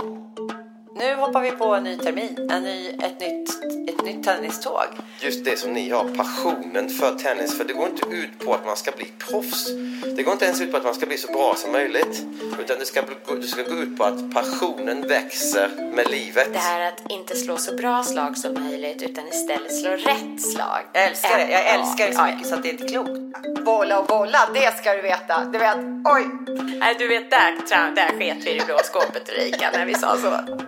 you. 0.00 0.23
Nu 1.04 1.14
hoppar 1.14 1.40
vi 1.40 1.50
på 1.50 1.74
en 1.74 1.84
ny 1.84 1.96
termin, 1.96 2.50
en 2.50 2.62
ny, 2.62 2.88
ett, 2.88 3.20
nytt, 3.20 3.48
ett 3.88 4.04
nytt 4.04 4.24
tenniståg. 4.24 4.84
Just 5.20 5.44
det 5.44 5.58
som 5.58 5.72
ni 5.72 5.90
har, 5.90 6.04
passionen 6.16 6.88
för 6.88 7.14
tennis. 7.14 7.58
För 7.58 7.64
det 7.64 7.72
går 7.72 7.86
inte 7.86 8.06
ut 8.16 8.38
på 8.38 8.54
att 8.54 8.66
man 8.66 8.76
ska 8.76 8.90
bli 8.90 9.12
proffs. 9.18 9.66
Det 10.16 10.22
går 10.22 10.32
inte 10.32 10.44
ens 10.44 10.60
ut 10.60 10.70
på 10.70 10.76
att 10.76 10.84
man 10.84 10.94
ska 10.94 11.06
bli 11.06 11.18
så 11.18 11.32
bra 11.32 11.54
som 11.56 11.72
möjligt. 11.72 12.22
Utan 12.60 12.78
det 12.78 12.84
ska, 12.86 13.02
det 13.40 13.46
ska 13.46 13.62
gå 13.62 13.74
ut 13.74 13.98
på 13.98 14.04
att 14.04 14.34
passionen 14.34 15.08
växer 15.08 15.68
med 15.94 16.10
livet. 16.10 16.52
Det 16.52 16.58
här 16.58 16.88
att 16.88 17.10
inte 17.10 17.36
slå 17.36 17.56
så 17.56 17.76
bra 17.76 18.02
slag 18.02 18.38
som 18.38 18.54
möjligt 18.54 19.02
utan 19.02 19.28
istället 19.28 19.76
slå 19.76 19.90
rätt 19.90 20.42
slag. 20.52 20.80
Jag 20.92 21.04
älskar 21.04 21.38
det, 21.38 21.50
jag 21.50 21.64
Ja, 21.64 21.80
älskar 21.80 22.06
det 22.06 22.14
så 22.14 22.24
mycket 22.24 22.46
så 22.46 22.54
att 22.54 22.62
det 22.62 22.68
är 22.68 22.72
inte 22.72 22.88
klokt. 22.88 23.10
Bolla 23.64 24.00
och 24.00 24.06
bolla, 24.06 24.38
det 24.54 24.78
ska 24.78 24.94
du 24.94 25.02
veta. 25.02 25.44
Du 25.44 25.58
vet, 25.58 25.76
oj! 26.04 26.24
Nej, 26.78 26.94
du 26.98 27.08
vet, 27.08 27.30
där, 27.30 27.94
där 27.94 28.18
sket 28.18 28.46
vi 28.46 28.50
i 28.50 28.60
blå 28.66 28.78
skåpet 28.84 29.28
Ulrika 29.28 29.70
när 29.72 29.86
vi 29.86 29.94
sa 29.94 30.16
så. 30.16 30.64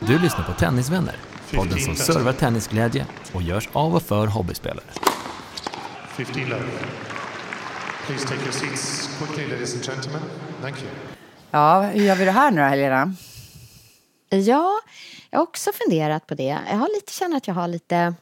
Du 0.00 0.18
lyssnar 0.18 0.44
på 0.44 0.52
Tennisvänner, 0.52 1.16
podden 1.54 1.78
som 1.78 1.94
servar 1.94 2.32
tennisglädje 2.32 3.06
och 3.32 3.42
görs 3.42 3.68
av 3.72 3.94
och 3.94 4.02
för 4.02 4.26
hobbyspelare. 4.26 4.84
15 6.08 6.42
love. 6.42 6.62
Please 8.06 8.28
take 8.28 8.42
your 8.42 8.52
seats 8.52 9.10
quickly, 9.18 9.46
ladies 9.46 9.74
and 9.74 9.84
gentlemen. 9.84 10.22
Thank 10.62 10.76
you. 10.82 10.90
Ja, 11.50 11.82
hur 11.82 12.04
gör 12.04 12.16
vi 12.16 12.24
det 12.24 12.30
här 12.30 12.50
nu 12.50 12.60
då, 12.60 12.66
Helena? 12.66 13.14
Ja, 14.28 14.80
jag 15.30 15.38
har 15.38 15.42
också 15.42 15.70
funderat 15.72 16.26
på 16.26 16.34
det. 16.34 16.58
Jag 16.70 16.76
har 16.76 16.94
lite, 16.94 17.12
känner 17.12 17.36
att 17.36 17.46
jag 17.46 17.54
har 17.54 17.68
lite 17.68 18.14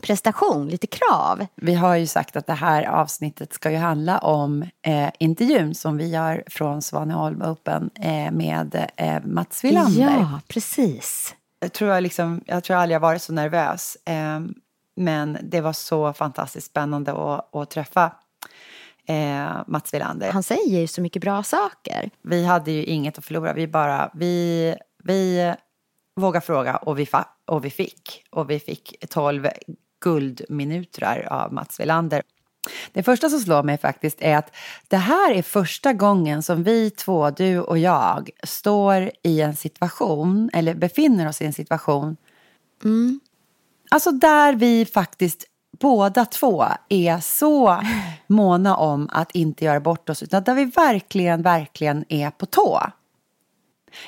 prestation, 0.00 0.68
lite 0.68 0.86
krav. 0.86 1.46
Vi 1.54 1.74
har 1.74 1.96
ju 1.96 2.06
sagt 2.06 2.36
att 2.36 2.46
det 2.46 2.52
här 2.54 2.82
avsnittet 2.84 3.52
ska 3.52 3.70
ju 3.70 3.76
handla 3.76 4.18
om 4.18 4.62
eh, 4.86 5.10
intervjun 5.18 5.74
som 5.74 5.96
vi 5.96 6.08
gör 6.08 6.44
från 6.46 6.82
Svaneholm 6.82 7.42
Open 7.42 7.90
eh, 7.94 8.30
med 8.32 8.90
eh, 8.96 9.20
Mats 9.24 9.64
Wilander. 9.64 10.18
Ja, 10.18 10.40
precis. 10.48 11.34
Jag 11.60 11.72
tror 11.72 11.90
jag, 11.90 12.02
liksom, 12.02 12.40
jag 12.46 12.64
tror 12.64 12.74
jag 12.74 12.82
aldrig 12.82 12.94
har 12.96 13.00
varit 13.08 13.22
så 13.22 13.32
nervös. 13.32 13.96
Eh, 14.04 14.40
men 14.96 15.38
det 15.42 15.60
var 15.60 15.72
så 15.72 16.12
fantastiskt 16.12 16.66
spännande 16.66 17.12
att, 17.12 17.56
att 17.56 17.70
träffa 17.70 18.12
eh, 19.06 19.48
Mats 19.66 19.94
Wilander. 19.94 20.32
Han 20.32 20.42
säger 20.42 20.80
ju 20.80 20.86
så 20.86 21.00
mycket 21.00 21.22
bra 21.22 21.42
saker. 21.42 22.10
Vi 22.22 22.44
hade 22.44 22.70
ju 22.70 22.84
inget 22.84 23.18
att 23.18 23.24
förlora. 23.24 23.52
Vi 23.52 23.68
bara, 23.68 24.10
vi, 24.14 24.74
vi 25.04 25.52
vågade 26.16 26.46
fråga 26.46 26.76
och 26.76 26.98
vi, 26.98 27.04
fa- 27.04 27.24
och 27.46 27.64
vi 27.64 27.70
fick. 27.70 28.24
Och 28.30 28.50
vi 28.50 28.58
fick 28.60 28.94
12 29.10 29.48
guldminuter 30.00 31.28
av 31.30 31.52
Mats 31.52 31.80
Wilander. 31.80 32.22
Det 32.92 33.02
första 33.02 33.28
som 33.28 33.40
slår 33.40 33.62
mig 33.62 33.78
faktiskt 33.78 34.16
är 34.20 34.36
att 34.36 34.56
det 34.88 34.96
här 34.96 35.34
är 35.34 35.42
första 35.42 35.92
gången 35.92 36.42
som 36.42 36.62
vi 36.62 36.90
två, 36.90 37.30
du 37.30 37.60
och 37.60 37.78
jag, 37.78 38.30
står 38.42 39.10
i 39.22 39.40
en 39.40 39.56
situation, 39.56 40.50
eller 40.52 40.74
befinner 40.74 41.28
oss 41.28 41.42
i 41.42 41.46
en 41.46 41.52
situation, 41.52 42.16
alltså 43.90 44.10
där 44.10 44.54
vi 44.54 44.86
faktiskt 44.86 45.44
båda 45.80 46.24
två 46.24 46.64
är 46.88 47.20
så 47.20 47.80
måna 48.26 48.76
om 48.76 49.08
att 49.12 49.30
inte 49.30 49.64
göra 49.64 49.80
bort 49.80 50.08
oss, 50.10 50.22
utan 50.22 50.44
där 50.44 50.54
vi 50.54 50.64
verkligen, 50.64 51.42
verkligen 51.42 52.04
är 52.08 52.30
på 52.30 52.46
tå. 52.46 52.80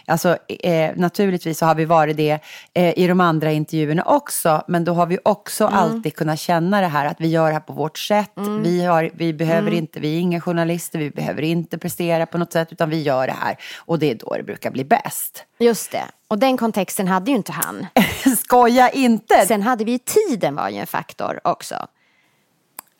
Alltså 0.07 0.39
eh, 0.49 0.91
naturligtvis 0.97 1.59
så 1.59 1.67
har 1.67 1.75
vi 1.75 1.85
varit 1.85 2.17
det 2.17 2.39
eh, 2.75 2.99
i 2.99 3.07
de 3.07 3.21
andra 3.21 3.53
intervjuerna 3.53 4.03
också. 4.03 4.63
Men 4.69 4.85
då 4.85 4.93
har 4.93 5.07
vi 5.07 5.19
också 5.25 5.67
alltid 5.67 6.17
kunnat 6.17 6.39
känna 6.39 6.81
det 6.81 6.87
här 6.87 7.07
att 7.07 7.21
vi 7.21 7.29
gör 7.29 7.47
det 7.47 7.53
här 7.53 7.61
på 7.61 7.73
vårt 7.73 7.99
sätt. 7.99 8.31
Vi, 8.63 8.85
har, 8.85 9.11
vi 9.15 9.33
behöver 9.33 9.71
inte, 9.71 10.01
vi 10.01 10.17
är 10.17 10.21
inga 10.21 10.41
journalister, 10.41 10.99
vi 10.99 11.11
behöver 11.11 11.43
inte 11.43 11.79
prestera 11.79 12.27
på 12.27 12.39
något 12.39 12.53
sätt. 12.53 12.73
Utan 12.73 12.91
vi 12.91 13.03
gör 13.03 13.27
det 13.27 13.37
här. 13.41 13.57
Och 13.79 13.99
det 13.99 14.11
är 14.11 14.15
då 14.15 14.37
det 14.37 14.43
brukar 14.43 14.71
bli 14.71 14.85
bäst. 14.85 15.45
Just 15.59 15.93
det. 15.93 16.05
Och 16.29 16.39
den 16.39 16.57
kontexten 16.57 17.09
hade 17.09 17.31
ju 17.31 17.37
inte 17.37 17.53
han. 17.53 17.87
Skoja 18.39 18.91
inte! 18.91 19.47
Sen 19.47 19.63
hade 19.63 19.85
vi 19.85 19.99
tiden 19.99 20.55
var 20.55 20.69
ju 20.69 20.77
en 20.77 20.87
faktor 20.87 21.41
också. 21.45 21.87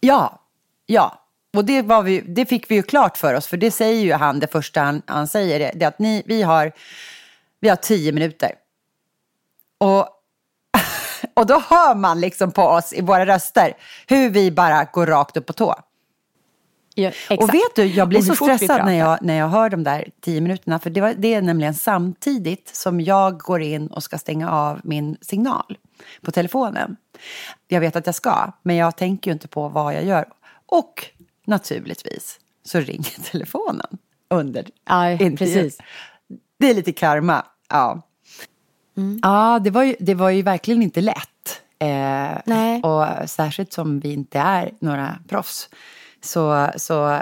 Ja, 0.01 0.41
ja. 0.87 1.22
Och 1.57 1.65
det, 1.65 1.83
var 1.83 2.03
vi, 2.03 2.21
det 2.21 2.47
fick 2.47 2.71
vi 2.71 2.75
ju 2.75 2.83
klart 2.83 3.17
för 3.17 3.35
oss, 3.35 3.47
för 3.47 3.57
det 3.57 3.71
säger 3.71 4.03
ju 4.03 4.13
han, 4.13 4.41
det 4.41 4.53
första 4.53 4.81
han, 4.81 5.03
han 5.07 5.29
säger, 5.29 5.59
det, 5.59 5.73
det 5.75 5.85
att 5.85 5.99
ni, 5.99 6.23
vi, 6.27 6.43
har, 6.43 6.73
vi 7.61 7.69
har 7.69 7.77
tio 7.77 8.13
minuter. 8.13 8.53
Och, 9.79 9.99
och 11.35 11.47
då 11.47 11.63
hör 11.69 11.95
man 11.95 12.21
liksom 12.21 12.53
på 12.53 12.63
oss 12.63 12.93
i 12.93 13.01
våra 13.01 13.27
röster 13.27 13.73
hur 14.07 14.31
vi 14.31 14.51
bara 14.51 14.85
går 14.85 15.07
rakt 15.07 15.37
upp 15.37 15.47
på 15.47 15.53
tå. 15.53 15.75
Ja. 16.95 17.11
Och 17.39 17.55
vet 17.55 17.75
du, 17.75 17.85
jag 17.85 18.09
blir 18.09 18.21
så 18.21 18.35
stressad 18.35 18.85
när 18.85 18.99
jag, 18.99 19.19
när 19.23 19.39
jag 19.39 19.49
hör 19.49 19.71
de 19.71 19.85
där 19.85 20.09
tio 20.21 20.41
minuterna. 20.41 20.79
För 20.79 20.91
det, 20.91 21.01
var, 21.01 21.15
det 21.19 21.35
är 21.35 21.43
nämligen 21.43 21.75
samtidigt 21.75 22.77
som 22.77 23.01
jag 23.01 23.39
går 23.39 23.63
in 23.63 23.87
och 23.87 24.03
ska 24.03 24.19
stänga 24.19 24.51
av 24.51 24.81
min 24.85 25.17
signal 25.21 25.79
på 26.23 26.31
telefonen. 26.31 26.97
Jag 27.69 27.81
vet 27.81 27.97
att 27.97 28.07
jag 28.07 28.15
ska, 28.15 28.53
men 28.63 28.77
jag 28.77 28.97
tänker 28.97 29.31
ju 29.31 29.33
inte 29.33 29.49
på 29.49 29.69
vad 29.69 29.95
jag 29.95 30.05
gör. 30.05 30.25
Och 30.67 31.12
naturligtvis 31.47 32.41
så 32.65 32.81
ringer 32.81 33.23
telefonen 33.33 33.99
under 34.31 34.67
intervjun. 35.13 35.37
precis. 35.37 35.79
Det 36.59 36.71
är 36.71 36.75
lite 36.75 36.93
karma, 36.93 37.47
ja. 37.69 38.03
Ja, 39.23 39.59
det 39.65 39.71
var, 39.71 39.83
ju, 39.83 39.97
det 40.01 40.15
var 40.15 40.31
ju 40.31 40.43
verkligen 40.43 40.83
inte 40.83 41.01
lätt. 41.01 41.63
Eh, 41.79 42.39
Nej. 42.45 42.83
Och 42.83 43.31
särskilt 43.31 43.73
som 43.73 44.01
vi 44.01 44.13
inte 44.13 44.39
är 44.39 44.71
några 44.81 45.19
proffs. 45.29 45.69
Så, 46.21 46.71
så 46.77 47.21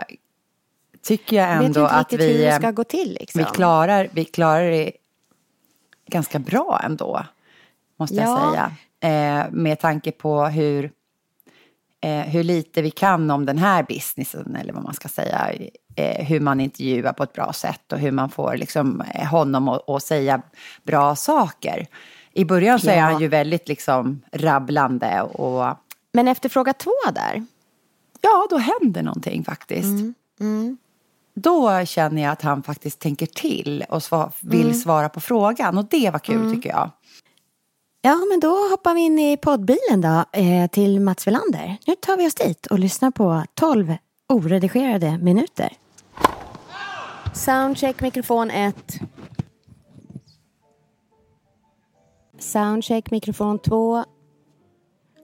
tycker 1.03 1.37
jag 1.37 1.51
ändå 1.51 1.65
inte 1.67 1.87
att 1.89 2.13
hur 2.13 2.19
vi, 2.19 2.39
det 2.39 2.49
eh, 2.49 2.59
ska 2.59 2.71
gå 2.71 2.85
till. 2.85 3.17
Liksom. 3.21 3.39
vi, 3.39 3.45
klarar, 3.45 4.09
vi 4.13 4.25
klarar 4.25 4.71
det 4.71 4.93
ganska 6.07 6.39
bra 6.39 6.81
ändå. 6.85 7.25
Måste 7.97 8.15
jag 8.17 8.29
Ja. 8.29 8.51
säga. 8.51 8.73
Eh, 9.43 9.51
med 9.51 9.81
tanke 9.81 10.13
på 10.13 10.45
hur, 10.47 10.91
eh, 12.01 12.21
hur 12.21 12.43
lite 12.45 12.83
vi 12.83 12.91
kan 12.91 13.31
om 13.31 13.47
den 13.47 13.59
här 13.59 13.83
businessen. 13.83 14.57
Eller 14.57 14.73
vad 14.73 14.83
man 14.83 14.95
ska 14.95 15.09
säga. 15.09 15.53
Eh, 15.97 16.25
hur 16.27 16.41
man 16.41 16.61
intervjuar 16.61 17.13
på 17.13 17.23
ett 17.23 17.33
bra 17.33 17.53
sätt. 17.53 17.93
Och 17.93 17.99
hur 17.99 18.13
man 18.13 18.31
får 18.31 18.57
liksom, 18.57 19.01
eh, 19.15 19.27
honom 19.27 19.69
att, 19.69 20.03
säga 20.03 20.43
bra 20.83 21.17
saker. 21.17 21.87
I 22.33 22.45
början 22.45 22.79
så 22.81 22.91
är 22.91 23.01
han 23.01 23.21
ju 23.21 23.29
väldigt 23.29 23.69
liksom 23.69 24.21
rabblande. 24.33 25.23
Och 25.23 25.77
Men 26.13 26.29
efter 26.29 26.49
fråga 26.49 26.73
två 26.73 26.91
där. 27.15 27.47
ja, 28.21 28.47
då 28.51 28.59
händer 28.59 29.03
någonting 29.03 29.45
faktiskt. 29.45 30.15
Mm, 30.41 30.77
Då 31.35 31.85
känner 31.87 32.23
jag 32.23 32.33
att 32.33 32.43
han 32.43 32.63
faktiskt 32.63 32.99
tänker 32.99 33.27
till 33.27 33.85
och 33.89 33.99
sva- 33.99 34.33
vill 34.41 34.61
Mm. 34.67 34.75
svara 34.75 35.09
på 35.09 35.21
frågan. 35.21 35.79
Och 35.79 35.85
det 35.85 36.11
var 36.11 36.19
kul 36.19 36.55
tycker 36.55 36.69
jag. 36.71 36.91
Ja, 38.03 38.17
men 38.31 38.41
då 38.41 38.69
hoppar 38.71 38.95
vi 38.95 39.01
in 39.01 39.19
i 39.19 39.37
poddbilen 39.37 40.01
då, 40.01 40.25
eh, 40.33 40.71
till 40.71 41.01
Mats 41.01 41.27
Welander. 41.27 41.77
Nu 41.87 41.95
tar 41.95 42.17
vi 42.17 42.27
oss 42.27 42.35
dit 42.35 42.67
och 42.67 42.79
lyssnar 42.79 43.11
på 43.11 43.45
12 43.55 43.95
oredigerade 44.29 45.19
minuter. 45.19 45.73
Soundcheck 47.35 48.01
mikrofon 48.01 48.51
1. 48.51 49.01
Soundcheck 52.39 53.11
mikrofon 53.11 53.59
2. 53.59 54.05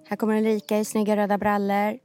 Här 0.08 0.16
kommer 0.16 0.36
Ulrika 0.36 0.78
i 0.78 0.84
snygga 0.84 1.16
röda 1.16 1.38
brallor. 1.38 1.98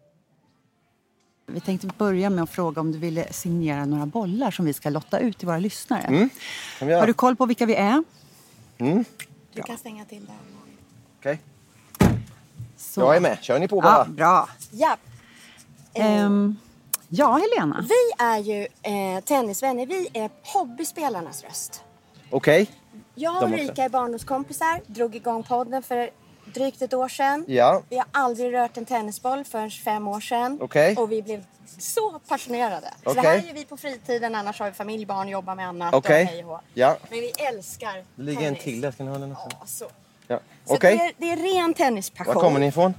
Vi 1.48 1.60
tänkte 1.60 1.88
börja 1.98 2.30
med 2.30 2.44
att 2.44 2.50
fråga 2.50 2.82
om 2.82 2.92
du 2.92 2.98
ville 2.98 3.34
signera 3.34 3.86
några 3.86 4.06
bollar 4.06 4.52
som 4.52 4.66
vi 4.66 4.74
ska 4.74 4.90
lotta 4.90 5.20
ut 5.20 5.38
till 5.38 5.48
våra 5.48 5.58
lyssnare. 5.60 6.30
Göra? 6.82 7.00
Har 7.00 7.08
du 7.08 7.14
koll 7.14 7.36
på 7.36 7.46
vilka 7.46 7.66
vi 7.66 7.76
är? 7.76 8.04
Du 9.54 9.62
kan 9.62 9.78
stänga 9.78 10.06
till 10.06 10.26
den. 10.26 10.61
Okej. 11.22 11.40
Så. 12.78 13.02
Jag 13.02 13.16
är 13.16 13.20
med. 13.20 13.38
Kör 13.42 13.60
ni 13.60 13.68
på 13.68 13.76
Ja, 13.78 13.82
bara. 13.82 14.06
bra. 14.06 14.50
Ja, 14.72 14.98
Ehm, 15.94 16.58
ja, 17.10 17.38
Helena. 17.38 17.86
vi 17.90 18.24
är 18.26 18.38
ju 18.38 18.68
eh, 18.82 19.24
tennisvänner. 19.24 19.86
Vi 19.86 20.10
är 20.14 20.30
hobbyspelarnas 20.44 21.44
röst. 21.44 21.84
Okej. 22.30 22.68
Jag 23.16 23.36
och 23.44 23.50
De 23.50 23.54
också. 23.54 23.64
Rika 23.72 23.84
är 23.84 23.90
barndomskompisar. 23.90 24.82
Drog 24.88 25.16
igång 25.16 25.44
podden 25.44 25.84
för 25.84 26.10
drygt 26.54 26.82
ett 26.82 26.94
år 26.94 27.10
sedan. 27.10 27.46
Ja. 27.48 27.82
Vi 27.90 27.98
har 27.98 28.06
aldrig 28.12 28.54
rört 28.54 28.78
en 28.78 28.86
tennisboll 28.86 29.44
förrän 29.44 29.72
fem 29.72 30.08
år 30.08 30.20
sedan. 30.20 30.58
Okej. 30.62 30.96
Och 30.98 31.12
vi 31.12 31.22
blev 31.22 31.44
så 31.80 32.20
passionerade. 32.28 32.94
Så 33.04 33.10
Okej. 33.10 33.22
det 33.24 33.30
här 33.30 33.38
gör 33.48 33.54
vi 33.54 33.66
på 33.66 33.78
fritiden, 33.78 34.36
annars 34.36 34.60
har 34.60 34.66
vi 34.68 34.72
familj, 34.74 35.06
barn, 35.06 35.28
jobbar 35.28 35.56
med 35.56 35.68
annat 35.68 35.94
Okej. 35.94 36.24
och 36.24 36.30
hej 36.30 36.44
och 36.44 36.50
hå. 36.50 36.60
Ja. 36.74 36.98
Men 37.10 37.20
vi 37.20 37.30
älskar 37.30 38.06
Det 38.16 38.24
ligger 38.24 38.42
en 38.42 38.46
tennis. 38.48 38.64
till 38.64 38.82
där, 38.82 38.92
ska 38.92 39.04
ni 39.04 39.10
ha 39.12 39.18
den 39.18 39.32
också? 39.32 39.48
Ja, 39.60 39.66
så. 39.66 39.86
Ja. 40.31 40.39
Så 40.66 40.74
Okej, 40.75 40.98
det, 41.18 41.25
är, 41.25 41.36
det 41.36 41.42
är 41.42 41.63
ren 41.63 41.74
tennispassion. 41.74 42.33
var 42.36 42.42
kommer 42.42 42.60
ni 42.60 42.66
ifrån? 42.68 42.94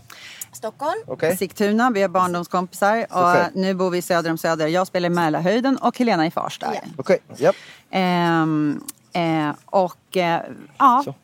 Stockholm. 0.52 0.98
Okej. 1.06 1.36
Sigtuna, 1.36 1.90
vi 1.90 2.02
är 2.02 2.08
barndomskompisar 2.08 3.06
och 3.10 3.36
nu 3.56 3.74
bor 3.74 3.90
vi 3.90 4.02
söder 4.02 4.30
om 4.30 4.38
Söder. 4.38 4.66
Jag 4.68 4.86
spelar 4.86 5.06
i 5.06 5.10
Mälarhöjden 5.10 5.76
och 5.76 5.98
Helena 5.98 6.26
i 6.26 6.30
Farsta. 6.30 6.74
Ja. 6.74 6.80
Okej, 6.96 7.18
ja. 7.36 7.52
Ehm, 7.90 8.80
eh, 9.12 9.50
och 9.66 10.16
eh, 10.16 10.40
ja, 10.78 11.02
Så. 11.04 11.14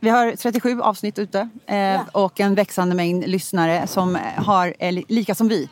vi 0.00 0.08
har 0.08 0.32
37 0.36 0.80
avsnitt 0.80 1.18
ute 1.18 1.48
eh, 1.66 2.00
och 2.12 2.40
en 2.40 2.54
växande 2.54 2.94
mängd 2.94 3.26
lyssnare 3.28 3.86
som 3.86 4.18
har, 4.36 4.90
li- 4.92 5.04
lika 5.08 5.34
som 5.34 5.48
vi, 5.48 5.68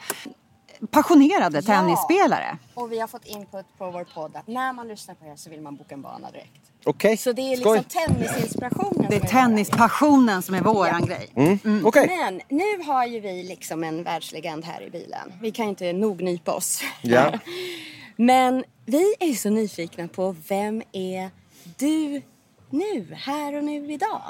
passionerade 0.91 1.59
Ja. 1.59 1.63
tennisspelare. 1.63 2.59
Och 2.75 2.93
vi 2.93 2.99
har 3.01 3.07
fått 3.09 3.27
input 3.27 3.67
på 3.79 3.91
vår 3.91 4.05
podd 4.05 4.37
att 4.37 4.47
när 4.47 4.73
man 4.73 4.89
lyssnar 4.89 5.15
på 5.15 5.27
er 5.27 5.37
så 5.37 5.51
vill 5.51 5.61
man 5.61 5.77
boka 5.77 5.95
en 5.95 6.03
bana 6.03 6.31
direkt. 6.31 6.51
Okej, 6.85 7.17
Så 7.17 7.33
det 7.33 7.43
är 7.53 7.57
skoj. 7.57 7.79
liksom 7.79 8.03
tennisinspirationen 8.07 9.07
Det 9.11 9.17
är 9.17 9.21
som 9.21 9.29
tennispassionen 9.29 10.43
som 10.43 10.55
är 10.55 10.61
våran 10.61 11.07
grej. 11.07 11.29
Mm. 11.37 11.87
Okej. 11.87 12.07
Men 12.19 12.41
nu 12.49 12.85
har 12.87 13.07
ju 13.07 13.21
vi 13.21 13.43
liksom 13.43 13.85
en 13.85 14.03
världslegend 14.03 14.65
här 14.65 14.83
i 14.83 14.91
bilen. 14.91 15.33
Vi 15.43 15.51
kan 15.51 15.65
ju 15.65 15.69
inte 15.69 15.93
nog 15.93 16.23
nypa 16.23 16.53
oss. 16.53 16.81
Ja. 17.03 17.33
Men 18.17 18.65
vi 18.85 19.15
är 19.21 19.33
så 19.35 19.51
nyfikna 19.51 20.09
på 20.09 20.37
vem 20.49 20.83
är 20.93 21.31
du 21.79 22.23
nu, 22.71 23.15
här 23.15 23.57
och 23.57 23.65
nu 23.65 23.93
idag? 23.93 24.23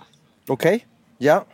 Okej, 0.49 0.87
ja. 1.19 1.45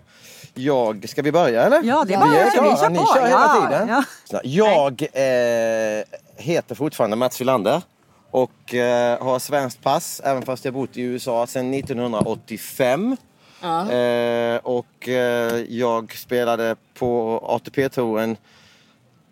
Jag, 0.55 1.09
ska 1.09 1.23
vi 1.23 1.33
börja 1.33 1.63
eller? 1.63 1.83
Ja, 1.83 2.05
det 2.07 2.15
är 2.15 2.19
Ja, 2.19 2.21
bara 2.21 2.31
vi 2.31 2.45
vi 2.45 2.51
klara. 2.51 2.77
kör 2.77 2.91
Ni 2.91 2.99
kör 2.99 3.27
hela 3.27 3.31
ja, 3.31 3.69
tiden. 3.71 3.89
Ja. 3.89 4.05
Så, 4.25 4.41
Jag 4.45 5.03
eh, 5.03 6.05
heter 6.37 6.75
fortfarande 6.75 7.17
Mats 7.17 7.41
Wilander 7.41 7.83
och 8.31 8.75
eh, 8.75 9.23
har 9.23 9.39
svenskt 9.39 9.83
pass 9.83 10.21
även 10.25 10.43
fast 10.43 10.65
jag 10.65 10.75
bott 10.75 10.97
i 10.97 11.03
USA 11.03 11.47
sedan 11.47 11.75
1985. 11.75 13.17
Eh, 13.63 14.57
och 14.63 15.09
eh, 15.09 15.59
jag 15.69 16.13
spelade 16.13 16.77
på 16.95 17.41
ATP-touren 17.49 18.37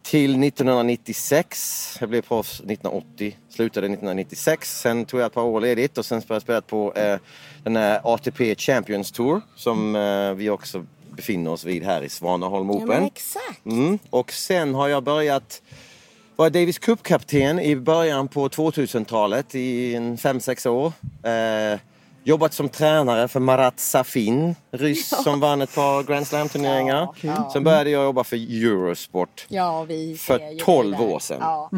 till 0.03 0.45
1996. 0.45 1.97
Jag 2.01 2.09
blev 2.09 2.23
proffs 2.23 2.55
1980, 2.61 3.37
slutade 3.49 3.87
1996. 3.87 4.81
Sen 4.81 5.05
tog 5.05 5.21
jag 5.21 5.27
ett 5.27 5.33
par 5.35 5.43
år 5.43 5.61
ledigt 5.61 5.99
och 5.99 6.05
sen 6.07 6.23
har 6.29 6.35
jag 6.35 6.43
spelat 6.43 6.67
på 6.67 6.95
eh, 6.95 7.17
den 7.65 7.77
här 7.77 8.01
ATP 8.05 8.55
Champions 8.55 9.13
Tour 9.13 9.41
som 9.57 9.97
eh, 9.97 10.33
vi 10.33 10.51
också 10.51 10.85
befinner 11.21 11.51
oss 11.51 11.65
vid 11.65 11.83
här 11.85 12.03
i 12.03 12.09
Svanaholm 12.09 12.71
Open. 12.71 12.89
Ja, 12.89 12.95
men 12.95 13.05
exakt. 13.07 13.67
Mm. 13.67 13.99
Och 14.11 14.33
sen 14.33 14.75
har 14.75 14.89
jag 14.89 15.03
börjat 15.05 15.63
vara 16.37 16.51
Davis 16.51 16.79
Cup-kapten 16.79 17.61
i 17.61 17.77
början 17.77 18.29
på 18.29 18.49
2000-talet 18.49 19.55
i 19.55 19.95
en 19.95 20.17
5-6 20.17 20.69
år. 20.69 20.93
Eh, 21.73 21.79
jobbat 22.25 22.55
som 22.55 22.69
tränare 22.69 23.29
för 23.29 23.41
Marat 23.41 23.81
Safin, 23.81 24.55
ryss 24.71 25.09
som 25.25 25.41
vann 25.41 25.61
ett 25.63 25.75
par 25.75 26.03
Grand 26.03 26.27
Slam-turneringar. 26.27 27.09
Ja. 27.21 27.51
Sen 27.53 27.65
började 27.65 27.91
jag 27.91 28.05
jobba 28.05 28.25
för 28.25 28.37
Eurosport. 28.37 29.47
Ja, 29.49 29.83
vi 29.85 30.17
För 30.17 30.39
ser 30.39 30.51
ju 30.51 30.59
12 30.59 30.91
dig 30.91 31.01
där. 31.01 31.15
år 31.15 31.19
sedan. 31.19 31.39
Ja, 31.41 31.71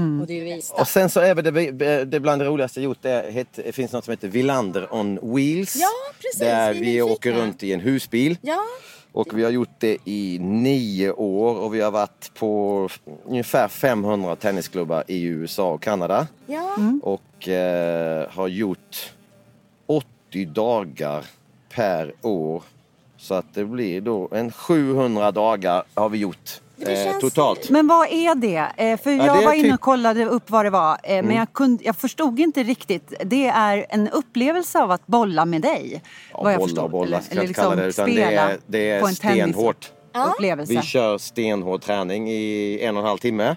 och. 0.73 0.81
Och 0.81 0.89
sen 0.89 1.11
så 1.11 1.21
är 1.21 1.35
det, 1.35 2.05
det 2.05 2.21
bland 2.21 2.41
det 2.43 2.47
roligaste 2.47 2.81
jag 2.81 2.85
gjort, 2.85 3.03
det, 3.03 3.31
het- 3.31 3.63
det 3.65 3.73
finns 3.73 3.93
något 3.93 4.05
som 4.05 4.13
heter 4.13 4.29
Villander 4.29 4.95
on 4.95 5.35
Wheels. 5.35 5.77
Ja, 5.77 5.89
precis, 6.23 6.41
Där 6.41 6.75
vi 6.75 6.81
vi 6.81 7.03
åker 7.03 7.33
runt 7.33 7.63
i 7.63 7.73
en 7.73 7.81
husbil. 7.81 8.37
Och 9.13 9.39
vi 9.39 9.45
har 9.45 9.51
gjort 9.51 9.75
det 9.79 9.97
i 10.05 10.39
nio 10.39 11.13
år 11.13 11.59
och 11.59 11.75
vi 11.75 11.81
har 11.81 11.91
varit 11.91 12.31
på 12.35 12.89
ungefär 13.25 13.69
500 13.69 14.37
tennisklubbar 14.37 15.05
i 15.07 15.23
USA 15.23 15.73
och 15.73 15.83
Kanada. 15.83 16.27
ja. 16.47 16.77
Och 17.03 17.49
eh, 17.49 18.29
har 18.31 18.49
gjort 18.49 19.13
80 19.87 20.45
dagar 20.47 21.25
per 21.75 22.13
år. 22.23 22.63
Så 23.17 23.35
att 23.35 23.55
det 23.55 23.65
blir 23.65 24.01
då 24.01 24.29
en 24.33 24.53
700 24.53 25.33
dagar 25.33 25.83
har 25.95 26.09
vi 26.09 26.19
gjort 26.19 26.61
känns- 26.79 27.21
totalt. 27.21 27.71
Men 27.71 27.87
vad 27.87 28.07
är 28.11 28.35
det? 28.35 28.57
Eh, 28.77 29.01
För 29.01 29.11
Ja, 29.11 29.27
jag 29.27 29.37
det 29.37 29.43
är 29.43 29.47
var 29.47 29.53
inne 29.55 29.65
typ- 29.65 29.75
och 29.75 29.81
kollade 29.81 30.25
upp 30.27 30.51
vad 30.51 30.65
det 30.67 30.71
var. 30.71 30.99
eh, 31.03 31.23
Men 31.25 31.37
jag, 31.37 31.53
kunde, 31.53 31.85
jag 31.85 31.97
förstod 31.97 32.41
inte 32.41 32.63
riktigt. 32.63 33.13
Det 33.25 33.47
är 33.47 33.87
en 33.89 34.09
upplevelse 34.09 34.79
av 34.83 34.91
att 34.91 35.07
bolla 35.07 35.45
med 35.45 35.63
dig. 35.63 36.03
Ja, 36.33 36.43
vad 36.43 36.53
jag 36.53 36.59
bolla 36.59 36.69
förstod. 36.69 36.85
och 36.85 36.91
bolla 36.91 37.21
Eller- 37.31 37.43
eller 37.43 37.55
kalla 37.55 37.75
det 37.77 37.87
utan 37.87 38.07
det 38.07 38.13
spela 38.13 38.31
är, 38.51 38.59
det 38.67 38.91
är 38.91 39.01
på 39.01 39.07
en 39.07 39.15
stenhårt. 39.15 39.91
tennisupplevelse. 40.13 40.73
Vi 40.73 40.83
kör 40.83 41.19
stenhård 41.19 41.83
träning 41.83 42.31
i 42.31 42.79
en 42.83 42.97
och 42.97 43.03
en 43.03 43.09
halv 43.09 43.19
timme. 43.19 43.57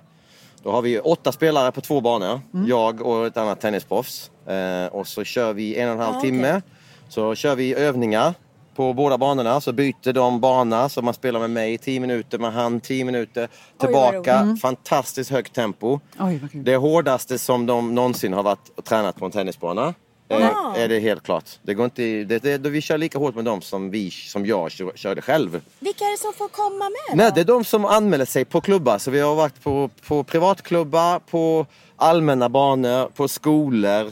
Då 0.64 0.72
har 0.72 0.82
vi 0.82 1.00
åtta 1.00 1.32
spelare 1.32 1.72
på 1.72 1.82
två 1.82 2.02
banor. 2.02 2.42
Mm. 2.54 2.68
Jag 2.68 3.02
och 3.02 3.26
ett 3.28 3.38
annat 3.38 3.62
tennisproffs. 3.62 4.32
Eh, 4.48 4.86
och 4.96 5.08
så 5.08 5.24
kör 5.24 5.54
vi 5.54 5.76
en 5.76 5.88
och 5.90 5.94
en 5.96 6.00
halv 6.02 6.16
Ah, 6.18 6.22
timme. 6.22 6.62
Så 7.10 7.36
kör 7.36 7.56
vi 7.56 7.74
övningar 7.76 8.34
på 8.76 8.94
båda 8.94 9.18
banorna. 9.18 9.62
Så 9.62 9.74
byter 9.74 10.14
de 10.14 10.40
bana. 10.42 10.90
Så 10.90 11.02
man 11.02 11.14
spelar 11.14 11.40
med 11.40 11.50
mig 11.50 11.78
10 11.78 12.00
minuter, 12.00 12.38
med 12.38 12.54
han 12.54 12.80
10 12.82 13.04
minuter. 13.04 13.48
Tillbaka. 13.80 14.36
Mm. 14.40 14.58
Fantastiskt 14.58 15.32
högt 15.32 15.54
tempo. 15.54 16.00
Oj. 16.20 16.40
Det 16.54 16.76
hårdaste 16.76 17.38
som 17.38 17.66
de 17.66 17.96
någonsin 17.96 18.34
har 18.34 18.44
varit 18.44 18.72
och 18.78 18.86
tränat 18.86 19.16
på 19.16 19.26
en 19.26 19.32
tennisbana. 19.32 19.94
Ah. 20.30 20.36
Eh, 20.76 20.82
är 20.84 20.88
det 20.88 21.00
helt 21.00 21.24
klart. 21.24 21.50
Det 21.62 21.74
går 21.74 21.86
inte, 21.86 22.02
det, 22.24 22.40
det, 22.40 22.70
vi 22.70 22.82
kör 22.82 22.98
lika 22.98 23.18
hårt 23.20 23.36
med 23.36 23.46
dem 23.46 23.62
som, 23.62 23.90
vi, 23.92 24.12
som 24.12 24.46
jag 24.46 24.72
kör- 24.72 24.92
körde 24.96 25.22
själv. 25.22 25.62
Vilka 25.80 26.04
är 26.06 26.12
det 26.12 26.18
som 26.18 26.34
får 26.34 26.48
komma 26.48 26.86
med 26.90 27.18
Nej, 27.18 27.30
då? 27.30 27.36
det 27.36 27.42
är 27.42 27.46
de 27.46 27.64
som 27.64 27.86
anmäler 27.86 28.26
sig 28.26 28.46
på 28.46 28.62
klubbar. 28.62 28.98
Så 28.98 29.12
vi 29.12 29.20
har 29.20 29.36
varit 29.36 29.64
på, 29.64 29.90
på 30.08 30.24
privatklubbar, 30.24 31.20
på 31.20 31.66
allmänna 31.96 32.50
banor, 32.50 33.08
på 33.08 33.28
skolor. 33.28 34.12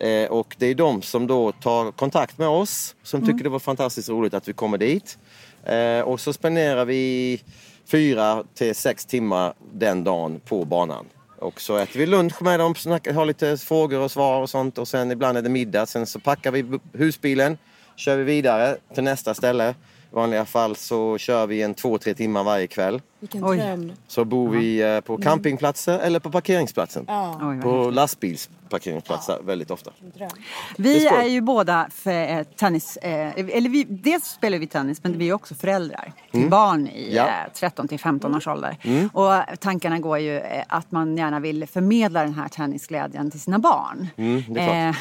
Eh, 0.00 0.30
och 0.30 0.56
det 0.58 0.66
är 0.66 0.74
de 0.74 1.02
som 1.02 1.26
då 1.26 1.52
tar 1.52 1.92
kontakt 1.92 2.38
med 2.38 2.48
oss. 2.48 2.94
Som 3.02 3.26
tycker 3.26 3.44
det 3.44 3.50
var 3.50 3.58
fantastiskt 3.58 4.08
roligt 4.08 4.34
att 4.34 4.48
vi 4.48 4.52
kommer 4.52 4.78
dit. 4.78 5.18
Eh, 5.64 6.00
och 6.00 6.20
så 6.20 6.32
spenderar 6.32 6.84
vi 6.84 7.42
fyra 7.86 8.44
till 8.54 8.74
sex 8.74 9.06
timmar 9.06 9.54
den 9.72 10.04
dagen 10.04 10.40
på 10.40 10.64
banan. 10.64 11.06
Och 11.38 11.60
så 11.60 11.76
äter 11.76 11.98
vi 12.00 12.06
lunch 12.06 12.42
med 12.42 12.60
dem, 12.60 12.74
snackar, 12.74 13.12
har 13.12 13.26
lite 13.26 13.56
frågor 13.56 14.00
och 14.00 14.10
svar 14.10 14.40
och 14.40 14.50
sånt. 14.50 14.78
Och 14.78 14.88
sen 14.88 15.10
ibland 15.10 15.38
är 15.38 15.42
det 15.42 15.48
middag. 15.48 15.86
Sen 15.86 16.06
så 16.06 16.20
packar 16.20 16.50
vi 16.50 16.78
husbilen, 16.92 17.58
kör 17.96 18.16
vi 18.16 18.24
vidare 18.24 18.76
till 18.94 19.04
nästa 19.04 19.34
ställe. 19.34 19.74
I 20.12 20.16
vanliga 20.16 20.44
fall 20.44 20.76
så 20.76 21.18
kör 21.18 21.46
vi 21.46 21.62
en 21.62 21.74
två, 21.74 21.98
tre 21.98 22.14
timmar 22.14 22.44
varje 22.44 22.66
kväll. 22.66 23.02
Vilken 23.20 23.44
Oj. 23.44 23.56
dröm. 23.58 23.92
Så 24.06 24.24
bor 24.24 24.48
vi 24.50 24.82
eh, 24.82 25.00
på 25.00 25.16
campingplatser 25.18 25.98
eller 25.98 26.20
på 26.20 26.30
parkeringsplatsen. 26.30 27.04
Ja, 27.08 27.38
Oj, 27.42 27.60
På 27.60 27.90
lastbilsparkeringsplatser 27.90 29.38
väldigt 29.44 29.70
ofta. 29.70 29.90
dröm. 30.14 30.30
Vi 30.78 31.06
är 31.06 31.24
ju 31.24 31.40
båda 31.40 31.88
för, 31.94 32.10
eh, 32.38 32.42
tennis, 32.42 32.96
eh, 32.96 33.32
eller 33.36 33.68
vi, 33.68 33.84
dels 33.84 34.24
spelar 34.24 34.58
vi 34.58 34.66
tennis 34.66 35.00
men 35.02 35.18
vi 35.18 35.28
är 35.28 35.32
också 35.32 35.54
föräldrar 35.54 36.12
till 36.30 36.48
barn 36.50 36.86
i 36.88 37.02
Mm. 37.02 37.14
Ja. 37.16 37.22
Mm. 37.22 37.46
eh, 37.46 37.52
13 37.52 37.88
till 37.88 37.98
15 38.00 38.34
års 38.36 38.46
ålder. 38.46 38.76
Och 39.12 39.58
tankarna 39.60 39.98
går 39.98 40.18
ju 40.18 40.38
eh, 40.38 40.64
att 40.68 40.90
man 40.92 41.16
gärna 41.16 41.40
vill 41.40 41.66
förmedla 41.66 42.22
den 42.22 42.34
här 42.34 42.48
tennisglädjen 42.48 43.30
till 43.30 43.40
sina 43.40 43.58
barn. 43.58 44.08
Mm, 44.16 44.42
det 44.48 44.60
är 44.60 44.96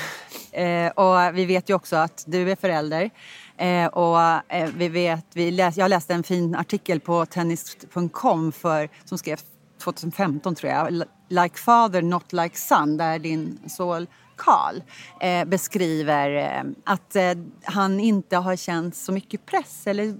Eh, 0.52 0.64
eh, 0.86 0.92
och 0.92 1.38
vi 1.38 1.46
vet 1.46 1.70
ju 1.70 1.74
också 1.74 1.96
att 1.96 2.24
du 2.28 2.52
är 2.52 2.56
förälder. 2.56 3.10
Eh, 3.60 3.86
och 3.88 4.20
eh, 4.54 4.70
vi 4.76 4.90
vet, 4.90 5.26
vi 5.34 5.52
läs, 5.52 5.78
jag 5.78 5.90
läste 5.90 6.14
en 6.14 6.24
fin 6.24 6.56
artikel 6.56 7.00
på 7.00 7.26
tennis.com 7.26 8.52
för, 8.52 8.90
som 9.06 9.18
skrevs 9.18 9.44
2015 9.84 10.56
tror 10.56 10.72
jag. 10.72 11.04
Like 11.30 11.58
father 11.58 12.02
not 12.02 12.34
like 12.34 12.58
son, 12.58 12.98
där 12.98 13.20
din 13.20 13.60
son 13.68 14.08
Karl 14.36 14.76
eh, 15.22 15.46
beskriver 15.46 16.36
eh, 16.36 16.72
att 16.84 17.16
eh, 17.16 17.24
han 17.64 18.00
inte 18.00 18.38
har 18.38 18.56
känt 18.56 18.96
så 18.96 19.12
mycket 19.12 19.46
press 19.46 19.88
eller 19.88 20.16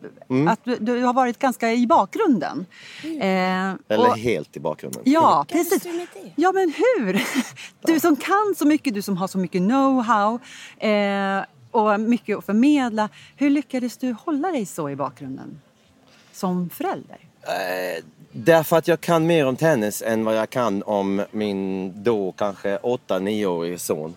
att 0.50 0.60
du, 0.64 0.76
du 0.76 1.04
har 1.04 1.14
varit 1.14 1.40
ganska 1.40 1.74
i 1.74 1.88
bakgrunden. 1.88 2.66
Eh, 3.04 3.20
Eller 3.22 4.10
och- 4.10 4.18
helt 4.18 4.58
i 4.58 4.60
bakgrunden. 4.60 5.02
Ja, 5.06 5.46
du 5.48 5.54
precis. 5.54 5.88
Ja, 6.36 6.52
men 6.52 6.74
hur? 6.78 7.24
Du 7.82 8.00
som 8.00 8.16
kan 8.16 8.56
så 8.58 8.68
mycket, 8.68 8.94
du 8.94 9.02
som 9.02 9.18
har 9.18 9.28
så 9.28 9.38
mycket 9.38 9.62
know-how 9.62 10.40
eh, 10.78 11.46
och 11.72 12.00
mycket 12.00 12.38
att 12.38 12.46
förmedla. 12.46 13.10
Hur 13.36 13.50
lyckades 13.50 13.98
du 13.98 14.12
hålla 14.12 14.52
dig 14.52 14.66
så 14.66 14.90
i 14.90 14.96
bakgrunden 14.96 15.62
som 16.32 16.70
förälder? 16.70 17.18
Eh, 17.42 18.04
därför 18.32 18.78
att 18.78 18.88
jag 18.88 19.02
kan 19.02 19.28
mer 19.28 19.46
om 19.46 19.56
tennis 19.56 20.02
än 20.02 20.26
vad 20.26 20.38
jag 20.38 20.50
kan 20.50 20.84
om 20.84 21.24
min 21.32 21.94
då 22.04 22.32
kanske 22.32 22.78
8-9-årige 22.78 23.80
son. 23.80 24.16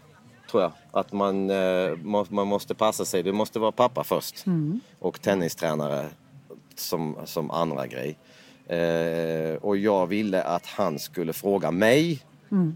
Tror 0.50 0.62
jag. 0.62 0.72
Att 0.90 1.12
man, 1.12 1.50
eh, 1.50 1.96
må, 2.02 2.26
man 2.28 2.46
måste 2.46 2.74
passa 2.74 3.04
sig. 3.04 3.22
Du 3.22 3.32
måste 3.32 3.58
vara 3.58 3.72
pappa 3.72 4.04
först. 4.04 4.44
Och 4.98 5.20
tennistränare 5.20 6.08
som, 6.74 7.16
som 7.24 7.50
andra 7.50 7.86
grej. 7.86 8.16
Eh, 8.66 9.54
och 9.54 9.76
jag 9.76 10.06
ville 10.06 10.42
att 10.42 10.66
han 10.66 10.98
skulle 10.98 11.32
fråga 11.32 11.70
mig 11.70 12.22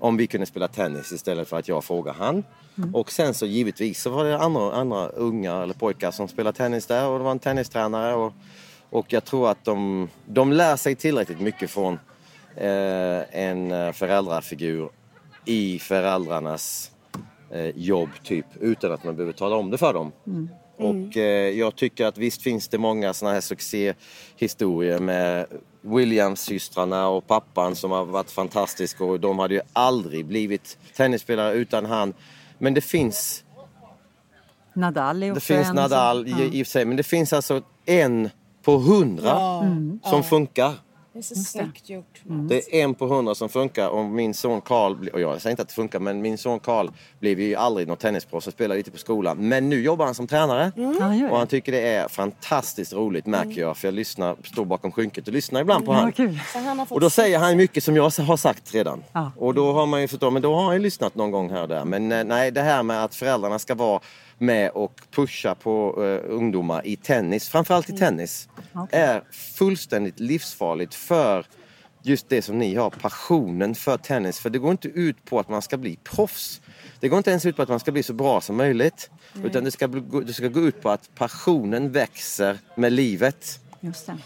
om 0.00 0.16
vi 0.16 0.26
kunde 0.26 0.46
spela 0.46 0.68
tennis 0.68 1.12
istället 1.12 1.48
för 1.48 1.58
att 1.58 1.68
jag 1.68 1.84
frågar 1.84 2.12
han. 2.12 2.44
Och 2.92 3.12
sen 3.12 3.34
så 3.34 3.46
givetvis 3.46 4.02
så 4.02 4.10
var 4.10 4.24
det 4.24 4.38
andra, 4.38 4.72
andra 4.72 5.08
unga 5.08 5.62
eller 5.62 5.74
pojkar 5.74 6.10
som 6.10 6.28
spelade 6.28 6.56
tennis 6.56 6.86
där 6.86 7.08
och 7.08 7.18
det 7.18 7.24
var 7.24 7.30
en 7.30 7.38
tennistränare. 7.38 8.14
Och, 8.14 8.32
och 8.90 9.12
jag 9.12 9.24
tror 9.24 9.50
att 9.50 9.64
de, 9.64 10.08
de 10.26 10.52
lär 10.52 10.76
sig 10.76 10.94
tillräckligt 10.94 11.40
mycket 11.40 11.70
från 11.70 11.98
eh, 12.54 13.40
en 13.40 13.92
föräldrafigur 13.92 14.88
i 15.44 15.78
föräldrarnas 15.78 16.90
eh, 17.50 17.68
jobb 17.76 18.10
typ 18.22 18.46
utan 18.60 18.92
att 18.92 19.04
man 19.04 19.16
behöver 19.16 19.32
tala 19.32 19.56
om 19.56 19.70
det 19.70 19.78
för 19.78 19.94
dem. 19.94 20.12
Och 20.76 21.16
eh, 21.16 21.58
jag 21.58 21.76
tycker 21.76 22.06
att 22.06 22.18
visst 22.18 22.42
finns 22.42 22.68
det 22.68 22.78
många 22.78 23.14
sådana 23.14 23.34
här 23.34 23.40
succéhistorier 23.40 24.98
med 24.98 25.46
Williams-systrarna 25.86 27.08
och 27.08 27.26
pappan 27.26 27.76
som 27.76 27.90
har 27.90 28.04
varit 28.04 28.30
fantastiska 28.30 29.04
och 29.04 29.20
de 29.20 29.38
hade 29.38 29.54
ju 29.54 29.60
aldrig 29.72 30.26
blivit 30.26 30.78
tennisspelare 30.96 31.52
utan 31.54 31.86
han. 31.86 32.14
Men 32.58 32.74
det 32.74 32.80
finns, 32.80 33.44
Nadal 34.74 35.22
är 35.22 35.34
det 35.34 35.40
finns 35.40 35.72
Nadal 35.72 36.28
i, 36.28 36.60
i 36.60 36.64
sig, 36.64 36.84
men 36.84 36.96
det 36.96 37.02
finns 37.02 37.32
alltså 37.32 37.62
en 37.86 38.30
på 38.62 38.78
hundra 38.78 39.38
Mm. 39.62 40.00
som 40.04 40.22
funkar. 40.22 40.72
Det 41.16 41.20
är 41.20 41.22
så 41.22 41.34
snyggt 41.34 41.88
gjort. 41.88 42.20
Mats. 42.24 42.48
Det 42.48 42.80
är 42.80 42.84
en 42.84 42.94
på 42.94 43.06
hundra 43.06 43.34
som 43.34 43.48
funkar 43.48 43.88
och 43.88 44.04
min 44.04 44.34
son 44.34 44.60
Karl, 44.60 45.08
och 45.08 45.20
jag 45.20 45.42
säger 45.42 45.50
inte 45.50 45.62
att 45.62 45.68
det 45.68 45.74
funkar, 45.74 45.98
men 45.98 46.22
min 46.22 46.38
son 46.38 46.60
Karl 46.60 46.88
blev 47.20 47.40
ju 47.40 47.54
aldrig 47.54 47.88
något 47.88 48.00
tennisproffs 48.00 48.46
och 48.46 48.52
spelade 48.52 48.78
lite 48.78 48.90
på 48.90 48.98
skolan. 48.98 49.48
Men 49.48 49.68
nu 49.68 49.82
jobbar 49.82 50.04
han 50.04 50.14
som 50.14 50.26
tränare 50.26 50.72
gör 50.76 51.30
och 51.30 51.38
han 51.38 51.46
tycker 51.46 51.72
det 51.72 51.88
är 51.88 52.08
fantastiskt 52.08 52.92
roligt 52.92 53.26
märker 53.26 53.60
jag 53.60 53.76
för 53.76 53.88
jag 53.88 53.94
lyssnar, 53.94 54.36
står 54.44 54.64
bakom 54.64 54.92
skynket 54.92 55.26
och 55.28 55.34
lyssnar 55.34 55.60
ibland 55.60 55.84
på 55.84 55.92
han. 55.92 56.12
Ja, 56.16 56.60
han 56.60 56.86
fått 56.86 56.90
Och 56.96 57.00
då 57.00 57.10
säger 57.10 57.38
han 57.38 57.56
mycket 57.56 57.84
som 57.84 57.96
jag 57.96 58.02
har 58.02 58.36
sagt 58.36 58.74
redan. 58.74 59.04
Ja. 59.12 59.32
Och 59.36 59.54
då 59.54 59.72
har 59.72 59.86
man 59.86 60.00
ju 60.00 60.08
förstått, 60.08 60.32
men 60.32 60.42
då 60.42 60.54
har 60.54 60.64
han 60.64 60.74
ju 60.74 60.80
lyssnat 60.80 61.14
någon 61.14 61.30
gång 61.30 61.50
här 61.50 61.62
och 61.62 61.68
där. 61.68 61.84
Men 61.84 62.12
eh, 62.12 62.24
nej, 62.24 62.50
det 62.50 62.62
här 62.62 62.82
med 62.82 63.04
att 63.04 63.14
föräldrarna 63.14 63.58
ska 63.58 63.74
vara 63.74 64.00
med 64.38 64.70
och 64.70 65.00
pusha 65.10 65.54
på 65.54 66.04
eh, 66.04 66.34
ungdomar 66.34 66.86
i 66.86 66.96
tennis, 66.96 67.48
framförallt 67.48 67.90
i 67.90 67.96
tennis, 67.96 68.48
är 68.90 69.22
fullständigt 69.30 70.20
livsfarligt 70.20 70.94
för 70.94 71.46
just 72.02 72.28
det 72.28 72.42
som 72.42 72.58
ni 72.58 72.74
har, 72.74 72.90
passionen 72.90 73.74
för 73.74 73.96
tennis. 73.96 74.38
För 74.38 74.50
det 74.50 74.58
går 74.58 74.70
inte 74.70 74.88
ut 74.88 75.24
på 75.24 75.40
att 75.40 75.48
man 75.48 75.62
ska 75.62 75.76
bli 75.76 75.96
proffs. 75.96 76.60
Det 77.00 77.08
går 77.08 77.18
inte 77.18 77.30
ens 77.30 77.46
ut 77.46 77.56
på 77.56 77.62
att 77.62 77.68
man 77.68 77.80
ska 77.80 77.92
bli 77.92 78.02
så 78.02 78.12
bra 78.12 78.40
som 78.40 78.56
möjligt. 78.56 79.10
Utan 79.44 79.64
det 79.64 79.70
ska, 79.70 79.86
det 80.26 80.32
ska 80.32 80.48
gå 80.48 80.60
ut 80.60 80.82
på 80.82 80.90
att 80.90 81.14
passionen 81.14 81.92
växer 81.92 82.58
med 82.74 82.92
livet. 82.92 83.60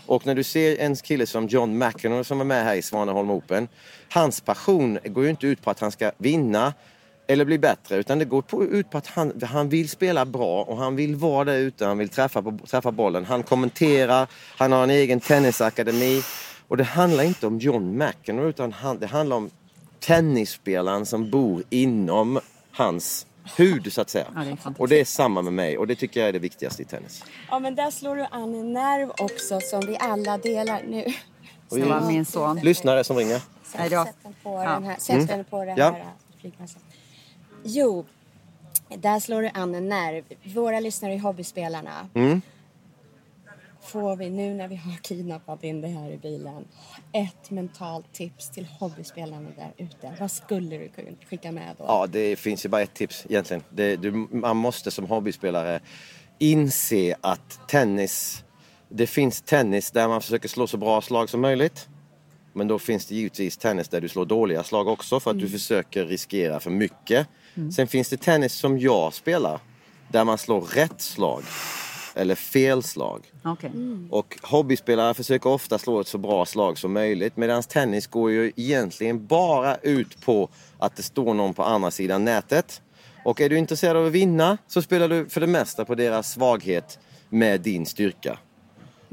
Och 0.07 0.26
när 0.26 0.35
du 0.35 0.43
ser 0.43 0.79
en 0.79 0.97
kille 0.97 1.26
som 1.26 1.47
John 1.47 1.79
McEnroe 1.79 2.25
som 2.25 2.40
är 2.40 2.45
med 2.45 2.64
här 2.64 2.75
i 2.75 2.83
Svaneholm 2.83 3.31
Open. 3.31 3.69
Hans 4.09 4.40
passion 4.40 4.99
går 5.05 5.25
ju 5.25 5.31
inte 5.31 5.47
ut 5.47 5.62
på 5.62 5.71
att 5.71 5.81
han 5.81 5.93
ska 5.93 6.12
vinna 6.19 6.75
eller 7.33 7.45
bli 7.45 7.59
bättre 7.59 7.97
utan 7.97 8.19
det 8.19 8.25
går 8.25 8.43
på, 8.43 8.65
ut 8.65 8.91
på 8.91 8.99
att 8.99 9.07
han, 9.07 9.41
han 9.43 9.69
vill 9.69 9.89
spela 9.89 10.27
bra 10.27 10.63
och 10.63 10.77
han 10.77 10.97
vill 10.97 11.15
vara 11.17 11.45
där 11.45 11.57
ute, 11.57 11.87
han 11.87 11.99
vill 11.99 12.09
träffa, 12.09 12.43
på, 12.43 12.59
träffa 12.67 12.93
bollen. 12.93 13.25
Han 13.25 13.43
kommenterar, 13.43 14.27
han 14.57 14.73
har 14.73 14.83
en 14.83 14.91
egen 14.91 15.21
tennisakademi. 15.21 16.23
Och 16.69 16.77
det 16.77 16.85
handlar 16.85 17.25
inte 17.25 17.47
om 17.47 17.59
John 17.59 17.99
McEnroe 17.99 18.49
utan 18.49 18.73
han, 18.73 18.99
det 18.99 19.07
handlar 19.07 19.37
om 19.37 19.51
tennisspelaren 20.01 21.07
som 21.07 21.31
bor 21.31 21.63
inom 21.71 22.41
hans 22.73 23.27
hud 23.57 23.93
så 23.93 24.01
att 24.01 24.11
säga. 24.11 24.27
Ja, 24.35 24.41
det 24.41 24.75
och 24.79 24.89
det 24.89 25.01
är 25.01 25.05
samma 25.05 25.43
med 25.43 25.53
mig 25.53 25.79
och 25.79 25.87
det 25.87 25.95
tycker 25.95 26.21
jag 26.21 26.29
är 26.29 26.33
det 26.33 26.39
viktigaste 26.39 26.83
i 26.83 26.85
tennis. 26.85 27.25
Ja 27.51 27.59
men 27.59 27.75
där 27.75 27.91
slår 27.91 28.17
du 28.17 28.27
an 28.31 28.55
en 28.55 28.73
nerv 28.73 29.11
också 29.19 29.61
som 29.61 29.81
vi 29.81 29.97
alla 30.01 30.39
delar 30.39 30.83
nu. 30.89 31.05
Det 31.71 31.85
var 31.85 32.01
min 32.01 32.25
son. 32.25 32.61
Lyssnare 32.63 33.05
som 33.05 33.17
ringer. 33.17 33.41
Sätt, 33.65 33.91
den 34.23 34.35
på 34.43 34.55
Ja. 34.65 34.71
den 34.71 34.85
här, 34.85 34.97
sätt 34.99 35.29
den 35.29 35.45
på 35.45 35.65
den 35.65 35.77
Ja. 35.77 35.85
här 35.85 36.05
flygplatsen. 36.41 36.81
Jo, 37.64 38.07
där 38.88 39.21
slår 39.21 39.43
du 39.43 39.50
an 39.55 39.75
en 39.75 39.88
nerv. 39.88 40.25
Våra 40.45 40.81
lyssnare 40.81 41.14
är 41.14 41.19
hobbyspelarna. 41.19 42.09
Mm. 42.14 42.43
Får 43.83 44.17
vi 44.17 44.31
nu 44.31 44.55
när 44.55 44.69
vi 44.69 44.76
har 44.76 44.97
kidnappat 45.02 45.64
in 45.64 45.81
det 45.81 45.88
här 45.88 46.11
i 46.11 46.17
bilen 46.17 46.64
ett 47.12 47.50
mentalt 47.50 48.12
tips 48.12 48.50
till 48.50 48.67
hobbyspelarna 48.67 49.49
där 49.57 49.73
ute? 49.76 50.17
Vad 50.21 50.31
skulle 50.31 50.79
du 50.79 50.88
kunna 50.88 51.09
skicka 51.31 51.52
med 51.52 51.75
då? 51.79 51.85
Ja, 51.85 52.07
det 52.07 52.37
finns 52.37 52.64
ju 52.64 52.69
bara 52.69 52.83
ett 52.83 52.95
tips 52.95 53.26
egentligen. 53.29 53.62
Det, 53.71 53.97
du, 53.97 54.11
man 54.31 54.57
måste 54.57 54.90
som 54.90 55.07
hobbyspelare 55.07 55.81
inse 56.38 57.17
att 57.21 57.69
tennis, 57.69 58.45
det 58.88 59.07
finns 59.07 59.43
tennis 59.43 59.90
där 59.90 60.09
man 60.09 60.21
försöker 60.21 60.49
slå 60.49 60.67
så 60.67 60.76
bra 60.76 61.00
slag 61.00 61.31
som 61.31 61.40
möjligt. 61.40 61.88
Men 62.52 62.69
då 62.69 62.78
finns 62.78 63.07
det 63.07 63.14
givetvis 63.14 63.57
tennis 63.57 63.88
där 63.88 64.00
du 64.00 64.09
slår 64.09 64.26
dåliga 64.26 64.62
slag 64.62 64.88
också 64.88 65.21
för 65.21 65.30
att 65.30 65.38
du 65.38 65.49
försöker 65.49 66.07
riskera 66.07 66.61
för 66.61 66.71
mycket. 66.71 67.26
Sen 67.76 67.87
finns 67.87 68.09
det 68.09 68.16
tennis 68.16 68.54
som 68.54 68.78
jag 68.78 69.14
spelar 69.14 69.61
där 70.09 70.25
man 70.25 70.38
slår 70.38 70.61
rätt 70.61 71.00
slag 71.00 71.42
eller 72.14 72.35
fel 72.35 72.83
slag. 72.83 73.33
Okej. 73.45 73.71
Och 74.11 74.38
hobbyspelare 74.42 75.14
försöker 75.14 75.50
ofta 75.50 75.78
slå 75.78 76.00
ett 76.00 76.09
så 76.09 76.19
bra 76.19 76.47
slag 76.47 76.78
som 76.78 76.92
möjligt 76.92 77.37
medan 77.37 77.62
tennis 77.62 78.07
går 78.07 78.30
ju 78.30 78.52
egentligen 78.57 79.26
bara 79.26 79.76
ut 79.76 80.21
på 80.21 80.49
att 80.78 80.97
det 80.97 81.02
står 81.02 81.35
någon 81.35 81.54
på 81.54 81.62
andra 81.62 81.90
sidan 81.90 82.25
nätet. 82.25 82.83
Och 83.25 83.40
är 83.40 83.49
du 83.49 83.59
intresserad 83.59 83.97
av 83.97 84.07
att 84.07 84.12
vinna 84.12 84.59
så 84.69 84.83
spelar 84.83 85.09
du 85.09 85.28
för 85.28 85.40
det 85.40 85.47
mesta 85.47 85.85
på 85.85 85.95
deras 85.95 86.33
svaghet 86.33 86.99
med 87.28 87.61
din 87.61 87.87
styrka. 87.87 88.38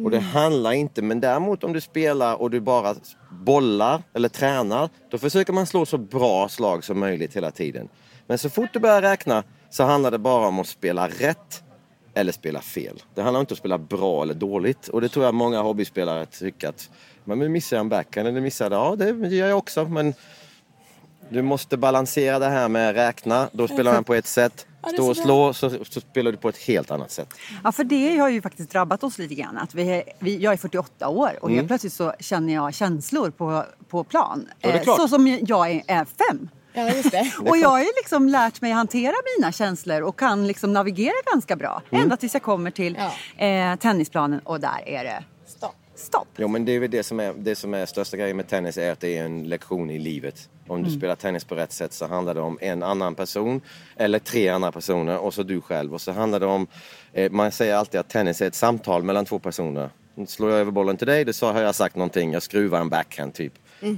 Och 0.04 0.12
det 0.12 0.20
handlar 0.20 0.72
inte, 0.72 1.02
men 1.02 1.20
däremot 1.20 1.64
om 1.64 1.74
du 1.74 1.82
spelar 1.82 2.42
och 2.42 2.50
du 2.50 2.60
bara 2.60 2.96
bollar 3.32 4.04
eller 4.14 4.30
tränar, 4.30 4.90
då 5.12 5.18
försöker 5.18 5.54
man 5.54 5.68
slå 5.68 5.86
så 5.86 5.98
bra 5.98 6.50
slag 6.50 6.84
som 6.84 7.00
möjligt 7.00 7.36
hela 7.36 7.52
tiden. 7.52 7.90
Men 8.28 8.38
så 8.38 8.50
fort 8.50 8.70
du 8.74 8.80
börjar 8.80 9.02
räkna 9.02 9.44
så 9.70 9.84
handlar 9.84 10.12
det 10.12 10.18
bara 10.18 10.48
om 10.48 10.60
att 10.60 10.68
spela 10.68 11.08
rätt 11.08 11.64
eller 12.14 12.32
spela 12.32 12.62
fel. 12.62 13.04
Det 13.16 13.22
handlar 13.22 13.40
inte 13.40 13.52
om 13.52 13.56
att 13.56 13.60
spela 13.60 13.78
bra 13.78 14.24
eller 14.24 14.34
dåligt. 14.34 14.88
Och 14.88 15.02
det 15.02 15.10
tror 15.10 15.26
jag 15.26 15.34
många 15.34 15.62
hobbyspelare 15.62 16.26
tycker 16.26 16.70
att 16.70 16.90
men 17.28 17.40
nu 17.40 17.50
missar 17.50 17.78
jag 17.78 17.82
en 17.82 17.90
backhand 17.90 18.28
eller 18.28 18.42
missar 18.42 18.70
det. 18.70 18.76
Ja, 18.76 18.96
det 18.96 19.28
gör 19.28 19.48
jag 19.48 19.58
också. 19.58 19.86
Men 19.86 20.14
du 21.30 21.42
måste 21.42 21.78
balansera 21.78 22.40
det 22.40 22.50
här 22.50 22.70
med 22.70 22.96
räkna. 22.96 23.50
Då 23.52 23.68
spelar 23.68 23.94
man 23.94 24.04
på 24.04 24.14
ett 24.14 24.26
sätt. 24.26 24.68
Ja, 24.92 24.94
Stå 24.98 25.10
och 25.10 25.16
så 25.18 25.24
slå 25.24 25.54
så, 25.54 25.86
så 25.86 26.02
spelar 26.02 26.32
du 26.32 26.38
på 26.38 26.50
ett 26.50 26.58
helt 26.58 26.92
annat 26.92 27.12
sätt. 27.12 27.34
Ja, 27.64 27.72
för 27.72 27.84
det 27.84 28.18
har 28.18 28.30
ju 28.30 28.42
faktiskt 28.42 28.70
drabbat 28.72 29.04
oss 29.04 29.18
lite 29.18 29.36
grann. 29.36 29.58
Att 29.58 29.76
vi, 29.76 29.90
är- 29.92 30.04
vi, 30.20 30.38
jag 30.38 30.54
är 30.54 30.58
48 30.58 31.08
år 31.08 31.32
och 31.42 31.52
helt 31.52 31.68
plötsligt 31.68 31.94
så 31.94 32.14
känner 32.20 32.54
jag 32.54 32.74
känslor 32.74 33.30
på, 33.30 33.64
på 33.90 34.04
plan. 34.04 34.48
Mm. 34.62 34.82
Ja, 34.86 34.92
Eh, 34.92 34.96
så 34.98 35.08
som 35.08 35.28
jag 35.28 35.72
är, 35.72 35.82
är 35.88 36.06
fem. 36.06 36.50
Ja, 36.74 36.90
just 36.90 37.12
det. 37.12 37.32
Och 37.50 37.58
jag 37.58 37.70
har 37.70 37.80
ju 37.80 37.86
liksom 37.98 38.28
lärt 38.30 38.62
mig 38.62 38.72
hantera 38.72 39.14
mina 39.38 39.52
känslor 39.52 40.02
och 40.02 40.20
kan 40.20 40.48
liksom 40.48 40.74
navigera 40.74 41.14
ganska 41.34 41.56
bra. 41.56 41.82
Mm. 41.92 42.04
Ända 42.04 42.18
tills 42.18 42.34
jag 42.34 42.44
kommer 42.44 42.72
till 42.72 42.98
eh, 43.38 43.76
tennisplanen 43.76 44.40
och 44.44 44.60
där 44.60 44.84
är 44.86 45.04
det 45.04 45.24
Stopp. 45.98 46.28
Jo 46.38 46.48
men 46.48 46.66
det 46.66 46.72
är 46.72 46.80
väl 46.80 46.92
det 46.92 47.04
som 47.04 47.20
är, 47.20 47.34
det 47.38 47.56
som 47.56 47.74
är 47.74 47.86
största 47.86 48.18
grejen 48.18 48.38
med 48.38 48.48
tennis 48.48 48.78
är 48.78 48.92
att 48.92 49.00
det 49.00 49.18
är 49.18 49.26
en 49.26 49.44
lektion 49.44 49.90
i 49.90 50.00
livet. 50.00 50.50
Om 50.68 50.84
du 50.84 50.92
spelar 50.92 51.16
tennis 51.16 51.44
på 51.44 51.56
rätt 51.56 51.72
sätt 51.72 51.94
så 51.94 52.08
handlar 52.08 52.34
det 52.34 52.42
om 52.42 52.58
en 52.62 52.84
annan 52.84 53.16
person 53.16 53.62
eller 53.96 54.20
tre 54.20 54.50
andra 54.50 54.72
personer 54.72 55.18
och 55.18 55.34
så 55.34 55.44
du 55.44 55.62
själv. 55.62 55.94
Och 55.94 56.02
så 56.02 56.12
handlar 56.12 56.40
det 56.40 56.46
om, 56.46 56.68
eh, 57.14 57.32
man 57.32 57.52
säger 57.52 57.76
alltid 57.76 58.00
att 58.00 58.10
tennis 58.10 58.42
är 58.42 58.48
ett 58.48 58.56
samtal 58.56 59.04
mellan 59.04 59.26
två 59.26 59.40
personer. 59.40 59.90
Slår 60.28 60.52
jag 60.52 60.60
över 60.60 60.72
bollen 60.72 60.98
till 60.98 61.08
dig, 61.08 61.26
då 61.26 61.34
så 61.34 61.52
har 61.52 61.62
jag 61.62 61.76
sagt 61.76 61.96
någonting, 61.96 62.34
jag 62.34 62.44
skruvar 62.44 62.82
en 62.82 62.90
backhand 62.90 63.34
typ. 63.34 63.54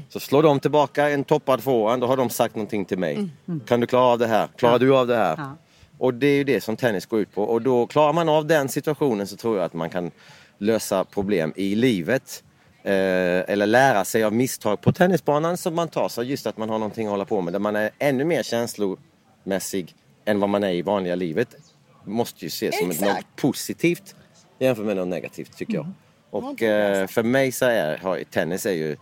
Så 0.10 0.20
slår 0.20 0.44
de 0.44 0.60
tillbaka 0.60 1.10
en 1.10 1.24
toppad 1.24 1.64
forehand, 1.64 2.02
då 2.02 2.08
har 2.08 2.18
de 2.18 2.30
sagt 2.30 2.56
någonting 2.56 2.86
till 2.86 2.98
mig. 3.00 3.30
Kan 3.68 3.80
du 3.80 3.88
klara 3.88 4.04
av 4.04 4.20
det 4.20 4.28
här? 4.28 4.48
Klarar 4.56 4.80
du 4.80 4.96
av 4.96 5.08
det 5.08 5.16
här? 5.16 5.36
Ja. 5.38 5.56
Och 5.98 6.14
det 6.14 6.28
är 6.28 6.36
ju 6.36 6.44
det 6.44 6.62
som 6.62 6.78
tennis 6.78 7.06
går 7.06 7.20
ut 7.20 7.34
på. 7.34 7.44
Och 7.44 7.62
då 7.62 7.88
klarar 7.88 8.14
man 8.14 8.30
av 8.30 8.46
den 8.46 8.70
situationen 8.70 9.28
så 9.28 9.36
tror 9.36 9.58
jag 9.58 9.66
att 9.66 9.74
man 9.74 9.90
kan 9.90 10.12
lösa 10.60 11.04
problem 11.04 11.54
i 11.56 11.76
livet. 11.76 12.44
Eh, 12.84 12.94
eller 13.50 13.66
lära 13.66 14.06
sig 14.06 14.24
av 14.24 14.34
misstag 14.34 14.82
på 14.82 14.92
tennisbanan 14.92 15.58
som 15.58 15.76
man 15.76 15.88
tar. 15.88 16.10
Så 16.10 16.24
just 16.24 16.48
att 16.48 16.58
man 16.58 16.70
har 16.70 16.80
någonting 16.80 17.08
att 17.08 17.12
hålla 17.12 17.26
på 17.26 17.42
med. 17.42 17.54
Där 17.54 17.60
man 17.60 17.76
är 17.76 17.90
ännu 18.00 18.24
mer 18.26 18.44
känslomässig 18.44 19.96
än 20.26 20.40
vad 20.40 20.50
man 20.50 20.64
är 20.64 20.72
i 20.74 20.82
vanliga 20.82 21.16
livet. 21.16 21.56
Måste 22.06 22.46
ju 22.46 22.48
ses 22.48 22.80
som 22.80 22.92
Exakt. 22.92 23.14
något 23.14 23.36
positivt 23.36 24.16
jämfört 24.60 24.86
med 24.86 24.96
något 24.96 25.08
negativt 25.08 25.58
tycker 25.58 25.74
jag. 25.74 25.92
Och 26.30 26.64
eh, 26.64 27.08
för 27.08 27.24
mig 27.24 27.52
så 27.52 27.66
är 27.66 27.98
har, 27.98 28.24
tennis 28.24 28.66
är 28.66 28.72
ju 28.72 28.98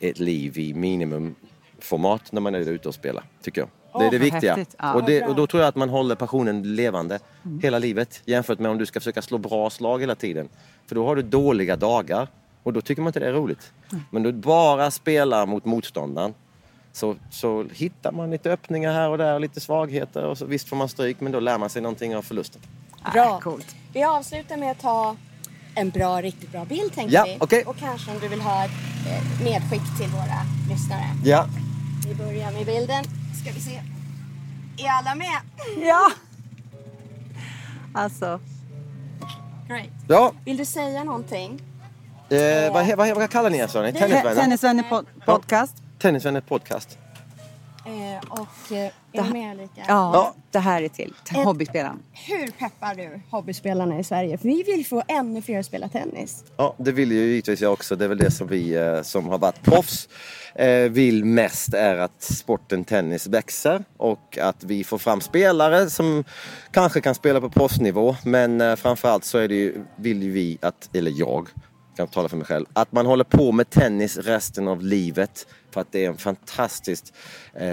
ett 0.00 0.18
liv 0.18 0.58
i 0.58 0.74
minimumformat 0.74 2.32
när 2.32 2.40
man 2.40 2.54
är 2.54 2.60
ute 2.60 2.88
och 2.88 2.94
spelar. 2.94 3.24
Tycker 3.42 3.60
jag. 3.60 3.68
Det 3.98 4.06
är 4.06 4.10
det 4.10 4.18
viktiga. 4.18 4.58
Ja. 4.78 4.94
Och, 4.94 5.04
det, 5.04 5.22
och 5.22 5.34
då 5.34 5.46
tror 5.46 5.62
jag 5.62 5.68
att 5.68 5.76
man 5.76 5.88
håller 5.88 6.14
passionen 6.14 6.74
levande 6.74 7.18
hela 7.62 7.78
livet. 7.78 8.22
Jämfört 8.24 8.58
med 8.58 8.70
om 8.70 8.78
du 8.78 8.86
ska 8.86 9.00
försöka 9.00 9.22
slå 9.22 9.38
bra 9.38 9.70
slag 9.70 10.00
hela 10.00 10.14
tiden. 10.14 10.48
För 10.86 10.94
då 10.94 11.06
har 11.06 11.16
du 11.16 11.22
dåliga 11.22 11.76
dagar. 11.76 12.28
Och 12.62 12.72
då 12.72 12.80
tycker 12.80 13.02
man 13.02 13.08
inte 13.08 13.20
det 13.20 13.28
är 13.28 13.32
roligt. 13.32 13.72
Men 14.10 14.22
du 14.22 14.32
bara 14.32 14.90
spelar 14.90 15.46
mot 15.46 15.64
motståndaren. 15.64 16.34
Så, 16.92 17.16
så 17.30 17.66
hittar 17.72 18.12
man 18.12 18.30
lite 18.30 18.52
öppningar 18.52 18.92
här 18.92 19.08
och 19.08 19.18
där 19.18 19.34
och 19.34 19.40
lite 19.40 19.60
svagheter. 19.60 20.24
Och 20.24 20.38
så, 20.38 20.46
visst 20.46 20.68
får 20.68 20.76
man 20.76 20.88
stryk 20.88 21.20
men 21.20 21.32
då 21.32 21.40
lär 21.40 21.58
man 21.58 21.70
sig 21.70 21.82
någonting 21.82 22.16
av 22.16 22.22
förlusten. 22.22 22.62
Bra. 23.12 23.40
Coolt. 23.40 23.76
Vi 23.92 24.04
avslutar 24.04 24.56
med 24.56 24.70
att 24.70 24.80
ta 24.80 25.16
en 25.74 25.90
bra, 25.90 26.22
riktigt 26.22 26.52
bra 26.52 26.64
bild 26.64 26.92
tänkte 26.94 27.14
Ja, 27.14 27.24
vi. 27.26 27.36
okej. 27.40 27.64
Och 27.66 27.76
kanske 27.76 28.10
om 28.10 28.18
du 28.20 28.28
vill 28.28 28.40
ha 28.40 28.64
ett 28.64 28.70
eh, 29.06 29.44
medskick 29.44 29.98
till 29.98 30.08
våra 30.08 30.40
lyssnare. 30.70 31.04
Ja, 31.24 31.46
Vi 32.10 32.16
börjar 32.16 32.52
med 32.52 32.66
bilden. 32.66 33.04
Ska 33.42 33.52
vi 33.52 33.60
se. 33.60 33.80
Är 34.78 34.88
alla 34.88 35.14
med? 35.14 35.40
Ja! 35.88 36.10
Alltså. 37.94 38.40
Great. 39.68 39.86
Ja, 40.08 40.32
Vill 40.44 40.56
du 40.56 40.64
säga 40.64 41.04
någonting? 41.04 41.62
eh, 42.30 42.72
vad, 42.72 42.96
vad, 42.96 43.16
vad 43.16 43.30
kallar 43.30 43.50
ni 43.50 43.58
er? 43.58 43.66
sa 43.66 43.82
ni? 43.82 43.92
Tennisvänner? 43.92 44.34
Tennisvänner 44.34 44.82
pod- 44.82 45.06
podcast. 45.24 45.76
Tennisvänner 45.98 46.40
podcast. 46.40 46.98
Eh, 47.86 48.30
och 48.30 48.72
eh, 48.76 48.90
är 49.12 49.22
du 49.24 49.32
med 49.32 49.52
Ulrika? 49.54 49.72
Ja, 49.76 49.84
Ja. 50.14 50.34
det 50.50 50.58
här 50.58 50.82
är 50.82 50.88
till 50.88 51.14
hobbyspelaren. 51.34 52.02
Hur 52.12 52.46
peppar 52.50 52.94
du 52.94 53.20
hobbyspelarna 53.30 53.98
i 53.98 54.04
Sverige? 54.04 54.38
För 54.38 54.48
vi 54.48 54.62
vill 54.62 54.86
få 54.86 55.02
ännu 55.08 55.42
fler 55.42 55.58
att 55.58 55.66
spela 55.66 55.88
tennis. 55.88 56.44
Ja, 56.56 56.74
det 56.78 56.92
vill 56.92 57.12
ju 57.12 57.18
givetvis 57.18 57.60
jag 57.60 57.72
också. 57.72 57.96
Det 57.96 58.04
är 58.04 58.08
väl 58.08 58.18
det 58.18 58.30
som 58.30 58.46
vi 58.46 58.74
eh, 58.74 59.02
som 59.02 59.28
har 59.28 59.38
varit 59.38 59.62
proffs 59.62 60.08
eh, 60.54 60.68
vill 60.90 61.24
mest 61.24 61.74
är 61.74 61.96
att 61.96 62.22
sporten 62.22 62.84
tennis 62.84 63.26
växer 63.26 63.84
och 63.96 64.38
att 64.38 64.64
vi 64.64 64.84
får 64.84 64.98
fram 64.98 65.20
spelare 65.20 65.90
som 65.90 66.24
kanske 66.70 67.00
kan 67.00 67.14
spela 67.14 67.40
på 67.40 67.50
proffsnivå. 67.50 68.16
Men 68.24 68.60
eh, 68.60 68.76
framförallt 68.76 69.24
så 69.24 69.38
är 69.38 69.48
det 69.48 69.54
ju, 69.54 69.84
vill 69.96 70.22
ju 70.22 70.30
vi 70.30 70.58
att, 70.62 70.96
eller 70.96 71.12
jag, 71.16 71.48
kan 72.06 72.12
tala 72.12 72.28
för 72.28 72.36
mig 72.36 72.46
själv, 72.46 72.66
att 72.72 72.92
man 72.92 73.06
håller 73.06 73.24
på 73.24 73.52
med 73.52 73.70
tennis 73.70 74.16
resten 74.16 74.68
av 74.68 74.82
livet. 74.82 75.46
För 75.70 75.80
att 75.80 75.92
det 75.92 76.04
är 76.04 76.08
en 76.08 76.16
fantastisk, 76.16 77.04
eh, 77.54 77.64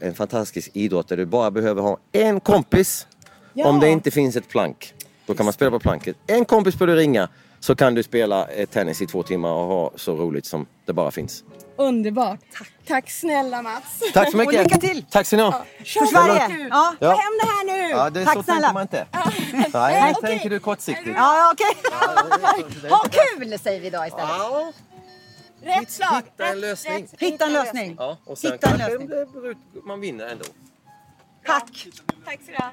en 0.00 0.14
fantastisk 0.14 0.70
idrott 0.74 1.08
där 1.08 1.16
du 1.16 1.26
bara 1.26 1.50
behöver 1.50 1.82
ha 1.82 1.98
en 2.12 2.40
kompis 2.40 3.06
Ja. 3.54 3.68
om 3.68 3.80
det 3.80 3.88
inte 3.88 4.10
finns 4.10 4.36
ett 4.36 4.48
plank. 4.48 4.94
Då 5.26 5.34
kan 5.34 5.46
man 5.46 5.52
spela 5.52 5.70
på 5.70 5.78
planket. 5.78 6.16
En 6.26 6.44
kompis 6.44 6.78
får 6.78 6.86
du 6.86 6.94
ringa 6.96 7.28
så 7.60 7.74
kan 7.74 7.94
du 7.94 8.02
spela 8.02 8.48
eh, 8.48 8.66
tennis 8.68 9.02
i 9.02 9.06
två 9.06 9.22
timmar 9.22 9.52
och 9.52 9.66
ha 9.66 9.92
så 9.96 10.16
roligt 10.16 10.46
som 10.46 10.66
det 10.86 10.92
bara 10.92 11.10
finns. 11.10 11.44
Underbart. 11.76 12.40
Tack. 12.58 12.68
Tack 12.86 13.10
snälla 13.10 13.62
Mats. 13.62 14.02
Tack 14.14 14.30
så 14.30 14.36
mycket! 14.36 14.54
Och 14.56 14.62
lycka 14.62 14.78
till! 14.78 15.04
Tack 15.10 15.26
ska 15.26 15.36
ni 15.36 15.42
ha! 15.42 15.64
Kör 15.84 16.06
Sverige. 16.06 16.68
Ja. 16.70 16.94
Ta 17.00 17.06
Ja. 17.06 17.10
hem 17.10 17.32
det 17.40 17.46
här 17.46 17.64
nu! 17.64 17.88
Ja, 17.90 18.10
det 18.10 18.20
är 18.20 18.24
Tack 18.24 18.34
så 18.34 18.42
snälla. 18.42 18.60
tänker 18.60 18.74
man 18.74 18.82
inte. 18.82 19.06
Nej, 19.78 20.14
okej. 20.18 20.30
tänker 20.30 20.50
du 20.50 20.58
kortsiktigt. 20.58 21.16
Ja, 21.16 21.52
okej. 21.52 21.76
Ha 22.90 23.04
kul 23.10 23.58
säger 23.58 23.80
vi 23.80 23.86
idag 23.86 24.06
istället. 24.06 24.28
Ja, 24.28 24.72
Rätt 25.62 25.90
slag. 25.90 26.22
hitta 26.24 26.46
en 26.46 26.60
lösning. 26.60 27.08
Hitta 27.18 27.44
en 27.44 27.52
lösning. 27.52 27.96
Ja, 27.98 28.16
och 28.24 28.38
sen 28.38 28.52
Hitta 28.52 28.66
en 28.70 28.78
kanske 28.78 28.90
lösning. 28.98 29.08
beror- 29.08 29.86
man 29.86 30.00
vinner 30.00 30.26
ändå. 30.26 30.44
Tack. 31.46 31.86
Tack 32.24 32.38
så 32.46 32.52
du 32.52 32.56
ha. 32.56 32.72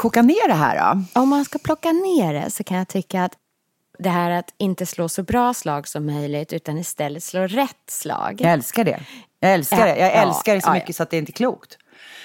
Koka 0.00 0.22
ner 0.22 0.48
det 0.48 0.54
här 0.54 0.94
då. 0.94 1.20
Om 1.20 1.28
man 1.28 1.44
ska 1.44 1.58
plocka 1.58 1.92
ner 1.92 2.34
det 2.34 2.50
så 2.50 2.64
kan 2.64 2.76
jag 2.76 2.88
tycka 2.88 3.24
att 3.24 3.32
det 3.98 4.08
här 4.08 4.30
att 4.30 4.54
inte 4.58 4.86
slå 4.86 5.08
så 5.08 5.22
bra 5.22 5.54
slag 5.54 5.88
som 5.88 6.06
möjligt 6.06 6.52
utan 6.52 6.78
istället 6.78 7.22
slå 7.22 7.46
rätt 7.46 7.90
slag. 7.90 8.40
Jag 8.40 8.52
älskar 8.52 8.84
det. 8.84 9.00
Jag 9.40 9.54
älskar 9.54 9.86
det. 9.86 9.96
Jag 9.96 10.08
ja, 10.08 10.12
älskar 10.12 10.54
det 10.54 10.60
så 10.60 10.72
mycket 10.72 10.96
så 10.96 11.02
att 11.02 11.10
det 11.10 11.16
inte 11.16 11.30
är 11.30 11.34
klokt. 11.34 11.78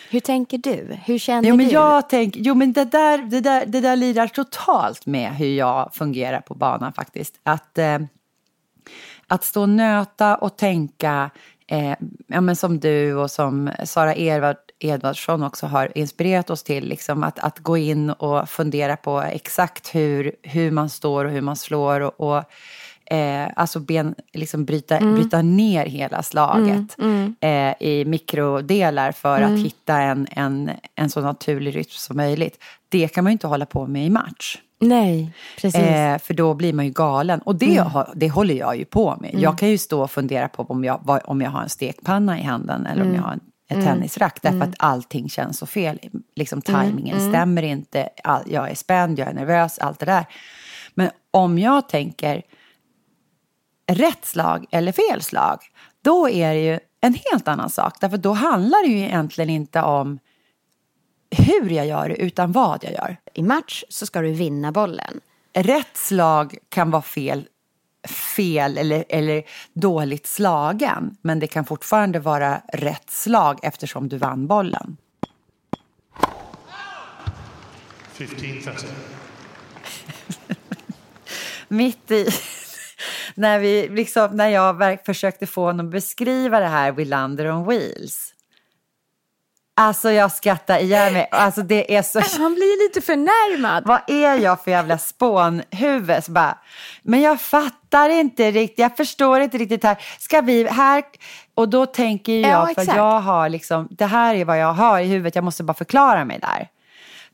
Hur 0.09 0.19
tänker 0.19 0.57
du? 0.57 0.97
Hur 1.05 1.19
känner 1.19 1.49
Jo 1.49 1.55
men 1.55 1.65
du? 1.65 1.71
jag 1.71 2.09
tänker, 2.09 2.39
jo 2.39 2.55
men 2.55 2.73
det 2.73 2.85
där, 2.85 3.17
det 3.17 3.41
där, 3.41 3.65
det 3.65 3.81
där 3.81 3.95
lirar 3.95 4.27
totalt 4.27 5.05
med 5.05 5.35
hur 5.35 5.55
jag 5.55 5.93
fungerar 5.93 6.41
på 6.41 6.53
banan 6.53 6.93
faktiskt. 6.93 7.33
Att, 7.43 7.77
eh, 7.77 7.99
att 9.27 9.43
stå 9.43 9.61
och 9.61 9.69
nöta 9.69 10.35
och 10.35 10.57
tänka, 10.57 11.29
eh, 11.67 11.95
ja 12.27 12.41
men 12.41 12.55
som 12.55 12.79
du 12.79 13.15
och 13.15 13.31
som 13.31 13.71
Sara 13.83 14.15
Edvard, 14.15 14.57
Edvardsson 14.79 15.43
också 15.43 15.65
har 15.67 15.97
inspirerat 15.97 16.49
oss 16.49 16.63
till, 16.63 16.87
liksom 16.87 17.23
att, 17.23 17.39
att 17.39 17.59
gå 17.59 17.77
in 17.77 18.09
och 18.09 18.49
fundera 18.49 18.97
på 18.97 19.21
exakt 19.21 19.95
hur, 19.95 20.35
hur 20.43 20.71
man 20.71 20.89
står 20.89 21.25
och 21.25 21.31
hur 21.31 21.41
man 21.41 21.55
slår 21.55 22.01
och, 22.01 22.37
och 22.37 22.43
Eh, 23.11 23.47
alltså 23.55 23.79
ben, 23.79 24.15
liksom 24.33 24.65
bryta, 24.65 24.99
bryta 24.99 25.41
ner 25.41 25.85
hela 25.85 26.23
slaget 26.23 26.95
Eh, 27.39 27.73
i 27.79 28.05
mikrodelar 28.05 29.11
för 29.11 29.41
att 29.41 29.59
hitta 29.59 29.97
en, 29.97 30.27
en, 30.31 30.71
en 30.95 31.09
så 31.09 31.21
naturlig 31.21 31.75
rytm 31.75 31.89
som 31.89 32.17
möjligt. 32.17 32.63
Det 32.89 33.07
kan 33.07 33.23
man 33.23 33.31
ju 33.31 33.33
inte 33.33 33.47
hålla 33.47 33.65
på 33.65 33.87
med 33.87 34.05
i 34.05 34.09
match. 34.09 34.57
Nej, 34.79 35.31
precis. 35.61 35.81
Eh, 35.81 36.17
för 36.17 36.33
då 36.33 36.53
blir 36.53 36.73
man 36.73 36.85
ju 36.85 36.91
galen. 36.91 37.39
Och 37.39 37.55
det, 37.55 37.75
har, 37.75 38.13
det 38.15 38.29
håller 38.29 38.55
jag 38.55 38.77
ju 38.77 38.85
på 38.85 39.17
med. 39.21 39.35
Jag 39.39 39.57
kan 39.57 39.69
ju 39.69 39.77
stå 39.77 40.03
och 40.03 40.11
fundera 40.11 40.47
på 40.47 40.63
om 40.63 40.83
jag, 40.83 41.19
om 41.25 41.41
jag 41.41 41.49
har 41.49 41.61
en 41.61 41.69
stekpanna 41.69 42.39
i 42.39 42.43
handen 42.43 42.85
eller 42.85 43.01
om 43.01 43.15
jag 43.15 43.21
har 43.21 43.31
en, 43.31 43.39
ett 43.67 43.83
tennisrack. 43.83 44.41
Därför 44.41 44.61
att 44.61 44.75
allting 44.79 45.29
känns 45.29 45.57
så 45.57 45.65
fel. 45.65 45.99
Liksom 46.35 46.61
tajmingen 46.61 47.29
stämmer 47.29 47.63
inte. 47.63 48.09
All, 48.23 48.43
jag 48.45 48.71
är 48.71 48.75
spänd, 48.75 49.19
jag 49.19 49.27
är 49.27 49.33
nervös, 49.33 49.79
allt 49.79 49.99
det 49.99 50.05
där. 50.05 50.25
Men 50.93 51.09
om 51.31 51.59
jag 51.59 51.89
tänker 51.89 52.41
rätt 53.87 54.25
slag 54.25 54.65
eller 54.71 54.91
fel 54.91 55.21
slag, 55.21 55.59
då 56.01 56.29
är 56.29 56.53
det 56.53 56.61
ju 56.61 56.79
en 57.01 57.13
helt 57.31 57.47
annan 57.47 57.69
sak. 57.69 57.93
Därför 58.01 58.17
då 58.17 58.33
handlar 58.33 58.87
det 58.87 58.93
ju 58.93 58.99
egentligen 58.99 59.49
inte 59.49 59.81
om 59.81 60.19
hur 61.31 61.69
jag 61.69 61.87
gör 61.87 62.09
det, 62.09 62.15
utan 62.15 62.51
vad 62.51 62.83
jag 62.83 62.93
gör. 62.93 63.17
I 63.33 63.43
match 63.43 63.83
så 63.89 64.05
ska 64.05 64.21
du 64.21 64.31
vinna 64.31 64.71
bollen. 64.71 65.21
Rätt 65.53 65.97
slag 65.97 66.57
kan 66.69 66.91
vara 66.91 67.01
fel, 67.01 67.47
fel 68.07 68.77
eller, 68.77 69.05
eller 69.09 69.43
dåligt 69.73 70.27
slagen, 70.27 71.17
men 71.21 71.39
det 71.39 71.47
kan 71.47 71.65
fortfarande 71.65 72.19
vara 72.19 72.61
rätt 72.73 73.09
slag 73.09 73.59
eftersom 73.63 74.09
du 74.09 74.17
vann 74.17 74.47
bollen. 74.47 74.97
15-30. 78.17 78.85
mitt 81.67 82.11
i, 82.11 82.27
när, 83.35 83.59
vi, 83.59 83.89
liksom, 83.89 84.35
när 84.35 84.47
jag 84.47 84.99
försökte 85.05 85.47
få 85.47 85.65
honom 85.65 85.85
att 85.85 85.91
beskriva 85.91 86.59
det 86.59 86.67
här 86.67 86.91
Willander 86.91 87.51
on 87.51 87.67
wheels. 87.67 88.34
Alltså 89.77 90.11
jag 90.11 90.31
skrattar 90.31 90.79
ihjäl 90.79 91.13
mig. 91.13 91.27
Alltså 91.31 91.61
det 91.61 91.95
är 91.95 92.01
så... 92.01 92.19
Han 92.41 92.53
blir 92.53 92.87
lite 92.87 93.01
förnärmad. 93.01 93.83
Vad 93.85 93.99
är 94.07 94.35
jag 94.35 94.63
för 94.63 94.71
jävla 94.71 94.97
spånhuvud? 94.97 96.23
Så 96.23 96.31
bara, 96.31 96.57
men 97.03 97.21
jag 97.21 97.41
fattar 97.41 98.09
inte 98.09 98.51
riktigt, 98.51 98.79
jag 98.79 98.97
förstår 98.97 99.39
inte 99.39 99.57
riktigt 99.57 99.83
här. 99.83 99.97
Ska 100.19 100.41
vi 100.41 100.67
här? 100.67 101.03
Och 101.55 101.69
då 101.69 101.85
tänker 101.85 102.33
jag, 102.39 102.69
Ja, 102.69 102.83
för 102.83 102.95
jag 102.95 103.19
har 103.19 103.49
liksom, 103.49 103.87
det 103.91 104.05
här 104.05 104.35
är 104.35 104.45
vad 104.45 104.59
jag 104.59 104.73
har 104.73 104.99
i 104.99 105.05
huvudet, 105.05 105.35
jag 105.35 105.43
måste 105.43 105.63
bara 105.63 105.73
förklara 105.73 106.25
mig 106.25 106.39
där. 106.39 106.67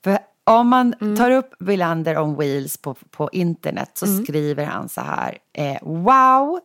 För 0.04 0.20
om 0.44 0.68
man 0.68 0.94
Mm. 1.02 1.18
tar 1.18 1.32
upp 1.32 1.54
Willander 1.60 2.18
on 2.20 2.36
wheels 2.38 2.78
på, 2.78 2.94
på 3.12 3.30
internet 3.32 3.92
så 3.94 4.06
Mm. 4.06 4.24
skriver 4.26 4.66
han 4.66 4.90
så 4.90 5.02
här. 5.02 5.38
Eh, 5.54 5.78
wow, 5.82 6.60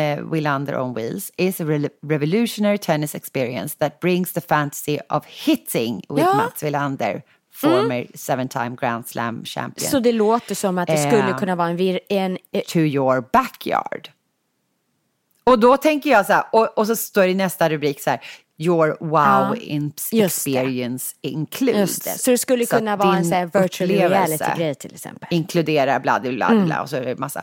eh, 0.00 0.18
Willander 0.32 0.76
on 0.78 0.94
wheels 0.94 1.32
is 1.36 1.60
a 1.60 1.64
re- 1.64 1.88
revolutionary 2.02 2.78
tennis 2.78 3.14
experience 3.14 3.76
that 3.78 4.00
brings 4.00 4.32
the 4.32 4.40
fantasy 4.40 4.98
of 5.08 5.24
hitting 5.26 5.96
with 6.08 6.24
Ja. 6.24 6.34
Mats 6.34 6.62
Wilander, 6.62 7.22
former 7.52 8.06
seven-time 8.14 8.76
Grand 8.80 9.08
Slam 9.08 9.44
champion, 9.44 9.90
Så 9.90 10.00
det 10.00 10.12
låter 10.12 10.54
som 10.54 10.78
att 10.78 10.86
det 10.88 10.98
skulle 10.98 11.28
Eh. 11.30 11.38
kunna 11.38 11.56
vara 11.56 11.68
en, 11.70 11.98
en 12.08 12.38
eh, 12.52 12.62
to 12.68 12.78
your 12.78 13.24
backyard. 13.32 14.08
Och 15.44 15.58
då 15.58 15.76
tänker 15.76 16.10
jag 16.10 16.26
så 16.26 16.32
här, 16.32 16.44
och, 16.52 16.78
och 16.78 16.86
så 16.86 16.96
står 16.96 17.22
det 17.22 17.28
i 17.30 17.34
nästa 17.34 17.68
rubrik 17.70 18.00
så 18.00 18.10
här, 18.10 18.20
your 18.58 18.96
wow 19.00 19.56
Ja, 20.12 20.24
experience 20.24 21.14
includes. 21.20 21.98
Det. 21.98 22.10
Så 22.18 22.30
det 22.30 22.38
skulle 22.38 22.66
Så 22.66 22.76
kunna 22.76 22.96
vara 22.96 23.16
en 23.16 23.24
sån 23.24 23.32
här 23.32 23.50
virtual 23.60 23.90
reality-grej 23.90 24.74
till 24.74 24.94
exempel. 24.94 25.28
Inkluderar 25.30 26.00
bla 26.00 26.20
bla 26.20 26.32
bla, 26.32 26.46
Mm. 26.48 26.64
bla 26.66 26.82
och 26.82 26.88
så 26.90 26.96
är 26.96 27.00
det 27.04 27.16
massa. 27.18 27.42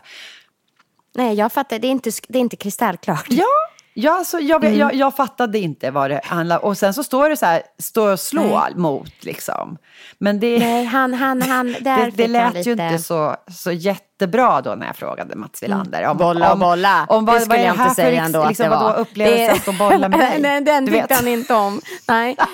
Nej, 1.17 1.35
jag 1.35 1.51
fattar. 1.51 1.79
Det 1.79 1.87
är 1.87 1.91
inte, 1.91 2.11
det 2.27 2.39
är 2.39 2.41
inte 2.41 2.55
kristallklart. 2.55 3.25
Ja, 3.29 3.45
ja 3.99 4.23
så 4.25 4.39
jag, 4.41 4.63
Mm. 4.63 4.77
jag, 4.79 4.93
jag 4.95 5.15
fattade 5.15 5.59
inte 5.59 5.91
vad 5.91 6.09
det 6.11 6.21
handlar 6.23 6.65
Och 6.65 6.77
sen 6.77 6.93
så 6.93 7.03
står 7.03 7.29
det 7.29 7.37
så 7.37 7.45
här, 7.45 7.61
stå 7.79 8.11
och 8.11 8.19
slå 8.19 8.59
Nej. 8.59 8.75
mot 8.75 9.23
liksom. 9.23 9.77
Men 10.17 10.39
det, 10.39 10.59
Nej, 10.59 10.85
han, 10.85 11.13
han, 11.13 11.41
han, 11.41 11.75
där 11.81 11.97
det, 12.05 12.11
det 12.11 12.27
lät 12.27 12.67
ju 12.67 12.71
inte 12.71 12.99
så, 12.99 13.35
så 13.51 13.71
jättebra 13.71 14.61
då 14.61 14.75
när 14.75 14.87
jag 14.87 14.95
frågade 14.95 15.35
Mats 15.35 15.63
Wilander. 15.63 16.01
Mm. 16.01 16.17
Bolla 16.17 16.51
och 16.51 16.59
bolla. 16.59 17.05
Om, 17.09 17.25
vad, 17.25 17.35
det 17.35 17.39
vad 17.39 17.41
skulle 17.41 17.59
är 17.59 17.65
jag 17.65 17.77
det 17.77 17.83
inte 17.83 17.95
säga 17.95 18.23
ändå 18.23 18.39
att 18.41 18.47
liksom, 18.47 18.63
det 18.63 18.69
var. 18.69 18.83
vadå, 18.83 18.97
upplevelse 19.01 19.51
att 19.51 19.59
få 19.63 19.71
bolla 19.71 20.09
med 20.09 20.19
dig? 20.31 20.39
Nej, 20.41 20.61
den 20.61 20.87
tyckte 20.87 21.01
vet. 21.01 21.11
han 21.11 21.27
inte 21.27 21.53
om. 21.53 21.81
Nej. 22.07 22.35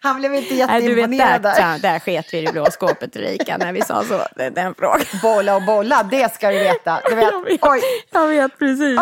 Han 0.00 0.18
blev 0.18 0.34
inte 0.34 0.54
Nej, 0.54 0.82
du 0.82 0.94
vet, 0.94 0.96
jätteimponerad 1.10 1.42
där, 1.42 1.54
där. 1.54 1.78
där, 1.78 1.98
sket 1.98 2.26
vi 2.32 2.38
i 2.38 2.44
det 2.44 2.52
blå 2.52 2.66
skåpet 2.70 3.16
Ulrika 3.16 3.56
när 3.56 3.72
vi 3.72 3.82
sa 3.82 4.04
så. 4.04 4.20
Den, 4.36 4.54
den 4.54 4.74
frågan. 4.74 5.00
Bolla 5.22 5.56
och 5.56 5.62
bolla, 5.62 6.02
det 6.02 6.34
ska 6.34 6.48
du 6.50 6.58
veta. 6.58 7.00
Du 7.08 7.14
vet, 7.14 7.24
Jag 7.32 7.44
vet, 7.44 7.58
oj. 7.62 7.80
jag 8.12 8.26
vet 8.28 8.58
precis. 8.58 8.98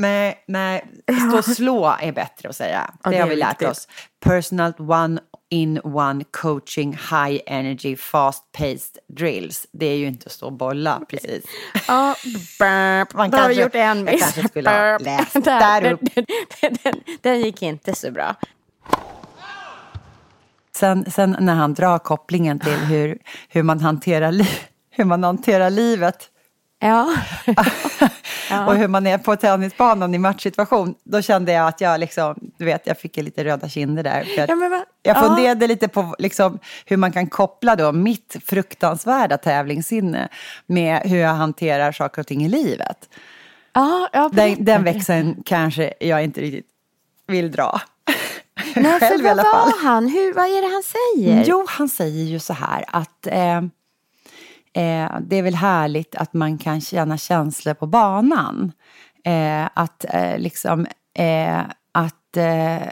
Nej, 0.00 0.44
nej, 0.46 0.84
stå 1.28 1.38
och 1.38 1.44
slå 1.44 1.96
är 2.00 2.12
bättre 2.12 2.48
att 2.48 2.56
säga. 2.56 2.90
Ja, 3.02 3.10
det, 3.10 3.16
det 3.16 3.22
har 3.22 3.28
vi 3.28 3.36
lärt 3.36 3.50
viktigt. 3.50 3.68
oss. 3.68 3.88
Personal 4.20 4.72
one 4.78 5.20
in 5.48 5.80
one 5.84 6.24
coaching 6.30 6.92
high 6.92 7.40
energy 7.46 7.96
fast 7.96 8.52
paced 8.52 8.98
drills. 9.08 9.66
Det 9.72 9.86
är 9.86 9.96
ju 9.96 10.06
inte 10.06 10.26
att 10.26 10.32
stå 10.32 10.46
och 10.46 10.52
bolla 10.52 11.02
precis. 11.08 11.44
Ja, 11.88 12.14
burp. 12.58 13.14
Man 13.14 13.30
Då 13.30 13.36
har 13.36 13.48
vi 13.48 13.62
gjort 13.62 13.74
en 13.74 14.04
miss. 14.04 14.20
kanske 14.20 14.48
skulle 14.48 14.70
ha 14.70 14.98
läst 14.98 15.44
där, 15.44 15.92
upp. 15.92 16.00
Den, 16.14 16.24
den, 16.82 16.94
den, 17.20 17.40
gick 17.40 17.62
inte 17.62 17.94
så 17.94 18.10
bra. 18.10 18.34
Sen, 20.76 21.10
sen 21.10 21.36
när 21.40 21.54
han 21.54 21.74
drar 21.74 21.98
kopplingen 21.98 22.58
till 22.58 22.72
hur, 22.72 23.18
hur, 23.48 23.62
man, 23.62 23.80
hanterar 23.80 24.32
li- 24.32 24.58
hur 24.90 25.04
man 25.04 25.24
hanterar 25.24 25.70
livet 25.70 26.29
Ja. 28.50 28.66
och 28.66 28.76
hur 28.76 28.88
man 28.88 29.06
är 29.06 29.18
på 29.18 29.36
tennisbanan 29.36 30.14
i 30.14 30.18
matchsituation, 30.18 30.94
då 31.04 31.22
kände 31.22 31.52
jag 31.52 31.68
att 31.68 31.80
jag 31.80 32.00
liksom, 32.00 32.34
du 32.58 32.64
vet, 32.64 32.86
jag 32.86 32.98
fick 32.98 33.16
lite 33.16 33.44
röda 33.44 33.68
kinder 33.68 34.02
där. 34.02 34.24
För 34.24 34.48
Ja, 34.48 34.54
men 34.54 34.72
jag 35.02 35.16
ja. 35.16 35.20
funderade 35.22 35.66
lite 35.66 35.88
på 35.88 36.14
liksom, 36.18 36.58
hur 36.86 36.96
man 36.96 37.12
kan 37.12 37.26
koppla 37.26 37.76
då 37.76 37.92
mitt 37.92 38.36
fruktansvärda 38.44 39.38
tävlingssinne 39.38 40.28
med 40.66 41.00
hur 41.04 41.18
jag 41.18 41.34
hanterar 41.34 41.92
saker 41.92 42.20
och 42.20 42.26
ting 42.26 42.44
i 42.44 42.48
livet. 42.48 43.08
Ja, 43.72 44.08
ja, 44.12 44.30
Den, 44.32 44.64
den 44.64 44.84
växeln 44.84 45.42
kanske 45.44 45.94
jag 46.00 46.24
inte 46.24 46.40
riktigt 46.40 46.66
vill 47.26 47.50
dra. 47.50 47.80
Nej, 48.74 48.98
för 49.00 49.00
Själv 49.08 49.24
i 49.24 49.28
vad 49.28 49.36
var 49.36 49.82
han? 49.82 50.08
Hur, 50.08 50.34
vad 50.34 50.44
är 50.44 50.62
det 50.62 50.72
han 50.72 50.82
säger? 50.82 51.44
Jo, 51.44 51.66
han 51.68 51.88
säger 51.88 52.24
ju 52.24 52.38
så 52.38 52.52
här 52.52 52.84
att 52.88 53.26
eh, 53.26 53.60
eh, 54.76 55.10
det 55.20 55.36
är 55.36 55.42
väl 55.42 55.54
härligt 55.54 56.14
att 56.14 56.34
man 56.34 56.58
kan 56.58 56.80
känna 56.80 57.18
känslor 57.18 57.74
på 57.74 57.86
banan. 57.86 58.72
Eh, 59.24 59.68
att 59.74 60.04
eh, 60.08 60.38
liksom, 60.38 60.86
eh, 61.14 61.60
att 61.92 62.36
eh, 62.36 62.88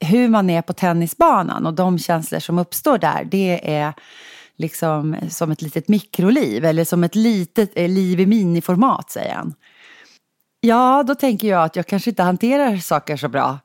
hur 0.00 0.28
man 0.28 0.50
är 0.50 0.62
på 0.62 0.72
tennisbanan 0.72 1.66
och 1.66 1.74
de 1.74 1.98
känslor 1.98 2.40
som 2.40 2.58
uppstår 2.58 2.98
där, 2.98 3.24
det 3.24 3.74
är 3.74 3.92
liksom 4.56 5.16
som 5.30 5.50
ett 5.50 5.62
litet 5.62 5.88
mikroliv 5.88 6.64
eller 6.64 6.84
som 6.84 7.04
ett 7.04 7.14
litet 7.14 7.72
eh, 7.74 7.88
liv 7.88 8.20
i 8.20 8.26
miniformat, 8.26 9.10
säger 9.10 9.34
han. 9.34 9.54
Ja, 10.60 11.02
då 11.06 11.14
tänker 11.14 11.48
jag 11.48 11.64
att 11.64 11.76
jag 11.76 11.86
kanske 11.86 12.10
inte 12.10 12.22
hanterar 12.22 12.76
saker 12.76 13.16
så 13.16 13.28
bra. 13.28 13.58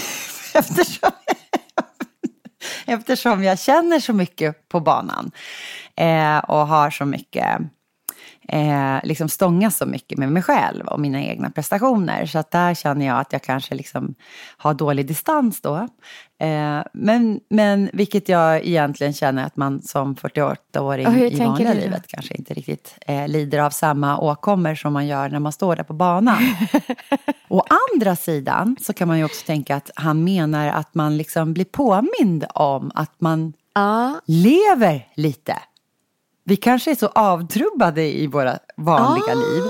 Eftersom, 0.54 1.10
eftersom 2.86 3.44
jag 3.44 3.58
känner 3.58 4.00
så 4.00 4.12
mycket 4.12 4.68
på 4.68 4.80
banan 4.80 5.30
eh, 5.96 6.38
och 6.38 6.66
har 6.66 6.90
så 6.90 7.04
mycket 7.04 7.60
eh, 8.52 8.98
liksom 9.02 9.28
stångas 9.28 9.76
så 9.76 9.86
mycket 9.86 10.18
med 10.18 10.32
mig 10.32 10.42
själv 10.42 10.86
och 10.86 11.00
mina 11.00 11.22
egna 11.22 11.50
prestationer. 11.50 12.26
Så 12.26 12.38
att 12.38 12.50
där 12.50 12.74
känner 12.74 13.06
jag 13.06 13.18
att 13.18 13.32
jag 13.32 13.42
kanske 13.42 13.74
liksom 13.74 14.14
har 14.56 14.74
dålig 14.74 15.06
distans 15.06 15.60
då. 15.60 15.88
Eh, 16.40 16.82
men, 16.92 17.40
men 17.50 17.90
vilket 17.92 18.28
jag 18.28 18.66
egentligen 18.66 19.12
känner 19.12 19.44
att 19.44 19.56
man 19.56 19.82
som 19.82 20.16
48-åring 20.16 21.06
Och 21.06 21.12
hur 21.12 21.32
i 21.32 21.38
vanliga 21.38 21.72
livet 21.72 22.06
kanske 22.06 22.34
inte 22.34 22.54
riktigt 22.54 22.94
eh, 23.06 23.28
lider 23.28 23.58
av 23.58 23.70
samma 23.70 24.18
åkommor 24.18 24.74
som 24.74 24.92
man 24.92 25.06
gör 25.06 25.28
när 25.28 25.38
man 25.38 25.52
står 25.52 25.76
där 25.76 25.84
på 25.84 25.92
banan. 25.92 26.38
Å 27.50 27.64
andra 27.94 28.16
sidan 28.16 28.76
så 28.80 28.92
kan 28.92 29.08
man 29.08 29.18
ju 29.18 29.24
också 29.24 29.46
tänka 29.46 29.76
att 29.76 29.90
han 29.94 30.24
menar 30.24 30.68
att 30.68 30.94
man 30.94 31.16
liksom 31.16 31.52
blir 31.54 31.64
påmind 31.64 32.44
om 32.54 32.90
att 32.94 33.20
man 33.20 33.52
Ja. 33.74 34.20
lever 34.26 35.08
lite. 35.14 35.58
Vi 36.44 36.56
kanske 36.56 36.90
är 36.90 36.94
så 36.94 37.06
avtrubbade 37.06 38.02
i 38.02 38.26
våra 38.26 38.58
vanliga 38.76 39.32
Ah. 39.32 39.34
liv 39.34 39.62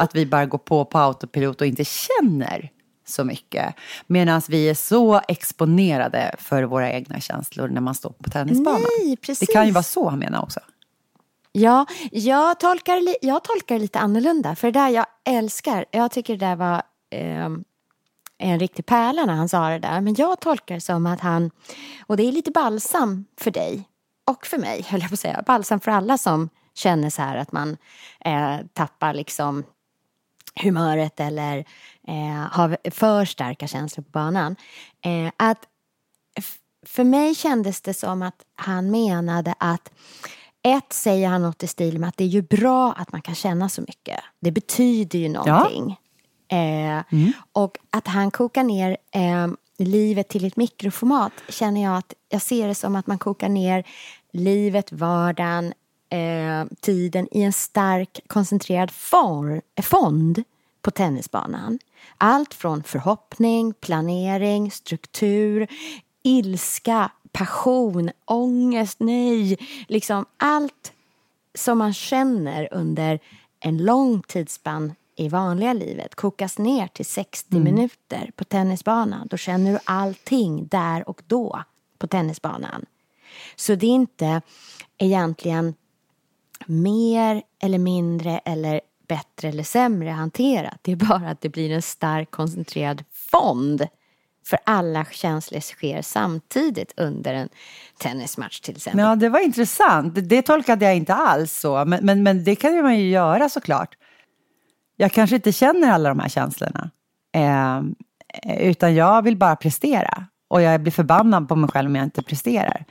att 0.00 0.14
vi 0.14 0.26
bara 0.26 0.46
går 0.46 0.58
på 0.58 0.84
på 0.84 0.98
autopilot 0.98 1.60
och 1.60 1.66
inte 1.66 1.84
känner 1.84 2.70
så 3.08 3.24
mycket. 3.24 3.74
Medan 4.06 4.42
vi 4.48 4.68
är 4.68 4.74
så 4.74 5.20
exponerade 5.28 6.34
för 6.38 6.62
våra 6.62 6.92
egna 6.92 7.20
känslor 7.20 7.68
när 7.68 7.80
man 7.80 7.94
står 7.94 8.10
på 8.10 8.30
tennisbanan. 8.30 8.80
Nej, 9.04 9.16
precis. 9.16 9.48
Det 9.48 9.52
kan 9.52 9.66
ju 9.66 9.72
vara 9.72 9.82
så 9.82 10.08
han 10.08 10.18
menar 10.18 10.42
också. 10.42 10.60
Ja, 11.52 11.86
jag 12.12 12.60
tolkar, 12.60 13.14
jag 13.22 13.44
tolkar 13.44 13.78
lite 13.78 13.98
annorlunda. 13.98 14.54
För 14.56 14.70
det 14.72 14.80
där 14.80 14.88
jag 14.88 15.06
älskar, 15.24 15.84
jag 15.90 16.10
tycker 16.10 16.36
det 16.36 16.46
där 16.46 16.56
var 16.56 16.82
ehm, 17.12 17.64
en 18.38 18.58
riktig 18.58 18.86
pärla 18.86 19.24
när 19.24 19.34
han 19.34 19.48
sa 19.48 19.68
det 19.68 19.78
där. 19.78 20.00
Men 20.00 20.14
jag 20.14 20.40
tolkar 20.40 20.74
det 20.74 20.80
som 20.80 21.06
att 21.06 21.20
han, 21.20 21.50
och 22.06 22.16
det 22.16 22.22
är 22.22 22.32
lite 22.32 22.50
balsam 22.50 23.24
för 23.36 23.50
dig 23.50 23.88
och 24.24 24.46
för 24.46 24.58
mig, 24.58 24.86
höll 24.88 25.00
jag 25.00 25.10
på 25.10 25.14
att 25.14 25.20
säga. 25.20 25.42
Balsam 25.46 25.80
för 25.80 25.90
alla 25.90 26.18
som 26.18 26.48
känner 26.74 27.10
så 27.10 27.22
här 27.22 27.36
att 27.36 27.52
man 27.52 27.76
eh, 28.20 28.56
tappar 28.72 29.14
liksom 29.14 29.64
humöret 30.62 31.20
eller 31.20 31.58
eh, 32.08 32.48
har 32.50 32.90
för 32.90 33.24
starka 33.24 33.66
känslor 33.66 34.04
på 34.04 34.10
banan. 34.10 34.56
Eh, 35.04 35.32
att 35.36 35.66
för 36.86 37.04
mig 37.04 37.34
kändes 37.34 37.80
det 37.80 37.94
som 37.94 38.22
att 38.22 38.42
han 38.54 38.90
menade 38.90 39.54
att 39.58 39.90
ett 40.62 40.92
säger 40.92 41.28
han 41.28 41.42
något 41.42 41.62
i 41.62 41.66
stil 41.66 41.98
med 41.98 42.08
att 42.08 42.16
det 42.16 42.24
är 42.24 42.28
ju 42.28 42.42
bra 42.42 42.92
att 42.92 43.12
man 43.12 43.22
kan 43.22 43.34
känna 43.34 43.68
så 43.68 43.80
mycket. 43.80 44.20
Det 44.40 44.52
betyder 44.52 45.18
ju 45.18 45.28
någonting. 45.28 45.96
Eh, 46.52 47.00
Och 47.52 47.78
att 47.90 48.08
han 48.08 48.30
kokar 48.30 48.64
ner 48.64 48.96
eh, 49.10 49.48
livet 49.78 50.28
till 50.28 50.44
ett 50.44 50.56
mikroformat 50.56 51.32
känner 51.48 51.82
jag 51.82 51.96
att 51.96 52.14
jag 52.28 52.42
ser 52.42 52.68
det 52.68 52.74
som 52.74 52.96
att 52.96 53.06
man 53.06 53.18
kokar 53.18 53.48
ner 53.48 53.84
livet, 54.32 54.92
vardagen, 54.92 55.72
eh, 56.10 56.64
tiden 56.80 57.28
i 57.30 57.42
en 57.42 57.52
stark 57.52 58.20
koncentrerad 58.26 58.90
for, 58.90 59.62
fond 59.82 60.42
på 60.82 60.90
tennisbanan. 60.90 61.78
Allt 62.18 62.54
från 62.54 62.82
förhoppning, 62.82 63.74
planering, 63.74 64.70
struktur, 64.70 65.66
ilska, 66.22 67.10
passion, 67.32 68.10
ångest, 68.24 68.96
nej. 69.00 69.58
Liksom 69.88 70.26
allt 70.36 70.92
som 71.54 71.78
man 71.78 71.94
känner 71.94 72.68
under 72.72 73.20
en 73.60 73.78
lång 73.78 74.22
tidsspann 74.22 74.94
i 75.16 75.28
vanliga 75.28 75.72
livet 75.72 76.14
kokas 76.14 76.58
ner 76.58 76.86
till 76.86 77.06
60 77.06 77.60
minuter 77.60 78.30
på 78.36 78.44
tennisbanan. 78.44 79.28
Då 79.30 79.36
känner 79.36 79.72
du 79.72 79.78
allting 79.84 80.66
där 80.66 81.08
och 81.08 81.22
då 81.26 81.62
på 81.98 82.06
tennisbanan. 82.06 82.86
Så 83.56 83.74
det 83.74 83.86
är 83.86 83.90
inte 83.90 84.42
egentligen 84.98 85.74
mer 86.66 87.42
eller 87.62 87.78
mindre 87.78 88.38
eller 88.38 88.80
bättre 89.08 89.48
eller 89.48 89.62
sämre 89.62 90.10
hanterat. 90.10 90.78
Det 90.82 90.92
är 90.92 90.96
bara 90.96 91.30
att 91.30 91.40
det 91.40 91.48
blir 91.48 91.70
en 91.70 91.82
stark 91.82 92.30
koncentrerad 92.30 93.04
fond 93.12 93.86
för 94.46 94.58
alla 94.64 95.04
känslor 95.10 95.60
sker 95.60 96.02
samtidigt 96.02 96.92
under 96.96 97.34
en 97.34 97.48
tennismatch 97.98 98.60
till 98.60 98.76
exempel. 98.76 99.00
Ja, 99.00 99.16
det 99.16 99.28
var 99.28 99.40
intressant. 99.40 100.28
Det, 100.28 100.42
tolkade 100.42 100.84
jag 100.84 100.96
inte 100.96 101.14
alls 101.14 101.52
så. 101.52 101.84
Men, 101.84 102.06
men, 102.06 102.22
men 102.22 102.44
det 102.44 102.56
kan 102.56 102.82
man 102.82 102.98
ju 102.98 103.10
göra 103.10 103.48
såklart. 103.48 103.96
Jag 104.96 105.12
kanske 105.12 105.36
inte 105.36 105.52
känner 105.52 105.90
alla 105.92 106.08
de 106.08 106.18
här 106.18 106.28
känslorna. 106.28 106.90
Eh, 107.34 107.82
utan 108.58 108.94
jag 108.94 109.22
vill 109.22 109.36
bara 109.36 109.56
prestera. 109.56 110.26
Och 110.48 110.62
jag 110.62 110.80
blir 110.80 110.92
förbannad 110.92 111.48
på 111.48 111.56
mig 111.56 111.70
själv 111.70 111.88
om 111.90 111.96
jag 111.96 112.04
inte 112.04 112.22
presterar. 112.22 112.84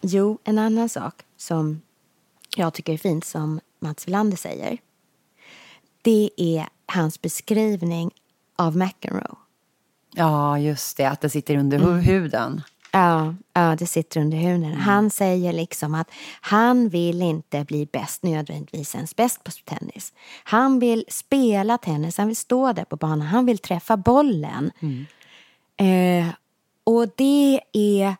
Jo, 0.00 0.38
en 0.44 0.58
annan 0.58 0.88
sak 0.88 1.14
som 1.36 1.80
jag 2.56 2.74
tycker 2.74 2.92
är 2.92 2.96
fint 2.98 3.24
som 3.24 3.60
Mats 3.80 4.08
Wilander 4.08 4.36
säger. 4.36 4.78
Det 6.02 6.30
är 6.36 6.66
hans 6.86 7.22
beskrivning 7.22 8.10
av 8.56 8.76
McEnroe. 8.76 9.34
Ja, 10.14 10.58
just 10.58 10.96
det. 10.96 11.04
Att 11.04 11.20
det 11.20 11.30
sitter 11.30 11.56
under 11.56 11.78
hu- 11.78 12.00
huden. 12.00 12.62
Ja, 12.96 13.34
ja, 13.52 13.76
det 13.78 13.86
sitter 13.86 14.20
under 14.20 14.38
huden. 14.38 14.64
Mm. 14.64 14.80
Han 14.80 15.10
säger 15.10 15.52
liksom 15.52 15.94
att 15.94 16.10
han 16.40 16.88
vill 16.88 17.22
inte 17.22 17.64
bli 17.64 17.86
bäst 17.92 18.22
nödvändigtvis 18.22 18.94
ens 18.94 19.16
bäst 19.16 19.44
på 19.44 19.50
tennis. 19.50 20.12
Han 20.44 20.78
vill 20.78 21.04
spela 21.08 21.78
tennis, 21.78 22.18
han 22.18 22.26
vill 22.26 22.36
stå 22.36 22.72
där 22.72 22.84
på 22.84 22.96
banan, 22.96 23.26
han 23.26 23.46
vill 23.46 23.58
träffa 23.58 23.96
bollen. 23.96 24.70
Mm. 24.80 25.06
Eh, 25.76 26.34
och 26.84 27.08
det 27.16 27.60
är 27.72 28.16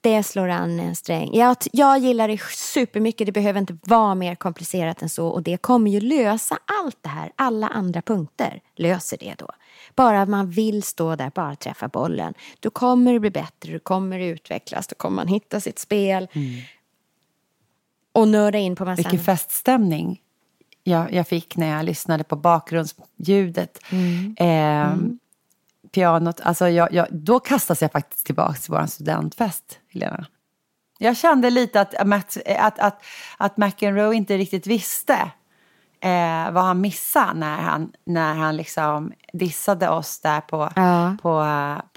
det 0.00 0.22
slår 0.22 0.48
an 0.48 0.80
en 0.80 0.96
sträng. 0.96 1.34
Jag, 1.34 1.56
jag 1.72 1.98
gillar 1.98 2.28
det 2.28 2.40
supermycket. 2.42 3.26
Det 3.26 3.32
behöver 3.32 3.60
inte 3.60 3.78
vara 3.82 4.14
mer 4.14 4.34
komplicerat 4.34 5.02
än 5.02 5.08
så. 5.08 5.28
Och 5.28 5.42
det 5.42 5.56
kommer 5.56 5.90
ju 5.90 6.00
lösa 6.00 6.58
allt 6.84 6.98
det 7.00 7.08
här. 7.08 7.32
Alla 7.36 7.68
andra 7.68 8.02
punkter 8.02 8.60
löser 8.76 9.16
det 9.20 9.34
då. 9.38 9.48
Bara 9.94 10.26
man 10.26 10.50
vill 10.50 10.82
stå 10.82 11.16
där, 11.16 11.32
bara 11.34 11.56
träffa 11.56 11.88
bollen. 11.88 12.34
Då 12.60 12.70
kommer 12.70 13.12
det 13.12 13.20
bli 13.20 13.30
bättre, 13.30 13.72
då 13.72 13.78
kommer 13.78 14.18
det 14.18 14.26
utvecklas, 14.26 14.86
då 14.86 14.94
kommer 14.94 15.16
man 15.16 15.28
hitta 15.28 15.60
sitt 15.60 15.78
spel. 15.78 16.28
Mm. 16.32 16.60
Och 18.12 18.28
nörda 18.28 18.58
in 18.58 18.76
på 18.76 18.84
massa... 18.84 18.96
Vilken 18.96 19.18
feststämning 19.18 20.20
jag, 20.84 21.12
jag 21.12 21.28
fick 21.28 21.56
när 21.56 21.76
jag 21.76 21.84
lyssnade 21.84 22.24
på 22.24 22.36
bakgrundsljudet. 22.36 23.78
Mm. 23.90 24.34
Eh, 24.38 24.92
mm 24.92 25.18
pianot, 25.92 26.40
alltså 26.40 26.68
jag, 26.68 26.92
jag, 26.92 27.06
då 27.10 27.40
kastas 27.40 27.82
jag 27.82 27.92
faktiskt 27.92 28.26
tillbaka 28.26 28.54
till 28.54 28.72
vår 28.72 28.86
studentfest, 28.86 29.78
Helena. 29.88 30.26
Jag 30.98 31.16
kände 31.16 31.50
lite 31.50 31.80
att, 31.80 31.94
att, 31.94 32.78
att, 32.78 33.02
att 33.36 33.56
McEnroe 33.56 34.14
inte 34.14 34.36
riktigt 34.36 34.66
visste 34.66 35.30
eh, 36.02 36.50
vad 36.50 36.64
han 36.64 36.80
missade 36.80 37.34
när 37.34 37.56
han, 37.56 37.92
när 38.06 38.34
han 38.34 38.56
liksom 38.56 39.12
dissade 39.32 39.88
oss 39.88 40.20
där 40.20 40.40
på, 40.40 40.70
ja. 40.76 41.16
på, 41.22 41.46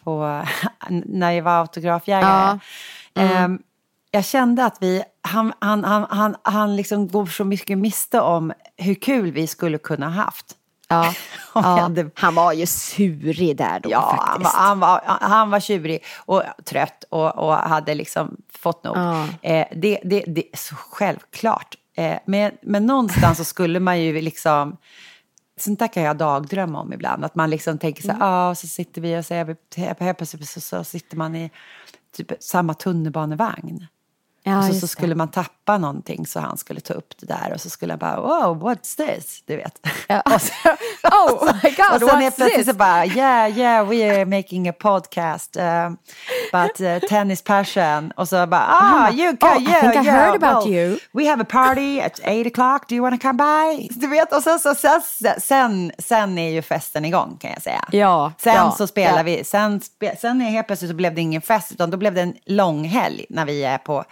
på, 0.03 0.45
när 1.05 1.31
jag 1.31 1.43
var 1.43 1.59
autografjägare. 1.59 2.59
Ja. 3.13 3.21
Mm. 3.21 3.53
Eh, 3.53 3.59
jag 4.11 4.25
kände 4.25 4.65
att 4.65 4.77
vi, 4.81 5.03
han, 5.21 5.53
han, 5.59 5.83
han, 5.83 6.05
han, 6.09 6.35
han 6.43 6.75
liksom 6.75 7.07
går 7.07 7.25
så 7.25 7.43
mycket 7.43 7.77
miste 7.77 8.19
om 8.19 8.53
hur 8.77 8.95
kul 8.95 9.31
vi 9.31 9.47
skulle 9.47 9.77
kunna 9.77 10.09
haft. 10.09 10.45
Ja, 10.87 11.13
ja. 11.53 11.61
Hade... 11.61 12.09
han 12.15 12.35
var 12.35 12.53
ju 12.53 12.65
surig 12.65 13.57
där 13.57 13.79
då 13.79 13.91
ja, 13.91 14.17
faktiskt. 14.17 14.55
Han 14.55 14.79
var, 14.79 15.01
han 15.05 15.17
var, 15.21 15.29
han 15.29 15.49
var 15.49 15.59
tjurig 15.59 16.03
och 16.17 16.43
trött 16.65 17.03
och, 17.09 17.37
och 17.37 17.53
hade 17.53 17.93
liksom 17.95 18.37
fått 18.59 18.83
nog. 18.83 18.97
Ja. 18.97 19.27
Eh, 19.41 19.67
det, 19.75 19.99
det, 20.03 20.23
det 20.27 20.53
är 20.53 20.57
så 20.57 20.75
självklart. 20.75 21.75
Eh, 21.95 22.17
men, 22.25 22.51
men 22.61 22.85
någonstans 22.85 23.37
så 23.37 23.43
skulle 23.43 23.79
man 23.79 24.01
ju 24.01 24.21
liksom 24.21 24.77
Sånt 25.57 25.79
där 25.79 25.87
kan 25.87 26.03
jag 26.03 26.17
dagdrömma 26.17 26.81
om 26.81 26.93
ibland. 26.93 27.25
Att 27.25 27.35
man 27.35 27.49
liksom 27.49 27.77
tänker 27.77 28.01
så 28.01 28.07
här, 28.07 28.15
mm. 28.15 28.27
ah, 28.27 28.55
så 28.55 28.67
sitter 28.67 29.01
vi 29.01 29.19
och 29.19 29.25
så, 29.25 29.33
helt 29.75 30.17
plötsligt 30.17 30.49
så, 30.49 30.61
så 30.61 30.83
sitter 30.83 31.17
man 31.17 31.35
i 31.35 31.51
typ 32.11 32.31
samma 32.39 32.73
tunnelbanevagn. 32.73 33.87
Ja, 34.47 34.57
och 34.57 34.65
så, 34.65 34.73
så 34.73 34.87
skulle 34.87 35.15
man 35.15 35.27
tappa 35.27 35.77
någonting 35.77 36.27
så 36.27 36.39
han 36.39 36.57
skulle 36.57 36.79
ta 36.79 36.93
upp 36.93 37.13
det 37.19 37.25
där 37.25 37.51
och 37.53 37.61
så 37.61 37.69
skulle 37.69 37.93
jag 37.93 37.99
bara 37.99 38.21
wow 38.21 38.63
what's 38.63 38.97
this? 38.97 39.43
Du 39.45 39.55
vet. 39.55 39.87
Ja. 40.07 40.21
och 40.35 40.41
så, 40.41 40.53
oh 41.03 41.53
my 41.63 41.69
god 41.77 41.93
och 41.93 41.99
då 41.99 42.07
helt 42.07 42.35
plötsligt 42.35 42.67
så 42.67 42.73
bara 42.73 43.05
yeah 43.05 43.57
yeah 43.57 43.87
we 43.87 44.15
are 44.15 44.25
making 44.25 44.69
a 44.69 44.73
podcast 44.79 45.57
uh, 45.57 45.63
about 46.53 46.81
uh, 46.81 46.99
tennis 47.09 47.41
passion 47.41 48.11
och 48.15 48.29
så 48.29 48.47
bara 48.47 48.67
ah 48.67 49.11
you 49.11 49.31
go 49.31 49.47
oh, 49.47 49.61
yeah 49.61 49.77
I 49.77 49.91
think 49.91 50.05
I 50.05 50.07
yeah, 50.07 50.25
heard 50.25 50.43
about 50.43 50.65
well, 50.65 50.73
you. 50.73 50.99
We 51.11 51.29
have 51.29 51.41
a 51.41 51.47
party 51.49 51.99
at 51.99 52.19
eight 52.23 52.47
o'clock 52.47 52.87
do 52.87 52.95
you 52.95 53.03
want 53.09 53.21
to 53.21 53.27
come 53.27 53.37
by? 53.37 53.87
Du 53.91 54.07
vet 54.07 54.33
och 54.33 54.43
så, 54.43 54.59
så, 54.59 54.75
sen, 54.75 55.01
sen, 55.37 55.91
sen 55.97 56.37
är 56.37 56.51
ju 56.51 56.61
festen 56.61 57.05
igång 57.05 57.37
kan 57.39 57.51
jag 57.51 57.61
säga. 57.61 57.85
Ja. 57.91 58.33
Sen 58.37 58.55
ja, 58.55 58.71
så 58.71 58.87
spelar 58.87 59.17
ja. 59.17 59.23
vi, 59.23 59.43
sen, 59.43 59.81
sen 60.21 60.41
är 60.41 60.49
helt 60.49 60.67
plötsligt 60.67 60.91
så 60.91 60.95
blev 60.95 61.15
det 61.15 61.21
ingen 61.21 61.41
fest 61.41 61.71
utan 61.71 61.91
då 61.91 61.97
blev 61.97 62.13
det 62.13 62.21
en 62.21 62.35
lång 62.45 62.83
helg 62.83 63.25
när 63.29 63.45
vi 63.45 63.63
är 63.63 63.77
på 63.77 64.05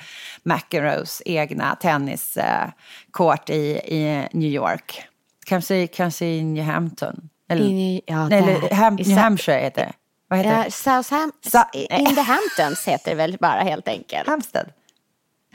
McEnroes 0.43 1.21
egna 1.25 1.75
tenniskort 1.75 3.49
i, 3.49 3.79
i 3.85 4.27
New 4.31 4.49
York. 4.49 5.03
Kanske, 5.45 5.87
kanske 5.87 6.25
i 6.25 6.43
New 6.43 6.65
Hampton. 6.65 7.29
Eller, 7.49 7.65
I, 7.65 8.01
ja, 8.05 8.29
eller 8.31 8.73
Ham, 8.73 8.95
New 8.95 9.17
Hampshire 9.17 9.59
heter 9.59 9.85
det. 9.85 9.93
Vad 10.27 10.39
heter 10.39 10.57
ja, 10.57 10.63
det? 10.63 10.71
Southam 10.71 11.31
Sa 11.41 11.69
in 11.73 12.15
the 12.15 12.21
Hamptons 12.21 12.87
heter 12.87 13.11
det 13.11 13.15
väl 13.15 13.37
bara 13.39 13.61
helt 13.61 13.87
enkelt. 13.87 14.27
Hampstead. 14.27 14.69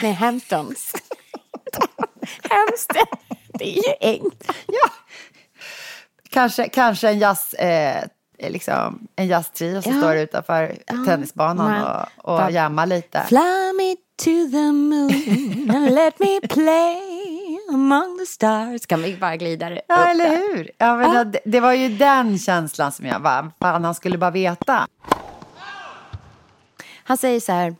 Nej, 0.02 0.12
Hamptons. 0.12 0.92
Hampstead. 2.50 3.08
Det 3.48 3.64
är 3.64 3.74
ju 3.74 3.94
enkelt. 4.00 4.52
Ja. 4.66 4.90
Kanske, 6.28 6.68
kanske 6.68 7.08
en 7.08 7.18
jazz... 7.18 7.54
Eh, 7.54 8.04
liksom, 8.38 9.08
en 9.16 9.26
jazztrio 9.26 9.82
som 9.82 9.92
ja. 9.92 9.98
står 9.98 10.16
utanför 10.16 10.78
ja. 10.86 11.04
tennisbanan 11.06 12.06
och, 12.24 12.34
och 12.34 12.50
jammar 12.50 12.86
lite. 12.86 13.24
Fly 13.28 13.72
me 13.76 13.96
to 14.18 14.50
the 14.50 14.72
moon 14.72 15.70
and 15.70 15.94
let 15.94 16.20
me 16.20 16.40
play 16.40 17.58
among 17.68 18.18
the 18.18 18.26
stars. 18.26 18.86
Kan 18.86 19.02
vi 19.02 19.16
bara 19.16 19.36
glida 19.36 19.70
upp 19.70 19.78
Ja, 19.88 20.08
eller 20.08 20.28
hur? 20.28 20.70
Ja, 20.78 20.96
men 20.96 21.16
ah. 21.16 21.24
det, 21.24 21.40
det, 21.44 21.60
var 21.60 21.72
ju 21.72 21.88
den 21.88 22.38
känslan 22.38 22.92
som 22.92 23.06
jag 23.06 23.20
var. 23.20 23.50
Fan, 23.60 23.84
han 23.84 23.94
skulle 23.94 24.18
bara 24.18 24.30
veta. 24.30 24.88
Han 27.04 27.18
säger 27.18 27.40
så 27.40 27.52
här. 27.52 27.76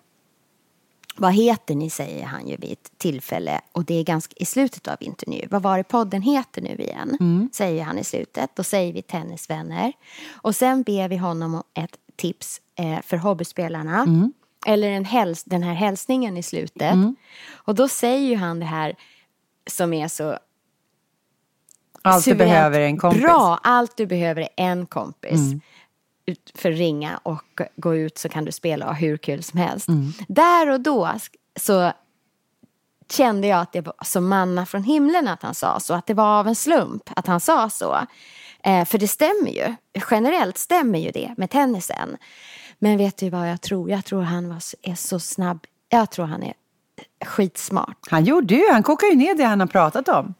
Vad 1.16 1.33
heter 1.35 1.74
ni, 1.74 1.90
säger 1.90 2.24
han 2.24 2.48
ju 2.48 2.57
vid 2.57 2.72
ett 2.72 2.90
tillfälle. 2.98 3.61
Och 3.72 3.85
det 3.85 3.94
är 3.94 4.05
ganska 4.05 4.35
i 4.37 4.44
slutet 4.44 4.88
av 4.88 4.96
intervjun. 5.01 5.48
Vad 5.51 5.62
var 5.62 5.79
det 5.79 5.85
podden 5.85 6.22
heter 6.22 6.62
nu 6.62 6.74
igen? 6.74 7.16
Mm. 7.20 7.51
Säger 7.53 7.85
han 7.85 7.98
i 7.98 8.05
slutet. 8.05 8.51
Då 8.55 8.62
säger 8.62 8.92
vi 8.92 9.03
tennisvänner. 9.03 9.92
Och 10.31 10.57
sen 10.57 10.83
ber 10.83 11.09
vi 11.09 11.16
honom 11.16 11.55
om 11.55 11.62
ett 11.74 11.96
tips 12.16 12.61
eh, 12.79 13.03
för 13.03 13.16
hobbyspelarna. 13.16 14.03
Mm 14.03 14.33
eller 14.66 14.88
en 14.88 15.05
häls 15.05 15.44
den 15.44 15.62
här 15.62 15.75
hälsningen 15.75 16.37
i 16.37 16.42
slutet. 16.42 16.92
Mm. 16.92 17.16
Och 17.53 17.75
då 17.75 17.88
säger 17.88 18.29
ju 18.29 18.37
han 18.37 18.61
det 18.61 18.66
här 18.66 18.97
som 19.66 19.92
är 19.92 20.09
så 20.09 20.38
allt 22.03 22.25
du 22.25 22.35
behöver 22.35 22.81
är 22.81 22.87
en 22.87 22.99
kompis. 22.99 23.23
Bra, 23.23 23.61
allt 23.62 23.97
du 23.97 24.07
behöver 24.07 24.42
är 24.42 24.49
en 24.57 24.87
kompis. 24.87 25.40
Mm. 25.40 25.61
För 26.55 26.73
ringa 26.73 27.21
och 27.23 27.61
gå 27.77 27.97
ut 27.97 28.18
så 28.18 28.29
kan 28.29 28.44
du 28.44 28.53
spela 28.53 28.87
och 28.87 28.94
ha 28.94 29.01
hur 29.01 29.16
kul 29.16 29.42
som 29.42 29.59
helst. 29.59 29.88
Mm. 29.88 30.12
Där 30.29 30.68
och 30.71 30.81
då 30.81 31.12
så 31.61 31.92
kände 33.11 33.47
jag 33.47 33.61
att 33.61 33.73
det 33.73 33.81
var 33.81 33.94
som 34.05 34.29
manna 34.29 34.66
från 34.66 34.83
himlen 34.83 35.29
att 35.29 35.42
han 35.42 35.55
sa 35.55 35.81
så. 35.81 35.94
Att 35.94 36.07
det 36.07 36.14
var 36.14 36.40
av 36.40 36.49
en 36.49 36.55
slump 36.55 37.11
att 37.16 37.27
han 37.27 37.40
sa 37.40 37.71
så. 37.71 37.99
Eh, 38.64 38.85
för 38.85 38.99
det 38.99 39.09
stämmer 39.09 39.51
ju. 39.51 39.75
Generellt 40.11 40.59
stämmer 40.59 40.99
ju 40.99 41.11
det 41.11 41.35
med 41.37 41.51
tennisen. 41.51 42.16
Men 42.79 42.99
vet 42.99 43.17
du 43.17 43.31
vad 43.31 43.51
jag 43.51 43.61
tror? 43.61 43.91
Jag 43.91 44.05
tror 44.05 44.23
han 44.23 44.49
var, 44.49 44.62
är 44.83 44.95
så 44.95 45.19
snabb. 45.19 45.67
Jag 45.88 46.11
tror 46.11 46.27
han 46.27 46.43
är 46.43 46.55
skitsmart. 47.25 47.99
Han 48.11 48.25
gjorde 48.25 48.55
ju, 48.55 48.71
han 48.73 48.83
kokar 48.83 49.07
ju 49.07 49.17
ner 49.17 49.35
det 49.35 49.45
han 49.45 49.61
har 49.61 49.67
pratat 49.67 50.09
om. 50.09 50.35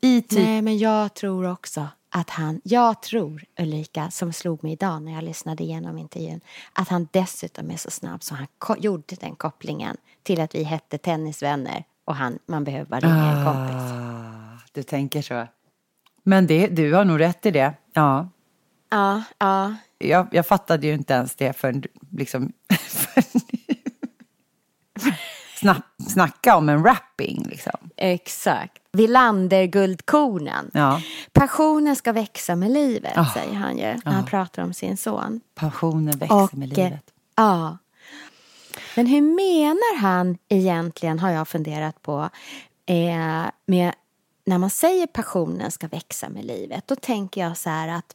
I 0.00 0.22
typ... 0.22 0.38
Nej, 0.38 0.62
men 0.62 0.78
jag 0.78 1.14
tror 1.14 1.50
också 1.50 1.88
att 2.10 2.30
han, 2.30 2.60
jag 2.64 3.02
tror 3.02 3.44
Ulrika, 3.58 4.10
som 4.10 4.32
slog 4.32 4.62
mig 4.64 4.72
idag 4.72 5.02
när 5.02 5.12
jag 5.12 5.24
lyssnade 5.24 5.62
igenom 5.62 5.98
intervjun, 5.98 6.40
att 6.72 6.88
han 6.88 7.08
dessutom 7.10 7.70
är 7.70 7.76
så 7.76 7.90
snabb 7.90 8.22
så 8.22 8.34
han 8.34 8.46
gjorde 8.78 9.16
den 9.20 9.36
kopplingen 9.36 9.96
till 10.22 10.40
att 10.40 10.54
vi 10.54 10.62
hette 10.62 10.98
tennisvänner 10.98 11.84
och 12.04 12.16
han, 12.16 12.38
man 12.46 12.64
behöver 12.64 12.86
bara 12.86 13.00
ringa 13.00 13.38
en 13.38 13.44
kompis. 13.44 13.92
Ah, 13.92 14.68
du 14.72 14.82
tänker 14.82 15.22
så. 15.22 15.46
Men 16.22 16.46
det, 16.46 16.66
du 16.66 16.94
har 16.94 17.04
nog 17.04 17.20
rätt 17.20 17.46
i 17.46 17.50
det. 17.50 17.74
Ja. 17.92 18.28
Ja, 18.90 19.22
ja 19.38 19.74
jag, 19.98 20.28
jag 20.32 20.46
fattade 20.46 20.86
ju 20.86 20.94
inte 20.94 21.14
ens 21.14 21.36
det 21.36 21.52
förrän 21.52 21.82
liksom... 22.10 22.52
Snack, 25.56 25.82
snacka 26.08 26.56
om 26.56 26.68
en 26.68 26.84
rapping 26.84 27.46
liksom. 27.48 27.90
Exakt. 27.96 28.78
Villander-guldkornen. 28.92 30.70
Ja. 30.74 31.02
Passionen 31.32 31.96
ska 31.96 32.12
växa 32.12 32.56
med 32.56 32.70
livet, 32.70 33.16
oh. 33.16 33.32
säger 33.32 33.54
han 33.54 33.78
ju 33.78 33.84
när 33.84 33.94
oh. 33.94 34.12
han 34.12 34.26
pratar 34.26 34.62
om 34.62 34.74
sin 34.74 34.96
son. 34.96 35.40
Passionen 35.54 36.18
växer 36.18 36.42
Och, 36.42 36.54
med 36.54 36.68
livet. 36.68 37.04
Ja. 37.36 37.78
Men 38.96 39.06
hur 39.06 39.22
menar 39.22 39.98
han 39.98 40.38
egentligen, 40.48 41.18
har 41.18 41.30
jag 41.30 41.48
funderat 41.48 42.02
på, 42.02 42.30
eh, 42.86 43.46
med 43.66 43.94
när 44.44 44.58
man 44.58 44.70
säger 44.70 45.06
passionen 45.06 45.70
ska 45.70 45.88
växa 45.88 46.28
med 46.28 46.44
livet. 46.44 46.86
Då 46.86 46.96
tänker 46.96 47.40
jag 47.40 47.56
så 47.56 47.70
här 47.70 47.88
att 47.88 48.14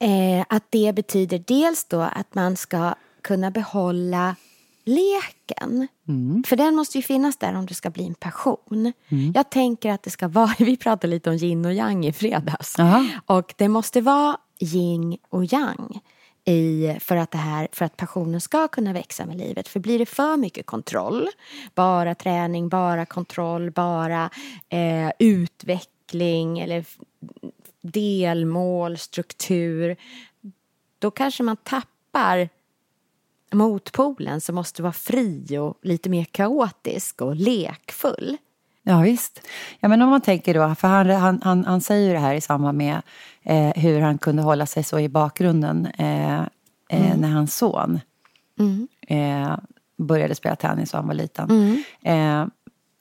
Eh, 0.00 0.44
att 0.48 0.64
det 0.70 0.92
betyder 0.94 1.44
dels 1.46 1.84
då 1.84 2.00
att 2.00 2.34
man 2.34 2.56
ska 2.56 2.94
kunna 3.22 3.50
behålla 3.50 4.36
leken. 4.84 5.88
Mm. 6.08 6.44
För 6.46 6.56
den 6.56 6.74
måste 6.74 6.98
ju 6.98 7.02
finnas 7.02 7.36
där 7.36 7.54
om 7.54 7.66
det 7.66 7.74
ska 7.74 7.90
bli 7.90 8.06
en 8.06 8.14
passion. 8.14 8.92
Mm. 9.08 9.32
Jag 9.34 9.50
tänker 9.50 9.90
att 9.90 10.02
det 10.02 10.10
ska 10.10 10.28
vara, 10.28 10.54
vi 10.58 10.76
pratade 10.76 11.10
lite 11.10 11.30
om 11.30 11.36
yin 11.36 11.64
och 11.64 11.74
yang 11.74 12.06
i 12.06 12.12
fredags. 12.12 12.78
Aha. 12.78 13.06
Och 13.26 13.54
det 13.56 13.68
måste 13.68 14.00
vara 14.00 14.36
yin 14.60 15.18
och 15.28 15.52
yang 15.52 16.00
i, 16.44 16.96
för, 17.00 17.16
att 17.16 17.30
det 17.30 17.38
här, 17.38 17.68
för 17.72 17.84
att 17.84 17.96
passionen 17.96 18.40
ska 18.40 18.68
kunna 18.68 18.92
växa 18.92 19.26
med 19.26 19.36
livet. 19.36 19.68
För 19.68 19.80
blir 19.80 19.98
det 19.98 20.06
för 20.06 20.36
mycket 20.36 20.66
kontroll, 20.66 21.28
bara 21.74 22.14
träning, 22.14 22.68
bara 22.68 23.06
kontroll, 23.06 23.70
bara 23.70 24.30
eh, 24.68 25.10
utveckling 25.18 26.58
eller 26.58 26.84
delmål, 27.82 28.98
struktur, 28.98 29.96
då 30.98 31.10
kanske 31.10 31.42
man 31.42 31.56
tappar 31.56 32.48
motpolen 33.52 34.40
som 34.40 34.54
måste 34.54 34.82
vara 34.82 34.92
fri 34.92 35.58
och 35.58 35.78
lite 35.82 36.10
mer 36.10 36.24
kaotisk 36.24 37.20
och 37.20 37.36
lekfull. 37.36 38.36
Ja, 38.82 39.00
visst. 39.00 39.40
Ja, 39.80 39.88
men 39.88 40.02
om 40.02 40.10
man 40.10 40.20
tänker 40.20 40.54
då, 40.54 40.74
för 40.74 40.88
han, 40.88 41.10
han, 41.10 41.40
han, 41.42 41.64
han 41.64 41.80
säger 41.80 42.06
ju 42.06 42.12
det 42.12 42.18
här 42.18 42.34
i 42.34 42.40
samband 42.40 42.78
med 42.78 43.02
eh, 43.42 43.70
hur 43.82 44.00
han 44.00 44.18
kunde 44.18 44.42
hålla 44.42 44.66
sig 44.66 44.84
så 44.84 44.98
i 44.98 45.08
bakgrunden 45.08 45.86
eh, 45.86 46.42
mm. 46.88 47.20
när 47.20 47.28
hans 47.28 47.56
son 47.56 48.00
mm. 48.58 48.88
eh, 49.08 49.58
började 49.98 50.34
spela 50.34 50.56
tennis 50.56 50.92
och 50.92 50.98
han 50.98 51.06
var 51.06 51.14
liten. 51.14 51.50
Mm. 51.50 51.82
Eh, 52.02 52.48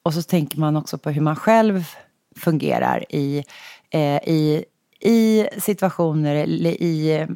och 0.03 0.13
så 0.13 0.21
tänker 0.21 0.59
man 0.59 0.77
också 0.77 0.97
på 0.97 1.09
hur 1.09 1.21
man 1.21 1.35
själv 1.35 1.85
fungerar 2.35 3.05
i, 3.09 3.43
eh, 3.89 4.29
i, 4.29 4.65
i 4.99 5.47
situationer, 5.57 6.35
eller 6.35 6.81
i 6.81 7.27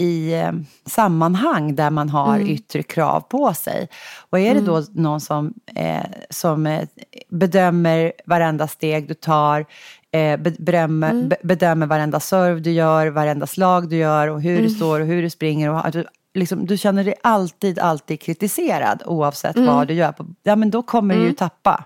i 0.00 0.34
eh, 0.34 0.52
sammanhang 0.86 1.74
där 1.74 1.90
man 1.90 2.08
har 2.08 2.36
mm. 2.36 2.48
yttre 2.48 2.82
krav 2.82 3.20
på 3.20 3.54
sig. 3.54 3.88
Och 4.30 4.38
är 4.38 4.54
det 4.54 4.60
då 4.60 4.76
mm. 4.76 4.88
någon 4.92 5.20
som, 5.20 5.54
eh, 5.74 6.04
som 6.30 6.66
eh, 6.66 6.88
bedömer 7.28 8.12
varenda 8.26 8.68
steg 8.68 9.08
du 9.08 9.14
tar, 9.14 9.66
eh, 10.12 10.36
bedömer, 10.36 11.10
mm. 11.10 11.32
bedömer 11.42 11.86
varenda 11.86 12.20
serv 12.20 12.62
du 12.62 12.70
gör, 12.70 13.06
varenda 13.06 13.46
slag 13.46 13.88
du 13.88 13.96
gör 13.96 14.28
och 14.28 14.42
hur 14.42 14.52
mm. 14.52 14.62
du 14.62 14.70
står 14.70 15.00
och 15.00 15.06
hur 15.06 15.22
du 15.22 15.30
springer. 15.30 15.70
Och, 15.70 15.90
du, 15.90 16.04
liksom, 16.34 16.66
du 16.66 16.76
känner 16.78 17.04
dig 17.04 17.14
alltid, 17.22 17.78
alltid 17.78 18.20
kritiserad 18.20 19.02
oavsett 19.06 19.56
mm. 19.56 19.74
vad 19.74 19.88
du 19.88 19.94
gör. 19.94 20.14
Ja, 20.42 20.56
men 20.56 20.70
då 20.70 20.82
kommer 20.82 21.14
du 21.14 21.20
ju 21.20 21.26
mm. 21.26 21.36
tappa. 21.36 21.84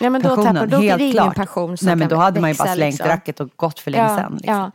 Ja, 0.00 0.10
men 0.10 0.22
då 0.22 0.28
passionen, 0.28 0.54
tappar, 0.54 0.66
då 0.66 0.78
helt 0.78 1.02
ingen 1.02 1.32
passion 1.32 1.76
som 1.76 1.86
Nej, 1.86 1.96
men 1.96 2.08
då 2.08 2.16
hade 2.16 2.40
man 2.40 2.50
ju 2.50 2.56
bara 2.56 2.74
slängt 2.74 2.92
liksom. 2.92 3.06
racket 3.06 3.40
och 3.40 3.50
gått 3.56 3.78
för 3.78 3.90
länge 3.90 4.04
ja, 4.04 4.16
sedan. 4.16 4.32
Liksom. 4.32 4.54
Ja. 4.54 4.70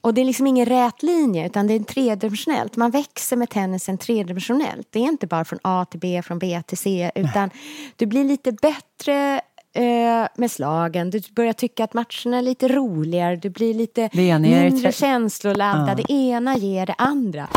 Och 0.00 0.14
det 0.14 0.20
är 0.20 0.24
liksom 0.24 0.46
ingen 0.46 0.66
rät 0.66 1.02
linje 1.02 1.46
utan 1.46 1.66
det 1.66 1.74
är 1.74 1.80
tredimensionellt. 1.80 2.76
Man 2.76 2.90
växer 2.90 3.36
med 3.36 3.50
tennisen 3.50 3.98
tredimensionellt. 3.98 4.88
Det 4.90 4.98
är 4.98 5.02
inte 5.02 5.26
bara 5.26 5.44
från 5.44 5.58
A 5.62 5.86
till 5.90 6.00
B, 6.00 6.22
från 6.24 6.38
B 6.38 6.62
till 6.66 6.78
C 6.78 7.10
utan 7.14 7.50
du 7.96 8.06
blir 8.06 8.24
lite 8.24 8.52
bättre 8.52 9.40
eh, 9.74 10.28
med 10.34 10.50
slagen. 10.50 11.10
Du 11.10 11.20
börjar 11.30 11.52
tycka 11.52 11.84
att 11.84 11.94
matcherna 11.94 12.38
är 12.38 12.42
lite 12.42 12.68
roligare. 12.68 13.36
Du 13.36 13.50
blir 13.50 13.74
lite 13.74 14.10
mindre 14.12 14.92
känsloladdad. 14.92 16.00
Ja. 16.00 16.04
Det 16.08 16.12
ena 16.12 16.56
ger 16.56 16.86
det 16.86 16.94
andra. 16.98 17.48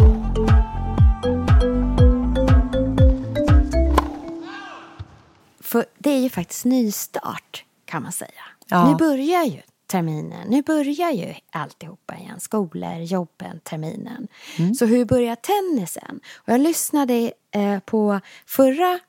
För 5.76 5.86
det 5.98 6.10
är 6.10 6.20
ju 6.20 6.30
faktiskt 6.30 6.66
nystart 6.66 7.66
kan 7.86 8.04
man 8.04 8.12
säga. 8.12 8.44
Ja. 8.68 8.90
Nu 8.90 8.96
börjar 8.96 9.44
ju 9.44 9.62
terminen. 9.88 10.48
Nu 10.48 10.62
börjar 10.62 11.12
ju 11.12 11.34
alltihopa 11.52 12.16
igen. 12.16 12.40
Skolor, 12.40 12.96
jobben, 12.96 13.60
terminen. 13.64 14.28
Mm. 14.60 14.74
Så 14.74 14.86
hur 14.86 15.06
börjar 15.06 15.36
tennisen? 15.36 16.20
Och 16.36 16.54
jag 16.54 16.62
lyssnade 16.62 17.32
eh, 17.52 17.80
på 17.80 18.20
förra 18.46 19.00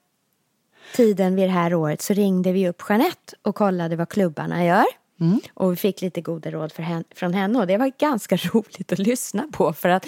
tiden 0.96 1.36
vid 1.36 1.48
det 1.48 1.52
här 1.52 1.74
året 1.74 2.02
så 2.02 2.14
ringde 2.14 2.52
vi 2.52 2.68
upp 2.68 2.82
Jeanette 2.88 3.36
och 3.42 3.54
kollade 3.54 3.96
vad 3.96 4.08
klubbarna 4.08 4.64
gör. 4.64 4.86
Mm. 5.20 5.40
Och 5.54 5.72
vi 5.72 5.76
fick 5.76 6.02
lite 6.02 6.20
goda 6.20 6.50
råd 6.50 6.72
henne, 6.72 7.04
från 7.14 7.34
henne 7.34 7.58
och 7.58 7.66
det 7.66 7.76
var 7.76 7.92
ganska 7.98 8.36
roligt 8.52 8.92
att 8.92 8.98
lyssna 8.98 9.48
på 9.52 9.72
för 9.72 9.88
att 9.88 10.06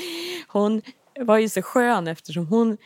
hon 0.49 0.83
var 1.21 1.39
ju 1.39 1.49
så 1.49 1.63
skön 1.63 2.09
eftersom 2.09 2.47
hon, 2.47 2.77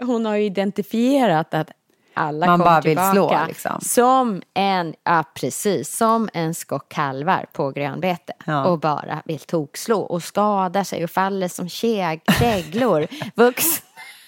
hon 0.00 0.26
har 0.26 0.36
identifierat 0.36 1.54
att 1.54 1.70
alla 2.16 2.46
Man 2.46 2.58
bara 2.58 2.80
vill 2.80 2.98
slå 3.12 3.40
liksom. 3.48 3.80
Som 3.80 4.42
en, 4.54 4.94
ja 5.04 5.24
precis, 5.34 5.96
som 5.96 6.28
en 6.32 6.54
skock 6.54 6.88
kalvar 6.88 7.46
på 7.52 7.70
grönbete. 7.70 8.32
Ja. 8.44 8.64
Och 8.64 8.78
bara 8.78 9.22
vill 9.24 9.38
tokslå 9.38 10.00
och 10.00 10.22
skada 10.22 10.84
sig 10.84 11.04
och 11.04 11.10
faller 11.10 11.48
som 11.48 11.68
käglor. 11.68 13.06
Vuxna 13.34 13.86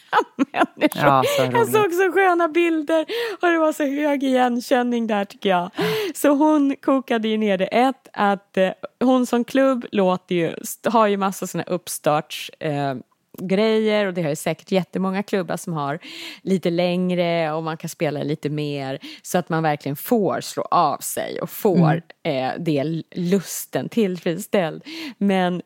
människor. 0.52 1.02
Ja, 1.04 1.24
jag 1.52 1.68
såg 1.68 1.92
så 1.92 2.12
sköna 2.12 2.48
bilder 2.48 3.06
och 3.42 3.48
det 3.48 3.58
var 3.58 3.72
så 3.72 3.84
hög 3.84 4.24
igenkänning 4.24 5.06
där 5.06 5.24
tycker 5.24 5.48
jag. 5.48 5.70
Så 6.14 6.28
hon 6.28 6.76
kokade 6.76 7.28
ju 7.28 7.36
ner 7.36 7.58
det. 7.58 7.66
Ett, 7.66 8.08
att 8.12 8.56
eh, 8.56 8.70
hon 9.00 9.26
som 9.26 9.44
klubb 9.44 9.86
låter 9.92 10.34
ju, 10.34 10.54
har 10.84 11.06
ju 11.06 11.16
massa 11.16 11.46
sådana 11.46 11.64
uppstarts 11.64 12.50
eh, 12.60 12.94
grejer 13.40 14.06
och 14.06 14.14
det 14.14 14.22
har 14.22 14.30
ju 14.30 14.36
säkert 14.36 14.72
jättemånga 14.72 15.22
klubbar 15.22 15.56
som 15.56 15.72
har 15.72 15.98
lite 16.42 16.70
längre 16.70 17.52
och 17.52 17.62
man 17.62 17.76
kan 17.76 17.90
spela 17.90 18.22
lite 18.22 18.50
mer 18.50 18.98
så 19.22 19.38
att 19.38 19.48
man 19.48 19.62
verkligen 19.62 19.96
får 19.96 20.40
slå 20.40 20.62
av 20.62 20.98
sig 20.98 21.40
och 21.40 21.50
får 21.50 22.02
mm. 22.24 22.52
eh, 22.52 22.52
det 22.58 23.02
lusten 23.14 23.88
tillfredsställd. 23.88 24.82
Men 25.18 25.62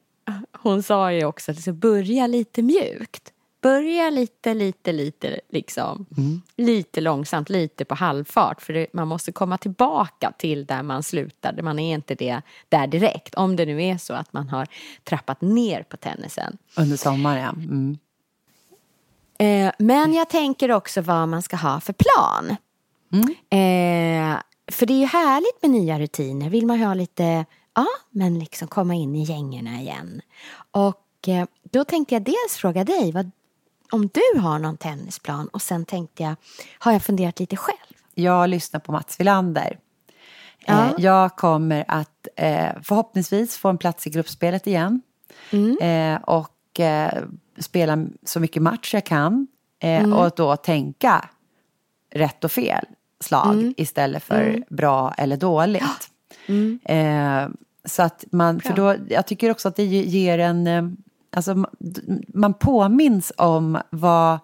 hon 0.58 0.82
sa 0.82 1.12
ju 1.12 1.24
också 1.24 1.50
att 1.50 1.56
ska 1.62 1.72
börja 1.72 2.26
lite 2.26 2.62
mjukt. 2.62 3.32
Börja 3.62 4.10
lite, 4.10 4.54
lite, 4.54 4.92
lite 4.92 5.40
liksom. 5.48 6.06
Mm. 6.16 6.42
Lite 6.56 7.00
långsamt, 7.00 7.50
lite 7.50 7.84
på 7.84 7.94
halvfart. 7.94 8.62
För 8.62 8.72
det, 8.72 8.86
man 8.92 9.08
måste 9.08 9.32
komma 9.32 9.58
tillbaka 9.58 10.32
till 10.38 10.66
där 10.66 10.82
man 10.82 11.02
slutade. 11.02 11.62
Man 11.62 11.78
är 11.78 11.94
inte 11.94 12.14
det 12.14 12.42
där 12.68 12.86
direkt. 12.86 13.34
Om 13.34 13.56
det 13.56 13.66
nu 13.66 13.82
är 13.82 13.98
så 13.98 14.14
att 14.14 14.32
man 14.32 14.48
har 14.48 14.68
trappat 15.04 15.40
ner 15.40 15.82
på 15.82 15.96
tennisen. 15.96 16.58
Under 16.76 16.96
sommaren, 16.96 17.42
ja. 17.42 17.50
Mm. 17.50 17.98
Eh, 19.38 19.72
men 19.78 20.14
jag 20.14 20.28
tänker 20.28 20.70
också 20.72 21.00
vad 21.00 21.28
man 21.28 21.42
ska 21.42 21.56
ha 21.56 21.80
för 21.80 21.92
plan. 21.92 22.56
Mm. 23.12 23.28
Eh, 23.28 24.38
för 24.72 24.86
det 24.86 24.92
är 24.92 24.98
ju 24.98 25.06
härligt 25.06 25.62
med 25.62 25.70
nya 25.70 25.98
rutiner. 25.98 26.50
Vill 26.50 26.66
man 26.66 26.80
ha 26.80 26.94
lite, 26.94 27.44
ja, 27.74 27.86
men 28.10 28.38
liksom 28.38 28.68
komma 28.68 28.94
in 28.94 29.14
i 29.16 29.22
gängerna 29.22 29.80
igen. 29.80 30.20
Och 30.70 31.28
eh, 31.28 31.46
då 31.70 31.84
tänkte 31.84 32.14
jag 32.14 32.22
dels 32.22 32.56
fråga 32.56 32.84
dig 32.84 33.12
vad 33.12 33.30
om 33.92 34.08
du 34.12 34.40
har 34.40 34.58
någon 34.58 34.76
tennisplan 34.76 35.48
och 35.48 35.62
sen 35.62 35.84
tänkte 35.84 36.22
jag, 36.22 36.34
har 36.78 36.92
jag 36.92 37.02
funderat 37.02 37.40
lite 37.40 37.56
själv? 37.56 37.76
Jag 38.14 38.48
lyssnar 38.48 38.80
på 38.80 38.92
Mats 38.92 39.20
Wilander. 39.20 39.78
Ja. 40.66 40.86
Eh, 40.86 40.94
jag 40.98 41.36
kommer 41.36 41.84
att 41.88 42.28
eh, 42.36 42.68
förhoppningsvis 42.82 43.56
få 43.56 43.68
en 43.68 43.78
plats 43.78 44.06
i 44.06 44.10
gruppspelet 44.10 44.66
igen. 44.66 45.02
Mm. 45.50 45.78
Eh, 45.78 46.22
och 46.22 46.80
spela 47.58 48.06
så 48.24 48.40
mycket 48.40 48.62
match 48.62 48.94
jag 48.94 49.04
kan. 49.04 49.46
Mm. 49.80 50.12
Och 50.12 50.30
då 50.36 50.56
tänka 50.56 51.28
rätt 52.10 52.44
och 52.44 52.52
fel 52.52 52.84
slag 53.20 53.52
mm. 53.52 53.74
istället 53.76 54.22
för 54.22 54.42
mm. 54.42 54.64
bra 54.68 55.14
eller 55.18 55.36
dåligt. 55.36 56.10
Mm. 56.46 57.56
så 57.84 58.02
att 58.02 58.24
man, 58.32 58.60
för 58.60 58.74
då, 58.74 58.96
jag 59.08 59.26
tycker 59.26 59.50
också 59.50 59.68
att 59.68 59.76
det 59.76 59.84
ger 59.84 60.38
en 60.38 60.96
alltså, 61.36 61.64
man 62.34 62.54
påminns 62.54 63.32
om 63.36 63.78
vad, 63.90 64.38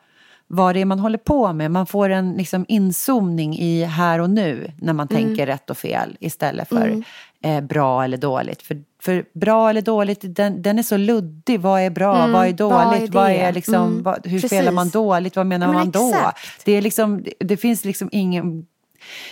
vad 0.46 0.74
det 0.74 0.80
är 0.80 0.84
man 0.84 0.98
håller 0.98 1.18
på 1.18 1.52
med. 1.52 1.70
Man 1.70 1.86
får 1.86 2.10
en 2.10 2.32
liksom, 2.32 2.64
inzoomning 2.68 3.58
i 3.58 3.84
här 3.84 4.18
och 4.18 4.30
nu 4.30 4.72
när 4.80 4.92
man 4.92 5.08
mm. 5.10 5.22
tänker 5.22 5.46
rätt 5.46 5.70
och 5.70 5.78
fel 5.78 6.16
istället 6.20 6.68
för 6.68 6.88
mm. 6.88 7.04
eh, 7.42 7.60
bra 7.60 8.04
eller 8.04 8.16
dåligt. 8.16 8.62
För, 8.62 8.82
för 9.02 9.24
bra 9.32 9.70
eller 9.70 9.82
dåligt, 9.82 10.20
den, 10.22 10.62
den 10.62 10.78
är 10.78 10.82
så 10.82 10.96
luddig. 10.96 11.60
Vad 11.60 11.80
är 11.80 11.90
bra? 11.90 12.18
Mm. 12.18 12.32
Vad 12.32 12.46
är 12.46 12.52
dåligt? 12.52 13.14
Vad 13.14 13.30
är, 13.30 13.36
vad 13.38 13.48
är 13.48 13.52
liksom, 13.52 13.74
mm. 13.74 14.02
vad, 14.02 14.26
hur 14.26 14.40
Precis. 14.40 14.50
spelar 14.50 14.72
man 14.72 14.88
dåligt? 14.88 15.36
Vad 15.36 15.46
menar 15.46 15.72
man 15.72 15.90
då? 15.90 16.32
Det, 16.64 16.72
är 16.72 16.82
liksom, 16.82 17.24
det 17.40 17.56
finns 17.56 17.84
liksom 17.84 18.08
ingen, 18.12 18.66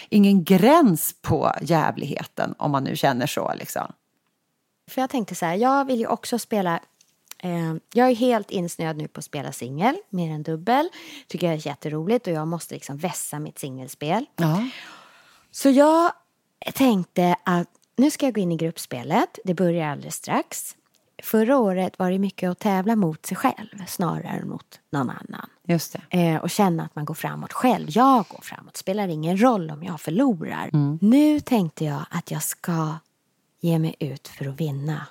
ingen 0.08 0.44
gräns 0.44 1.14
på 1.22 1.52
jävligheten 1.60 2.54
om 2.58 2.70
man 2.70 2.84
nu 2.84 2.96
känner 2.96 3.26
så. 3.26 3.52
Liksom. 3.58 3.92
För 4.90 5.00
jag 5.00 5.10
tänkte 5.10 5.34
så 5.34 5.46
här, 5.46 5.54
jag 5.54 5.84
vill 5.84 5.98
ju 5.98 6.06
också 6.06 6.38
spela 6.38 6.80
jag 7.92 8.10
är 8.10 8.14
helt 8.14 8.50
insnöad 8.50 8.96
nu 8.96 9.08
på 9.08 9.18
att 9.18 9.24
spela 9.24 9.52
singel, 9.52 9.96
mer 10.10 10.30
än 10.30 10.42
dubbel. 10.42 10.88
Tycker 11.26 11.46
jag 11.46 11.56
är 11.56 11.66
jätteroligt 11.66 12.26
och 12.26 12.32
jag 12.32 12.48
måste 12.48 12.74
liksom 12.74 12.96
vässa 12.96 13.38
mitt 13.38 13.58
singelspel. 13.58 14.26
Ja. 14.36 14.68
Så 15.50 15.70
jag 15.70 16.12
tänkte 16.74 17.36
att 17.44 17.68
nu 17.96 18.10
ska 18.10 18.26
jag 18.26 18.34
gå 18.34 18.40
in 18.40 18.52
i 18.52 18.56
gruppspelet. 18.56 19.38
Det 19.44 19.54
börjar 19.54 19.88
alldeles 19.88 20.14
strax. 20.14 20.76
Förra 21.22 21.58
året 21.58 21.98
var 21.98 22.10
det 22.10 22.18
mycket 22.18 22.50
att 22.50 22.58
tävla 22.58 22.96
mot 22.96 23.26
sig 23.26 23.36
själv 23.36 23.86
snarare 23.86 24.28
än 24.28 24.48
mot 24.48 24.80
någon 24.92 25.10
annan. 25.10 25.50
Just. 25.68 25.96
Eh, 26.10 26.36
och 26.36 26.50
känna 26.50 26.84
att 26.84 26.96
man 26.96 27.04
går 27.04 27.14
framåt 27.14 27.52
själv. 27.52 27.86
Jag 27.90 28.24
går 28.28 28.40
framåt. 28.42 28.76
Spelar 28.76 29.08
ingen 29.08 29.42
roll 29.42 29.70
om 29.70 29.82
jag 29.82 30.00
förlorar. 30.00 30.70
Mm. 30.72 30.98
Nu 31.02 31.40
tänkte 31.40 31.84
jag 31.84 32.02
att 32.10 32.30
jag 32.30 32.42
ska 32.42 32.94
ge 33.60 33.78
mig 33.78 33.96
ut 33.98 34.28
för 34.28 34.48
att 34.48 34.60
vinna. 34.60 35.06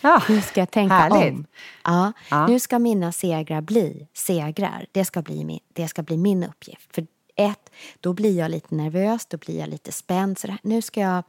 Ja, 0.00 0.22
nu 0.28 0.42
ska 0.42 0.60
jag 0.60 0.70
tänka 0.70 0.94
härligt. 0.94 1.32
om. 1.32 1.46
Ja, 1.84 2.12
ja, 2.30 2.46
Nu 2.46 2.60
ska 2.60 2.78
mina 2.78 3.12
segrar 3.12 3.60
bli 3.60 4.08
segrar. 4.14 4.86
Det 4.92 5.04
ska 5.04 5.22
bli 5.22 5.44
min, 5.44 5.60
det 5.72 5.88
ska 5.88 6.02
bli 6.02 6.16
min 6.16 6.44
uppgift. 6.44 6.94
För 6.94 7.06
ett, 7.36 7.70
då 8.00 8.12
blir 8.12 8.38
jag 8.38 8.50
lite 8.50 8.74
nervös, 8.74 9.26
då 9.26 9.36
blir 9.36 9.58
jag 9.58 9.68
lite 9.68 9.92
spänd. 9.92 10.38
Så 10.38 10.56
nu, 10.62 10.82
ska 10.82 11.00
jag, 11.00 11.24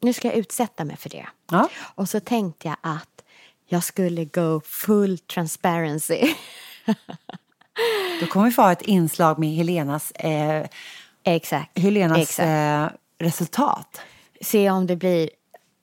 nu 0.00 0.12
ska 0.12 0.28
jag 0.28 0.36
utsätta 0.36 0.84
mig 0.84 0.96
för 0.96 1.10
det. 1.10 1.26
Ja. 1.50 1.68
Och 1.78 2.08
så 2.08 2.20
tänkte 2.20 2.68
jag 2.68 2.76
att 2.80 3.22
jag 3.68 3.84
skulle 3.84 4.24
go 4.24 4.60
full 4.64 5.18
transparency. 5.18 6.34
då 8.20 8.26
kommer 8.26 8.46
vi 8.46 8.52
få 8.52 8.62
ha 8.62 8.72
ett 8.72 8.82
inslag 8.82 9.38
med 9.38 9.50
Helenas, 9.50 10.10
eh, 10.10 10.66
Exakt. 11.24 11.78
Helenas 11.78 12.18
Exakt. 12.18 12.46
Eh, 12.48 12.98
resultat. 13.26 14.00
Se 14.40 14.70
om 14.70 14.86
det 14.86 14.96
blir 14.96 15.30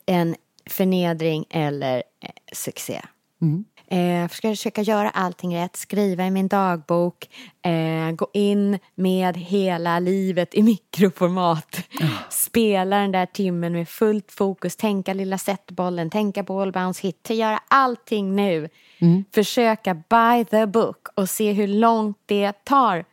en 0.06 0.36
förnedring 0.72 1.44
eller 1.50 1.96
eh, 1.96 2.30
succé. 2.52 3.00
Mm. 3.42 3.64
Eh, 3.92 4.28
försöka 4.28 4.82
göra 4.82 5.10
allting 5.10 5.56
rätt, 5.56 5.76
skriva 5.76 6.26
i 6.26 6.30
min 6.30 6.48
dagbok, 6.48 7.28
eh, 7.62 8.14
gå 8.14 8.28
in 8.32 8.78
med 8.94 9.36
hela 9.36 9.98
livet 9.98 10.54
i 10.54 10.62
mikroformat. 11.02 11.80
Mm. 12.00 12.12
Spela 12.30 12.96
den 12.96 13.12
där 13.12 13.26
timmen 13.26 13.72
med 13.72 13.88
fullt 13.88 14.32
fokus, 14.32 14.76
tänka 14.76 15.14
lilla 15.14 15.38
setbollen, 15.38 16.10
tänka 16.10 16.44
på 16.44 16.60
allbounce 16.60 17.02
hit, 17.02 17.30
göra 17.30 17.60
allting 17.68 18.36
nu. 18.36 18.68
Mm. 18.98 19.24
Försöka 19.34 19.94
by 19.94 20.44
the 20.50 20.66
book 20.66 21.08
och 21.14 21.30
se 21.30 21.52
hur 21.52 21.66
långt 21.66 22.18
det 22.26 22.64
tar 22.64 23.04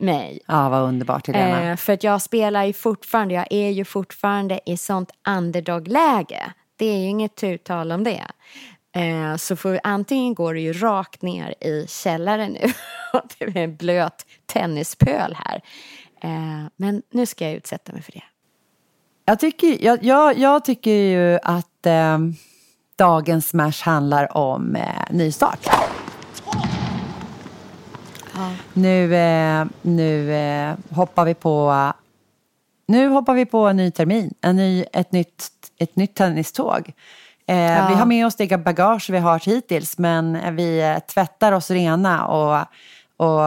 mig. 0.00 0.40
Ja, 0.46 0.68
vad 0.68 0.82
underbart 0.82 1.26
Helena. 1.26 1.70
Eh, 1.70 1.76
för 1.76 1.92
att 1.92 2.04
jag 2.04 2.22
spelar 2.22 2.64
ju 2.64 2.72
fortfarande, 2.72 3.34
jag 3.34 3.46
är 3.50 3.70
ju 3.70 3.84
fortfarande 3.84 4.60
i 4.66 4.76
sånt 4.76 5.10
underdog-läge. 5.28 6.52
Det 6.80 6.86
är 6.86 6.98
ju 6.98 7.06
inget 7.06 7.34
turtal 7.34 7.92
om 7.92 8.04
det. 8.04 8.24
Eh, 8.92 9.36
så 9.36 9.56
för, 9.56 9.80
antingen 9.82 10.34
går 10.34 10.54
det 10.54 10.60
ju 10.60 10.72
rakt 10.72 11.22
ner 11.22 11.54
i 11.60 11.86
källaren 11.88 12.52
nu. 12.52 12.72
det 13.38 13.44
är 13.44 13.56
en 13.56 13.76
blöt 13.76 14.26
tennispöl 14.46 15.36
här. 15.44 15.60
Eh, 16.22 16.64
men 16.76 17.02
nu 17.10 17.26
ska 17.26 17.44
jag 17.44 17.54
utsätta 17.54 17.92
mig 17.92 18.02
för 18.02 18.12
det. 18.12 18.22
Jag 19.24 19.40
tycker, 19.40 19.84
jag, 19.84 20.04
jag, 20.04 20.38
jag 20.38 20.64
tycker 20.64 20.90
ju 20.90 21.38
att 21.42 21.86
eh, 21.86 22.18
dagens 22.96 23.48
smash 23.48 23.84
handlar 23.84 24.36
om 24.36 24.76
eh, 24.76 24.84
nystart. 25.10 25.68
Ja. 28.34 28.50
Nu, 28.72 29.14
eh, 29.14 29.66
nu 29.82 30.32
eh, 30.32 30.74
hoppar 30.90 31.24
vi 31.24 31.34
på 31.34 31.92
nu 32.90 33.08
hoppar 33.08 33.34
vi 33.34 33.46
på 33.46 33.58
en 33.58 33.76
ny 33.76 33.90
termin, 33.90 34.34
en 34.40 34.56
ny, 34.56 34.84
ett, 34.92 35.12
nytt, 35.12 35.44
ett 35.80 35.96
nytt 35.96 36.14
tenniståg. 36.14 36.92
Eh, 37.46 37.56
ja. 37.56 37.88
Vi 37.88 37.94
har 37.94 38.06
med 38.06 38.26
oss 38.26 38.36
det 38.36 38.64
bagage 38.64 39.10
vi 39.10 39.18
har 39.18 39.38
hittills 39.38 39.98
men 39.98 40.56
vi 40.56 40.98
tvättar 41.14 41.52
oss 41.52 41.70
rena 41.70 42.26
och, 42.26 42.66
och 43.16 43.40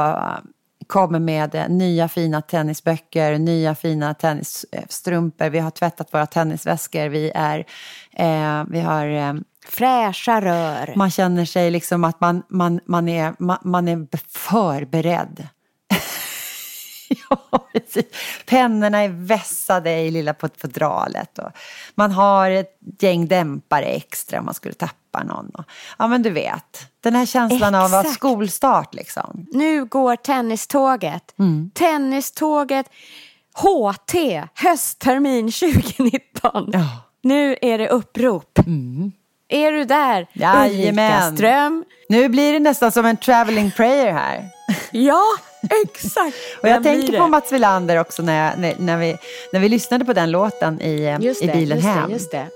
kommer 0.87 1.19
med 1.19 1.65
nya 1.69 2.09
fina 2.09 2.41
tennisböcker, 2.41 3.37
nya 3.37 3.75
fina 3.75 4.13
tennisstrumpor. 4.13 5.49
Vi 5.49 5.59
har 5.59 5.71
tvättat 5.71 6.13
våra 6.13 6.25
tennisväskor. 6.25 7.09
Vi, 7.09 7.31
är, 7.35 7.65
eh, 8.11 8.63
vi 8.69 8.79
har... 8.79 9.07
Eh, 9.07 9.33
Fräscha 9.67 10.41
rör. 10.41 10.93
Man 10.95 11.11
känner 11.11 11.45
sig 11.45 11.71
liksom 11.71 12.03
att 12.03 12.21
man, 12.21 12.43
man, 12.49 12.79
man, 12.85 13.09
är, 13.09 13.33
man, 13.39 13.57
man 13.61 13.87
är 13.87 14.07
förberedd. 14.27 15.47
Ja, 17.29 17.67
Pennorna 18.45 18.99
är 18.99 19.09
vässade 19.09 19.91
i 19.99 20.11
lilla 20.11 20.35
fodralet. 20.57 21.39
Och 21.39 21.49
man 21.95 22.11
har 22.11 22.51
ett 22.51 22.77
gäng 22.99 23.27
dämpare 23.27 23.85
extra 23.85 24.39
om 24.39 24.45
man 24.45 24.53
skulle 24.53 24.73
tappa 24.73 25.23
någon. 25.23 25.49
Och, 25.49 25.65
ja, 25.97 26.07
men 26.07 26.23
du 26.23 26.29
vet. 26.29 26.87
Den 27.01 27.15
här 27.15 27.25
känslan 27.25 27.75
Exakt. 27.75 27.93
av 27.93 27.99
att 27.99 28.13
skolstart 28.13 28.93
liksom. 28.93 29.47
Nu 29.51 29.85
går 29.85 30.15
tenniståget. 30.15 31.39
Mm. 31.39 31.71
Tenniståget 31.73 32.85
HT, 33.53 34.43
hösttermin 34.53 35.51
2019. 35.51 36.69
Ja. 36.73 37.03
Nu 37.21 37.55
är 37.61 37.77
det 37.77 37.89
upprop. 37.89 38.59
Mm. 38.59 39.11
Är 39.47 39.71
du 39.71 39.85
där? 39.85 40.27
Jajamän. 40.33 41.11
Ulrika 41.11 41.35
Ström. 41.35 41.85
Nu 42.09 42.29
blir 42.29 42.53
det 42.53 42.59
nästan 42.59 42.91
som 42.91 43.05
en 43.05 43.17
traveling 43.17 43.71
prayer 43.71 44.13
här. 44.13 44.49
Ja, 44.91 45.23
Exakt. 45.83 46.35
och 46.61 46.69
jag 46.69 46.83
tänker 46.83 47.19
på 47.19 47.27
Mats 47.27 47.51
Wilander 47.51 47.99
också 47.99 48.21
när, 48.23 48.45
jag, 48.45 48.59
när, 48.59 48.75
när, 48.79 48.97
vi, 48.97 49.17
när 49.51 49.59
vi 49.59 49.69
lyssnade 49.69 50.05
på 50.05 50.13
den 50.13 50.31
låten 50.31 50.81
i, 50.81 51.17
just 51.21 51.41
i 51.43 51.47
bilen 51.47 51.77
just 51.77 51.89
hem. 51.89 52.07
Det, 52.07 52.13
just 52.13 52.31
det. 52.31 52.47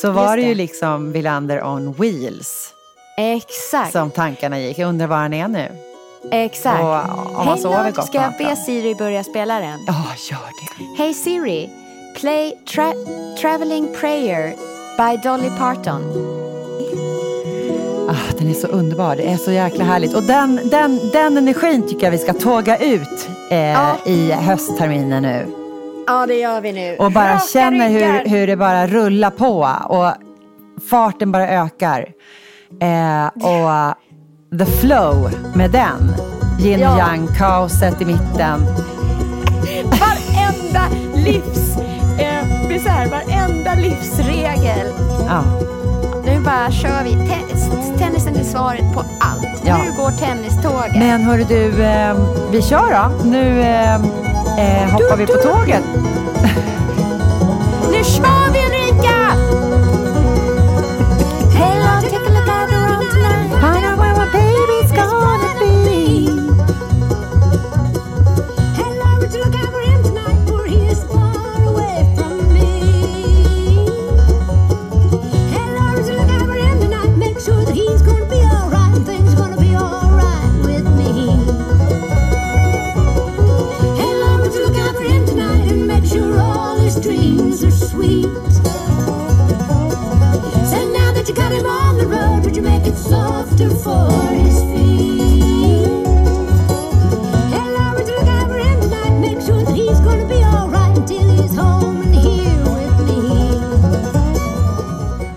Så 0.00 0.10
var 0.10 0.22
just 0.22 0.36
det 0.36 0.48
ju 0.48 0.54
liksom 0.54 1.12
Wilander 1.12 1.64
on 1.64 1.92
wheels. 1.92 2.72
Exakt. 3.18 3.92
Som 3.92 4.10
tankarna 4.10 4.60
gick. 4.60 4.78
Jag 4.78 4.88
undrar 4.88 5.06
var 5.06 5.16
han 5.16 5.34
är 5.34 5.48
nu. 5.48 5.68
Exakt. 6.30 6.82
Och 6.82 7.38
om 7.40 7.48
han 7.48 7.58
sover 7.58 7.90
gott 7.90 8.06
Ska 8.06 8.22
jag 8.22 8.32
be 8.38 8.56
Siri 8.56 8.94
börja 8.94 9.24
spela 9.24 9.60
den? 9.60 9.84
Ja, 9.86 9.92
oh, 9.92 10.14
gör 10.30 10.38
det. 10.38 11.02
Hej 11.02 11.14
Siri, 11.14 11.70
play 12.16 12.58
tra 12.74 12.92
Traveling 13.40 13.94
Prayer 14.00 14.54
by 14.96 15.28
Dolly 15.28 15.50
Parton. 15.58 16.02
Ah, 18.36 18.38
den 18.38 18.50
är 18.50 18.54
så 18.54 18.66
underbar, 18.66 19.16
det 19.16 19.32
är 19.32 19.36
så 19.36 19.52
jäkla 19.52 19.84
härligt. 19.84 20.14
Och 20.14 20.22
den, 20.22 20.60
den, 20.70 21.00
den 21.12 21.36
energin 21.36 21.88
tycker 21.88 22.06
jag 22.06 22.10
vi 22.10 22.18
ska 22.18 22.32
tåga 22.32 22.78
ut 22.78 23.28
eh, 23.50 23.58
ja. 23.58 23.96
i 24.06 24.32
höstterminen 24.32 25.22
nu. 25.22 25.46
Ja, 26.06 26.26
det 26.26 26.34
gör 26.34 26.60
vi 26.60 26.72
nu. 26.72 26.96
Och 26.96 27.12
bara 27.12 27.34
Raka 27.34 27.46
känner 27.52 27.88
hur, 27.88 28.30
hur 28.30 28.46
det 28.46 28.56
bara 28.56 28.86
rullar 28.86 29.30
på 29.30 29.68
och 29.88 30.12
farten 30.90 31.32
bara 31.32 31.48
ökar. 31.48 32.06
Eh, 32.80 33.26
och 33.26 33.94
the 34.58 34.66
flow 34.66 35.30
med 35.54 35.70
den. 35.70 36.14
Yin 36.60 36.80
ja. 36.80 36.98
yang, 36.98 37.26
kaoset 37.26 38.00
i 38.00 38.04
mitten. 38.04 38.60
Varenda 39.84 40.84
livs... 41.14 41.76
Eh, 42.18 42.82
så 42.82 42.88
här, 42.88 43.10
varenda 43.10 43.74
livsregel. 43.74 44.86
Ja 45.28 45.44
nu 46.36 46.42
bara 46.42 46.70
kör 46.70 47.04
vi. 47.04 47.16
Tennisen 47.98 48.36
är 48.36 48.44
svaret 48.44 48.94
på 48.94 49.00
allt. 49.20 49.62
Ja. 49.64 49.76
Nu 49.76 49.92
går 49.96 50.10
tenniståget. 50.10 50.96
Men 50.98 51.22
hörru 51.22 51.44
du, 51.48 51.82
eh, 51.82 52.16
vi 52.52 52.62
kör 52.62 52.92
då. 52.92 53.24
Nu 53.28 53.60
eh, 53.60 53.94
eh, 53.94 54.90
hoppar 54.90 55.16
du, 55.16 55.26
vi 55.26 55.26
på 55.26 55.32
du. 55.32 55.42
tåget. 55.42 55.82
nu 56.42 56.48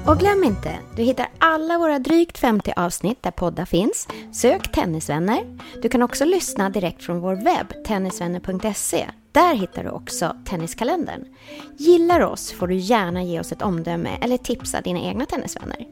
Och 0.06 0.20
glöm 0.20 0.44
inte 0.44 0.80
Du 0.96 1.04
hittar 1.04 1.30
alla 1.38 1.78
våra 1.78 2.00
drygt 2.00 2.38
50 2.38 2.74
avsnitt 2.76 3.24
där 3.24 3.32
poddar 3.32 3.66
finns. 3.66 4.08
Sök 4.32 4.72
Tennisvänner. 4.72 5.58
Du 5.82 5.90
kan 5.90 6.02
också 6.02 6.26
lyssna 6.26 6.70
direkt 6.70 7.04
från 7.04 7.20
vår 7.20 7.36
webb, 7.36 7.84
tennisvänner.se. 7.86 9.06
Där 9.32 9.56
hittar 9.56 9.84
du 9.84 9.90
också 9.90 10.36
Tenniskalendern. 10.46 11.26
Gillar 11.78 12.20
oss 12.20 12.52
får 12.52 12.68
du 12.68 12.76
gärna 12.76 13.24
ge 13.24 13.40
oss 13.40 13.52
ett 13.52 13.62
omdöme 13.62 14.18
eller 14.22 14.38
tipsa 14.38 14.82
dina 14.82 15.00
egna 15.00 15.26
tennisvänner. 15.26 15.88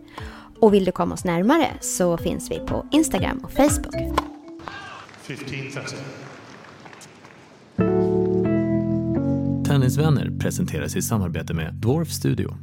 Och 0.60 0.74
vill 0.74 0.86
du 0.86 0.92
komma 0.92 1.14
oss 1.14 1.24
närmare 1.24 1.78
så 1.82 2.18
finns 2.18 2.52
vi 2.52 2.60
på 2.60 2.86
Instagram 2.92 3.38
och 3.44 3.52
Facebook. 3.52 3.94
15, 5.22 5.54
Tennisvänner 9.66 10.40
presenteras 10.40 10.96
i 10.96 11.02
samarbete 11.02 11.54
med 11.54 11.74
Dwarf 11.74 12.10
Studio. 12.10 12.54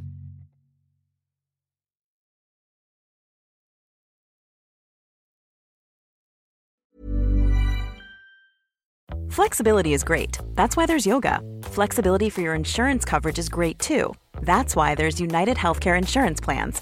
Flexibility 9.35 9.93
is 9.93 10.03
great. 10.03 10.39
That's 10.55 10.77
why 10.77 10.85
there's 10.85 11.05
yoga. 11.05 11.41
Flexibility 11.63 12.29
for 12.29 12.41
your 12.41 12.55
insurance 12.55 13.03
coverage 13.09 13.39
is 13.39 13.49
great 13.49 13.79
too. 13.79 14.13
That's 14.41 14.75
why 14.75 14.95
there's 14.95 15.19
United 15.19 15.57
Healthcare 15.57 15.97
Insurance 15.97 16.39
Plans. 16.39 16.81